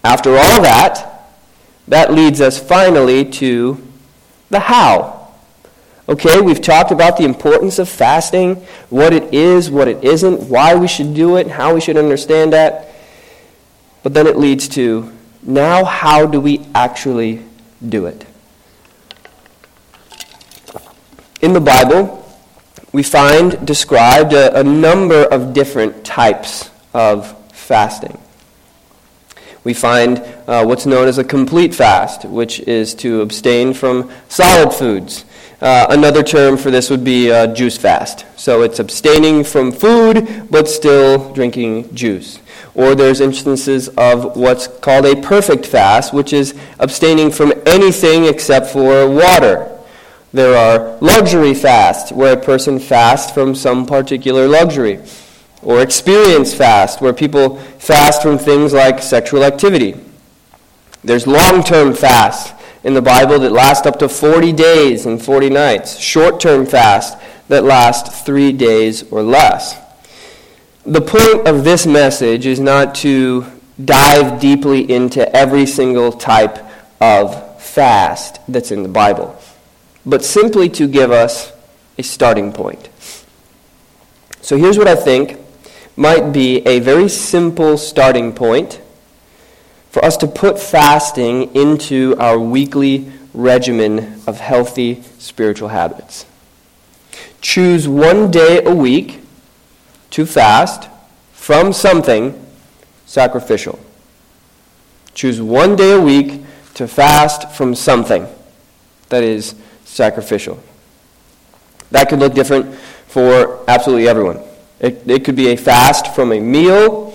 after 0.03 0.31
all 0.31 0.61
that, 0.61 1.29
that 1.87 2.13
leads 2.13 2.41
us 2.41 2.57
finally 2.59 3.25
to 3.25 3.81
the 4.49 4.59
how. 4.59 5.18
Okay, 6.09 6.41
we've 6.41 6.59
talked 6.59 6.89
about 6.89 7.17
the 7.17 7.23
importance 7.23 7.77
of 7.77 7.87
fasting, 7.87 8.55
what 8.89 9.13
it 9.13 9.31
is, 9.31 9.69
what 9.69 9.87
it 9.87 10.03
isn't, 10.03 10.49
why 10.49 10.73
we 10.73 10.87
should 10.87 11.13
do 11.13 11.35
it, 11.35 11.45
how 11.47 11.75
we 11.75 11.79
should 11.79 11.97
understand 11.97 12.51
that. 12.51 12.89
But 14.01 14.15
then 14.15 14.25
it 14.25 14.35
leads 14.35 14.67
to 14.69 15.13
now, 15.43 15.85
how 15.85 16.25
do 16.25 16.41
we 16.41 16.65
actually 16.73 17.45
do 17.87 18.07
it? 18.07 18.25
In 21.41 21.53
the 21.53 21.61
Bible, 21.61 22.27
we 22.91 23.03
find 23.03 23.63
described 23.67 24.33
a, 24.33 24.59
a 24.59 24.63
number 24.63 25.25
of 25.25 25.53
different 25.53 26.03
types 26.03 26.71
of 26.91 27.37
fasting. 27.53 28.19
We 29.63 29.75
find 29.75 30.17
uh, 30.47 30.65
what's 30.65 30.87
known 30.87 31.07
as 31.07 31.19
a 31.19 31.23
complete 31.23 31.75
fast, 31.75 32.25
which 32.25 32.61
is 32.61 32.95
to 32.95 33.21
abstain 33.21 33.75
from 33.75 34.11
solid 34.27 34.73
foods. 34.73 35.25
Uh, 35.61 35.87
another 35.89 36.23
term 36.23 36.55
for 36.55 36.71
this 36.71 36.89
would 36.89 37.03
be 37.03 37.29
uh, 37.31 37.47
juice 37.47 37.77
fast. 37.77 38.25
So 38.37 38.61
it's 38.61 38.79
abstaining 38.79 39.43
from 39.43 39.73
food, 39.73 40.47
but 40.49 40.69
still 40.69 41.33
drinking 41.33 41.93
juice. 41.93 42.39
Or 42.75 42.95
there's 42.95 43.19
instances 43.19 43.89
of 43.89 44.37
what's 44.37 44.67
called 44.67 45.05
a 45.05 45.21
perfect 45.21 45.65
fast, 45.65 46.13
which 46.13 46.31
is 46.31 46.57
abstaining 46.79 47.29
from 47.29 47.51
anything 47.65 48.23
except 48.23 48.67
for 48.67 49.09
water. 49.09 49.77
There 50.31 50.55
are 50.55 50.97
luxury 51.01 51.53
fasts, 51.53 52.11
where 52.13 52.33
a 52.33 52.41
person 52.41 52.79
fasts 52.79 53.31
from 53.31 53.53
some 53.53 53.85
particular 53.85 54.47
luxury. 54.47 54.99
Or 55.61 55.81
experience 55.81 56.53
fast, 56.53 57.01
where 57.01 57.11
people 57.11 57.57
fast 57.79 58.21
from 58.21 58.37
things 58.37 58.71
like 58.71 59.01
sexual 59.01 59.43
activity. 59.43 59.99
There's 61.03 61.27
long 61.27 61.63
term 61.63 61.93
fast 61.93 62.55
in 62.83 62.93
the 62.93 63.01
Bible 63.01 63.39
that 63.39 63.51
last 63.51 63.85
up 63.85 63.99
to 63.99 64.09
40 64.09 64.53
days 64.53 65.05
and 65.05 65.21
40 65.21 65.49
nights, 65.49 65.97
short 65.99 66.39
term 66.39 66.65
fast 66.65 67.17
that 67.47 67.63
last 67.63 68.25
three 68.25 68.51
days 68.51 69.03
or 69.11 69.21
less. 69.21 69.77
The 70.85 71.01
point 71.01 71.47
of 71.47 71.63
this 71.63 71.85
message 71.85 72.45
is 72.45 72.59
not 72.59 72.95
to 72.95 73.45
dive 73.83 74.39
deeply 74.39 74.89
into 74.89 75.35
every 75.35 75.65
single 75.65 76.11
type 76.11 76.59
of 77.01 77.61
fast 77.61 78.39
that's 78.47 78.71
in 78.71 78.83
the 78.83 78.89
Bible, 78.89 79.39
but 80.05 80.23
simply 80.23 80.69
to 80.69 80.87
give 80.87 81.11
us 81.11 81.51
a 81.97 82.03
starting 82.03 82.51
point. 82.53 82.89
So 84.41 84.57
here's 84.57 84.77
what 84.77 84.87
I 84.87 84.95
think 84.95 85.37
might 85.95 86.31
be 86.31 86.65
a 86.65 86.79
very 86.79 87.09
simple 87.09 87.77
starting 87.77 88.31
point 88.31 88.81
for 89.89 90.03
us 90.05 90.17
to 90.17 90.27
put 90.27 90.59
fasting 90.59 91.55
into 91.55 92.15
our 92.19 92.39
weekly 92.39 93.11
regimen 93.33 94.21
of 94.27 94.39
healthy 94.39 95.01
spiritual 95.17 95.69
habits. 95.69 96.25
Choose 97.41 97.87
one 97.87 98.31
day 98.31 98.63
a 98.63 98.73
week 98.73 99.21
to 100.11 100.25
fast 100.25 100.89
from 101.33 101.73
something 101.73 102.45
sacrificial. 103.05 103.79
Choose 105.13 105.41
one 105.41 105.75
day 105.75 105.93
a 105.93 106.01
week 106.01 106.43
to 106.75 106.87
fast 106.87 107.51
from 107.51 107.75
something 107.75 108.27
that 109.09 109.23
is 109.23 109.55
sacrificial. 109.85 110.61
That 111.91 112.09
could 112.09 112.19
look 112.19 112.33
different 112.33 112.75
for 113.07 113.63
absolutely 113.67 114.07
everyone. 114.07 114.39
It, 114.79 115.09
it 115.09 115.25
could 115.25 115.35
be 115.35 115.49
a 115.49 115.57
fast 115.57 116.13
from 116.13 116.31
a 116.31 116.39
meal 116.39 117.08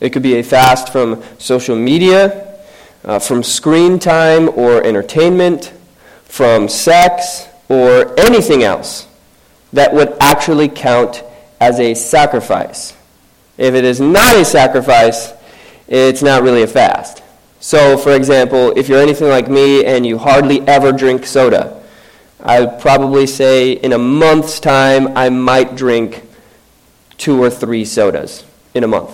it 0.00 0.10
could 0.10 0.22
be 0.22 0.36
a 0.36 0.42
fast 0.42 0.90
from 0.90 1.22
social 1.38 1.76
media, 1.76 2.56
uh, 3.04 3.18
from 3.18 3.42
screen 3.42 3.98
time 3.98 4.48
or 4.50 4.84
entertainment, 4.84 5.72
from 6.24 6.68
sex, 6.68 7.46
or 7.68 8.18
anything 8.18 8.62
else 8.62 9.06
that 9.72 9.92
would 9.92 10.16
actually 10.20 10.68
count 10.68 11.22
as 11.60 11.80
a 11.80 11.94
sacrifice. 11.94 12.94
If 13.56 13.74
it 13.74 13.84
is 13.84 14.00
not 14.00 14.36
a 14.36 14.44
sacrifice, 14.44 15.32
it's 15.88 16.22
not 16.22 16.42
really 16.42 16.62
a 16.62 16.66
fast. 16.66 17.22
So, 17.60 17.98
for 17.98 18.14
example, 18.14 18.72
if 18.76 18.88
you're 18.88 19.00
anything 19.00 19.28
like 19.28 19.48
me 19.48 19.84
and 19.84 20.06
you 20.06 20.16
hardly 20.16 20.60
ever 20.68 20.92
drink 20.92 21.26
soda, 21.26 21.82
I 22.40 22.60
would 22.60 22.80
probably 22.80 23.26
say 23.26 23.72
in 23.72 23.92
a 23.92 23.98
month's 23.98 24.60
time 24.60 25.16
I 25.16 25.28
might 25.28 25.74
drink 25.74 26.22
two 27.16 27.42
or 27.42 27.50
three 27.50 27.84
sodas 27.84 28.44
in 28.74 28.84
a 28.84 28.86
month. 28.86 29.10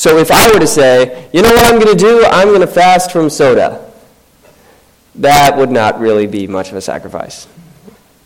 So 0.00 0.16
if 0.16 0.30
I 0.30 0.50
were 0.50 0.58
to 0.58 0.66
say, 0.66 1.28
you 1.30 1.42
know 1.42 1.50
what 1.50 1.66
I'm 1.66 1.78
going 1.78 1.94
to 1.94 2.02
do? 2.02 2.24
I'm 2.24 2.48
going 2.48 2.62
to 2.62 2.66
fast 2.66 3.12
from 3.12 3.28
soda. 3.28 3.92
That 5.16 5.58
would 5.58 5.70
not 5.70 6.00
really 6.00 6.26
be 6.26 6.46
much 6.46 6.70
of 6.70 6.76
a 6.76 6.80
sacrifice. 6.80 7.46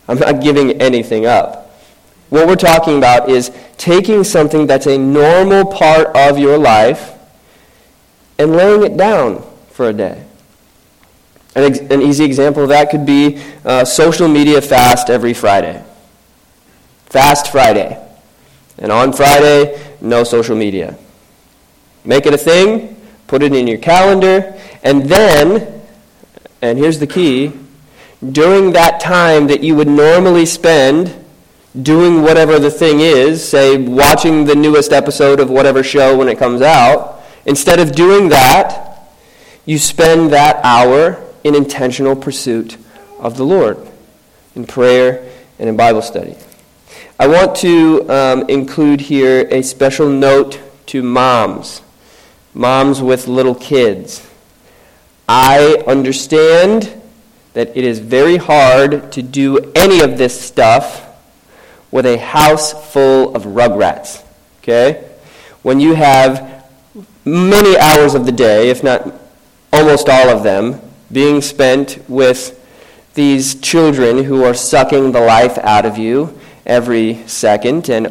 I'm 0.07 0.17
not 0.17 0.41
giving 0.41 0.81
anything 0.81 1.25
up. 1.25 1.75
What 2.29 2.47
we're 2.47 2.55
talking 2.55 2.97
about 2.97 3.29
is 3.29 3.51
taking 3.75 4.23
something 4.23 4.67
that's 4.67 4.87
a 4.87 4.97
normal 4.97 5.65
part 5.65 6.15
of 6.15 6.39
your 6.39 6.57
life 6.57 7.11
and 8.39 8.53
laying 8.53 8.83
it 8.83 8.95
down 8.95 9.45
for 9.71 9.89
a 9.89 9.93
day. 9.93 10.23
An, 11.55 11.63
ex- 11.63 11.79
an 11.79 12.01
easy 12.01 12.23
example 12.23 12.63
of 12.63 12.69
that 12.69 12.89
could 12.89 13.05
be 13.05 13.43
uh, 13.65 13.83
social 13.83 14.29
media 14.29 14.61
fast 14.61 15.09
every 15.09 15.33
Friday. 15.33 15.83
Fast 17.07 17.51
Friday. 17.51 18.01
And 18.77 18.93
on 18.93 19.11
Friday, 19.11 19.77
no 19.99 20.23
social 20.23 20.55
media. 20.55 20.97
Make 22.05 22.25
it 22.25 22.33
a 22.33 22.37
thing, 22.37 22.95
put 23.27 23.41
it 23.41 23.53
in 23.53 23.67
your 23.67 23.79
calendar, 23.79 24.53
and 24.83 25.05
then, 25.05 25.81
and 26.61 26.77
here's 26.77 26.99
the 26.99 27.07
key, 27.07 27.51
during 28.31 28.71
that 28.73 28.99
time 28.99 29.47
that 29.47 29.63
you 29.63 29.75
would 29.75 29.87
normally 29.87 30.45
spend 30.45 31.13
doing 31.81 32.21
whatever 32.21 32.59
the 32.59 32.71
thing 32.71 33.01
is, 33.01 33.47
say 33.47 33.77
watching 33.77 34.45
the 34.45 34.55
newest 34.55 34.93
episode 34.93 35.39
of 35.39 35.49
whatever 35.49 35.83
show 35.83 36.17
when 36.17 36.29
it 36.29 36.37
comes 36.37 36.61
out, 36.61 37.23
instead 37.45 37.79
of 37.79 37.91
doing 37.93 38.29
that, 38.29 39.09
you 39.65 39.77
spend 39.77 40.31
that 40.31 40.63
hour 40.63 41.21
in 41.43 41.55
intentional 41.55 42.15
pursuit 42.15 42.77
of 43.19 43.37
the 43.37 43.43
Lord, 43.43 43.77
in 44.55 44.65
prayer 44.65 45.29
and 45.59 45.67
in 45.67 45.75
Bible 45.75 46.01
study. 46.01 46.35
I 47.19 47.27
want 47.27 47.55
to 47.57 48.09
um, 48.09 48.49
include 48.49 49.01
here 49.01 49.47
a 49.49 49.61
special 49.61 50.09
note 50.09 50.59
to 50.87 51.01
moms, 51.01 51.81
moms 52.55 53.01
with 53.01 53.27
little 53.27 53.53
kids. 53.53 54.27
I 55.27 55.83
understand 55.85 57.01
that 57.53 57.75
it 57.75 57.83
is 57.83 57.99
very 57.99 58.37
hard 58.37 59.11
to 59.11 59.21
do 59.21 59.71
any 59.75 59.99
of 60.01 60.17
this 60.17 60.39
stuff 60.39 61.05
with 61.91 62.05
a 62.05 62.17
house 62.17 62.91
full 62.91 63.35
of 63.35 63.43
rugrats. 63.43 64.23
Okay? 64.61 65.07
When 65.61 65.79
you 65.79 65.93
have 65.95 66.65
many 67.23 67.77
hours 67.77 68.15
of 68.15 68.25
the 68.25 68.31
day, 68.31 68.69
if 68.69 68.83
not 68.83 69.13
almost 69.71 70.09
all 70.09 70.29
of 70.29 70.43
them, 70.43 70.81
being 71.11 71.41
spent 71.41 72.03
with 72.07 72.61
these 73.13 73.55
children 73.55 74.23
who 74.23 74.43
are 74.43 74.53
sucking 74.53 75.11
the 75.11 75.21
life 75.21 75.57
out 75.59 75.85
of 75.85 75.97
you 75.97 76.37
every 76.65 77.23
second 77.27 77.89
and 77.89 78.07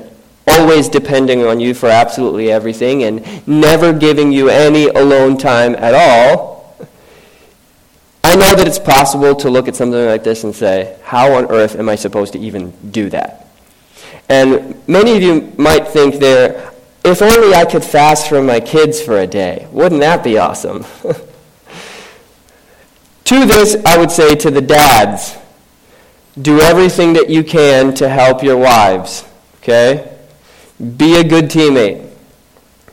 always 0.47 0.89
depending 0.89 1.45
on 1.45 1.61
you 1.61 1.75
for 1.75 1.89
absolutely 1.89 2.51
everything 2.51 3.03
and 3.05 3.47
never 3.47 3.93
giving 3.93 4.33
you 4.33 4.49
any 4.49 4.87
alone 4.89 5.37
time 5.37 5.75
at 5.77 5.95
all. 5.95 6.55
I 8.23 8.37
know 8.37 8.55
that 8.55 8.67
it's 8.67 8.79
possible 8.79 9.35
to 9.37 9.51
look 9.51 9.69
at 9.69 9.77
something 9.77 10.07
like 10.07 10.25
this 10.25 10.45
and 10.45 10.55
say, 10.55 10.99
how 11.05 11.35
on 11.35 11.51
earth 11.51 11.77
am 11.77 11.89
I 11.89 11.95
supposed 11.95 12.33
to 12.33 12.39
even 12.39 12.73
do 12.91 13.11
that? 13.11 13.49
And 14.29 14.83
many 14.89 15.17
of 15.17 15.23
you 15.23 15.53
might 15.59 15.89
think 15.89 16.17
there, 16.17 16.73
if 17.05 17.21
only 17.21 17.55
I 17.55 17.67
could 17.67 17.85
fast 17.85 18.29
from 18.29 18.47
my 18.47 18.61
kids 18.61 19.01
for 19.01 19.19
a 19.19 19.27
day. 19.27 19.69
Wouldn't 19.71 20.01
that 20.01 20.25
be 20.25 20.39
awesome? 20.39 20.85
to 23.25 23.47
this, 23.47 23.77
I 23.85 23.99
would 23.99 24.11
say 24.11 24.35
to 24.37 24.51
the 24.51 24.63
dads, 24.63 25.37
do 26.41 26.61
everything 26.61 27.13
that 27.13 27.29
you 27.29 27.45
can 27.45 27.95
to 27.95 28.09
help 28.09 28.43
your 28.43 28.57
wives. 28.57 29.25
Okay? 29.59 30.14
Be 30.85 31.19
a 31.19 31.25
good 31.25 31.47
teammate. 31.47 32.11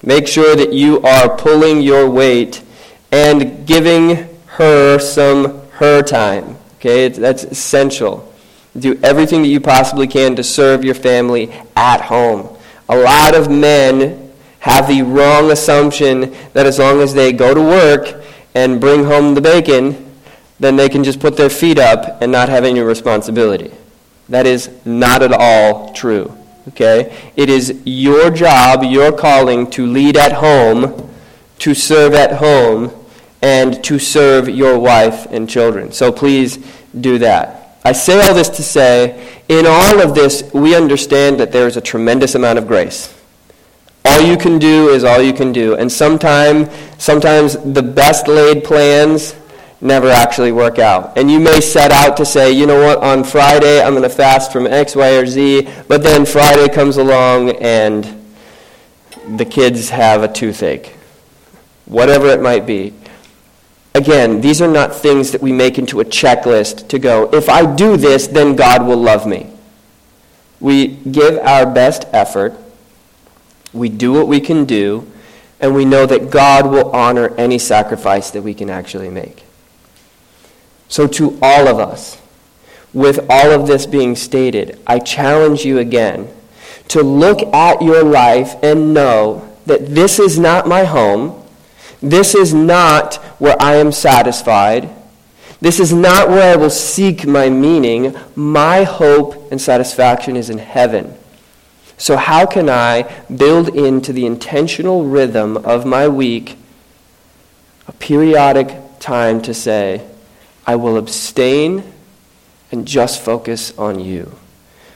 Make 0.03 0.27
sure 0.27 0.55
that 0.55 0.71
you 0.71 1.01
are 1.01 1.35
pulling 1.35 1.81
your 1.81 2.09
weight 2.09 2.63
and 3.11 3.67
giving 3.67 4.29
her 4.47 4.97
some 4.99 5.67
her 5.71 6.01
time. 6.01 6.57
Okay? 6.75 7.09
That's 7.09 7.43
essential. 7.43 8.31
Do 8.77 8.97
everything 9.03 9.41
that 9.41 9.49
you 9.49 9.59
possibly 9.59 10.07
can 10.07 10.35
to 10.37 10.43
serve 10.43 10.85
your 10.85 10.95
family 10.95 11.51
at 11.75 12.01
home. 12.01 12.55
A 12.87 12.95
lot 12.97 13.35
of 13.35 13.51
men 13.51 14.31
have 14.59 14.87
the 14.87 15.01
wrong 15.01 15.51
assumption 15.51 16.35
that 16.53 16.65
as 16.65 16.79
long 16.79 17.01
as 17.01 17.13
they 17.13 17.33
go 17.33 17.53
to 17.53 17.61
work 17.61 18.23
and 18.55 18.79
bring 18.79 19.03
home 19.03 19.33
the 19.33 19.41
bacon, 19.41 20.11
then 20.59 20.75
they 20.75 20.87
can 20.87 21.03
just 21.03 21.19
put 21.19 21.35
their 21.35 21.49
feet 21.49 21.79
up 21.79 22.21
and 22.21 22.31
not 22.31 22.47
have 22.47 22.63
any 22.63 22.79
responsibility. 22.79 23.71
That 24.29 24.45
is 24.45 24.69
not 24.85 25.23
at 25.23 25.33
all 25.33 25.91
true. 25.93 26.37
Okay? 26.72 27.32
It 27.36 27.49
is 27.49 27.82
your 27.86 28.30
job, 28.30 28.84
your 28.84 29.11
calling 29.11 29.69
to 29.72 29.86
lead 29.86 30.17
at 30.17 30.34
home, 30.34 31.09
to 31.59 31.74
serve 31.74 32.13
at 32.13 32.34
home, 32.34 32.91
and 33.41 33.84
to 33.84 33.99
serve 33.99 34.49
your 34.49 34.78
wife 34.80 35.26
and 35.32 35.49
children. 35.49 35.91
So 35.91 36.11
please 36.11 36.57
do 36.99 37.17
that. 37.19 37.80
I 37.84 37.93
say 37.93 38.22
all 38.28 38.34
this 38.34 38.49
to 38.49 38.63
say, 38.63 39.41
in 39.49 39.65
all 39.65 40.01
of 40.01 40.13
this, 40.13 40.49
we 40.53 40.76
understand 40.76 41.39
that 41.39 41.51
there 41.51 41.67
is 41.67 41.78
a 41.78 41.82
tremendous 41.82 42.36
amount 42.36 42.59
of 42.59 42.67
grace. 42.67 43.13
All 44.05 44.22
you 44.22 44.38
can 44.38 44.59
do 44.59 44.89
is 44.89 45.03
all 45.03 45.22
you 45.22 45.34
can 45.34 45.51
do. 45.51 45.76
And 45.76 45.91
sometime, 45.91 46.69
sometimes 46.97 47.57
the 47.57 47.82
best 47.82 48.28
laid 48.28 48.63
plans 48.63 49.36
never 49.82 50.09
actually 50.09 50.51
work 50.51 50.77
out. 50.77 51.17
And 51.17 51.29
you 51.29 51.39
may 51.39 51.59
set 51.59 51.91
out 51.91 52.15
to 52.17 52.25
say, 52.25 52.51
you 52.51 52.67
know 52.67 52.79
what, 52.79 52.99
on 52.99 53.23
Friday 53.23 53.82
I'm 53.82 53.93
going 53.93 54.03
to 54.03 54.09
fast 54.09 54.51
from 54.51 54.67
X, 54.67 54.95
Y, 54.95 55.09
or 55.09 55.25
Z, 55.25 55.67
but 55.88 56.03
then 56.03 56.25
Friday 56.25 56.71
comes 56.73 56.97
along 56.97 57.49
and 57.57 58.17
the 59.38 59.45
kids 59.45 59.89
have 59.89 60.23
a 60.23 60.27
toothache. 60.27 60.95
Whatever 61.86 62.27
it 62.27 62.41
might 62.41 62.65
be. 62.65 62.93
Again, 63.93 64.39
these 64.39 64.61
are 64.61 64.71
not 64.71 64.95
things 64.95 65.32
that 65.32 65.41
we 65.41 65.51
make 65.51 65.77
into 65.77 65.99
a 65.99 66.05
checklist 66.05 66.88
to 66.89 66.99
go, 66.99 67.29
if 67.34 67.49
I 67.49 67.75
do 67.75 67.97
this, 67.97 68.27
then 68.27 68.55
God 68.55 68.86
will 68.86 68.97
love 68.97 69.27
me. 69.27 69.51
We 70.61 70.88
give 70.88 71.39
our 71.39 71.65
best 71.65 72.05
effort, 72.13 72.55
we 73.73 73.89
do 73.89 74.13
what 74.13 74.27
we 74.27 74.39
can 74.39 74.65
do, 74.65 75.11
and 75.59 75.75
we 75.75 75.86
know 75.86 76.05
that 76.05 76.29
God 76.29 76.67
will 76.67 76.91
honor 76.91 77.36
any 77.36 77.57
sacrifice 77.57 78.32
that 78.32 78.43
we 78.43 78.53
can 78.53 78.69
actually 78.69 79.09
make. 79.09 79.43
So, 80.91 81.07
to 81.07 81.39
all 81.41 81.69
of 81.69 81.79
us, 81.79 82.21
with 82.91 83.25
all 83.29 83.51
of 83.51 83.65
this 83.65 83.85
being 83.85 84.13
stated, 84.13 84.77
I 84.85 84.99
challenge 84.99 85.63
you 85.63 85.79
again 85.79 86.27
to 86.89 87.01
look 87.01 87.41
at 87.53 87.81
your 87.81 88.03
life 88.03 88.61
and 88.61 88.93
know 88.93 89.49
that 89.67 89.95
this 89.95 90.19
is 90.19 90.37
not 90.37 90.67
my 90.67 90.83
home. 90.83 91.41
This 92.01 92.35
is 92.35 92.53
not 92.53 93.15
where 93.39 93.55
I 93.57 93.75
am 93.75 93.93
satisfied. 93.93 94.89
This 95.61 95.79
is 95.79 95.93
not 95.93 96.27
where 96.27 96.51
I 96.51 96.57
will 96.57 96.69
seek 96.69 97.25
my 97.25 97.49
meaning. 97.49 98.13
My 98.35 98.83
hope 98.83 99.49
and 99.49 99.61
satisfaction 99.61 100.35
is 100.35 100.49
in 100.49 100.57
heaven. 100.57 101.17
So, 101.97 102.17
how 102.17 102.45
can 102.45 102.69
I 102.69 103.03
build 103.33 103.69
into 103.69 104.11
the 104.11 104.25
intentional 104.25 105.05
rhythm 105.05 105.55
of 105.55 105.85
my 105.85 106.09
week 106.09 106.57
a 107.87 107.93
periodic 107.93 108.99
time 108.99 109.41
to 109.43 109.53
say, 109.53 110.11
I 110.72 110.76
will 110.76 110.95
abstain 110.95 111.84
and 112.72 112.88
just 112.88 113.22
focus 113.22 113.78
on 113.78 113.99
you? 113.99 114.32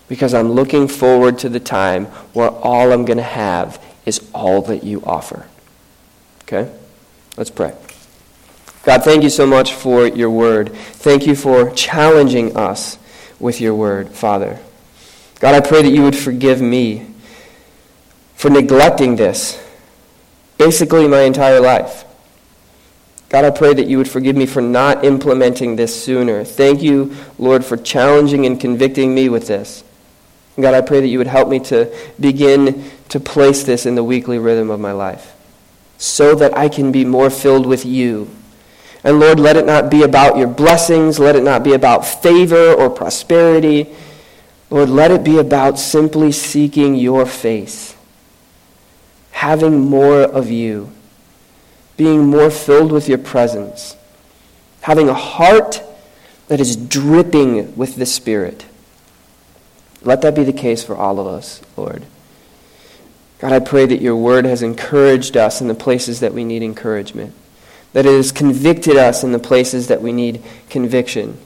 Because 0.08 0.34
I'm 0.34 0.54
looking 0.54 0.88
forward 0.88 1.38
to 1.40 1.50
the 1.50 1.60
time 1.60 2.06
where 2.32 2.50
all 2.50 2.94
I'm 2.94 3.04
going 3.04 3.18
to 3.18 3.24
have 3.24 3.84
is 4.06 4.26
all 4.34 4.62
that 4.62 4.86
you 4.86 5.04
offer. 5.04 5.46
Okay? 6.44 6.74
Let's 7.36 7.50
pray. 7.50 7.76
God, 8.84 9.04
thank 9.04 9.22
you 9.22 9.30
so 9.30 9.46
much 9.46 9.74
for 9.74 10.08
your 10.08 10.30
word. 10.30 10.74
Thank 10.74 11.28
you 11.28 11.36
for 11.36 11.70
challenging 11.72 12.56
us 12.56 12.98
with 13.38 13.60
your 13.60 13.76
word, 13.76 14.12
Father. 14.12 14.60
God, 15.42 15.56
I 15.56 15.60
pray 15.60 15.82
that 15.82 15.92
you 15.92 16.04
would 16.04 16.16
forgive 16.16 16.62
me 16.62 17.06
for 18.36 18.50
neglecting 18.50 19.18
this 19.18 19.62
basically 20.58 21.06
my 21.10 21.24
entire 21.24 21.60
life. 21.60 22.06
God, 23.30 23.44
I 23.46 23.50
pray 23.50 23.74
that 23.74 23.88
you 23.88 23.98
would 23.98 24.10
forgive 24.10 24.36
me 24.36 24.46
for 24.46 24.62
not 24.62 25.04
implementing 25.04 25.76
this 25.76 26.04
sooner. 26.04 26.44
Thank 26.44 26.82
you, 26.82 27.16
Lord, 27.38 27.66
for 27.66 27.76
challenging 27.76 28.46
and 28.46 28.60
convicting 28.60 29.16
me 29.16 29.30
with 29.30 29.48
this. 29.48 29.84
God, 30.60 30.74
I 30.74 30.82
pray 30.82 31.02
that 31.02 31.08
you 31.08 31.18
would 31.18 31.28
help 31.28 31.50
me 31.50 31.60
to 31.62 31.94
begin 32.20 32.90
to 33.10 33.20
place 33.20 33.64
this 33.64 33.86
in 33.86 33.96
the 33.96 34.04
weekly 34.04 34.40
rhythm 34.40 34.70
of 34.70 34.80
my 34.80 34.92
life 34.92 35.36
so 35.98 36.36
that 36.36 36.58
I 36.58 36.70
can 36.70 36.92
be 36.92 37.06
more 37.06 37.30
filled 37.30 37.66
with 37.66 37.86
you. 37.86 38.30
And 39.04 39.20
Lord, 39.20 39.40
let 39.40 39.56
it 39.56 39.66
not 39.66 39.92
be 39.92 40.04
about 40.04 40.38
your 40.38 40.48
blessings. 40.48 41.20
Let 41.20 41.36
it 41.36 41.44
not 41.44 41.64
be 41.64 41.74
about 41.74 42.06
favor 42.06 42.74
or 42.74 42.90
prosperity. 42.90 43.94
Lord, 44.70 44.90
let 44.90 45.12
it 45.12 45.24
be 45.24 45.38
about 45.38 45.78
simply 45.78 46.32
seeking 46.32 46.96
your 46.96 47.26
face, 47.26 47.96
having 49.32 49.80
more 49.80 50.22
of 50.22 50.50
you, 50.50 50.92
being 51.98 52.28
more 52.28 52.50
filled 52.50 52.92
with 52.92 53.08
your 53.08 53.18
presence, 53.18 53.96
having 54.82 55.10
a 55.10 55.14
heart 55.14 55.82
that 56.48 56.60
is 56.60 56.76
dripping 56.76 57.76
with 57.76 57.96
the 57.96 58.06
Spirit. 58.06 58.66
Let 60.02 60.22
that 60.22 60.36
be 60.36 60.44
the 60.44 60.54
case 60.54 60.84
for 60.84 60.96
all 60.96 61.20
of 61.20 61.26
us, 61.26 61.62
Lord. 61.76 62.06
God, 63.40 63.52
I 63.52 63.60
pray 63.60 63.86
that 63.86 64.02
your 64.02 64.16
word 64.16 64.46
has 64.46 64.62
encouraged 64.62 65.36
us 65.36 65.62
in 65.62 65.68
the 65.68 65.76
places 65.76 66.20
that 66.20 66.34
we 66.34 66.44
need 66.44 66.64
encouragement, 66.64 67.34
that 67.94 68.06
it 68.06 68.16
has 68.16 68.32
convicted 68.32 68.98
us 68.98 69.24
in 69.24 69.32
the 69.32 69.40
places 69.40 69.88
that 69.88 70.02
we 70.02 70.12
need 70.12 70.44
conviction, 70.70 71.38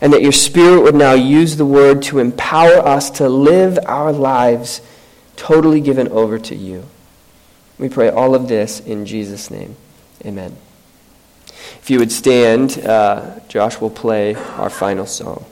and 0.00 0.12
that 0.12 0.22
your 0.22 0.32
spirit 0.32 0.82
would 0.82 0.94
now 0.94 1.14
use 1.14 1.56
the 1.56 1.66
word 1.66 2.02
to 2.02 2.18
empower 2.18 2.78
us 2.78 3.10
to 3.10 3.28
live 3.28 3.78
our 3.86 4.12
lives 4.12 4.80
totally 5.36 5.80
given 5.80 6.08
over 6.08 6.38
to 6.38 6.54
you. 6.54 6.84
We 7.78 7.88
pray 7.88 8.10
all 8.10 8.34
of 8.34 8.48
this 8.48 8.80
in 8.80 9.06
Jesus' 9.06 9.50
name. 9.50 9.76
Amen. 10.24 10.56
If 11.82 11.90
you 11.90 11.98
would 11.98 12.12
stand, 12.12 12.78
uh, 12.84 13.40
Josh 13.48 13.80
will 13.80 13.90
play 13.90 14.34
our 14.34 14.70
final 14.70 15.06
song. 15.06 15.44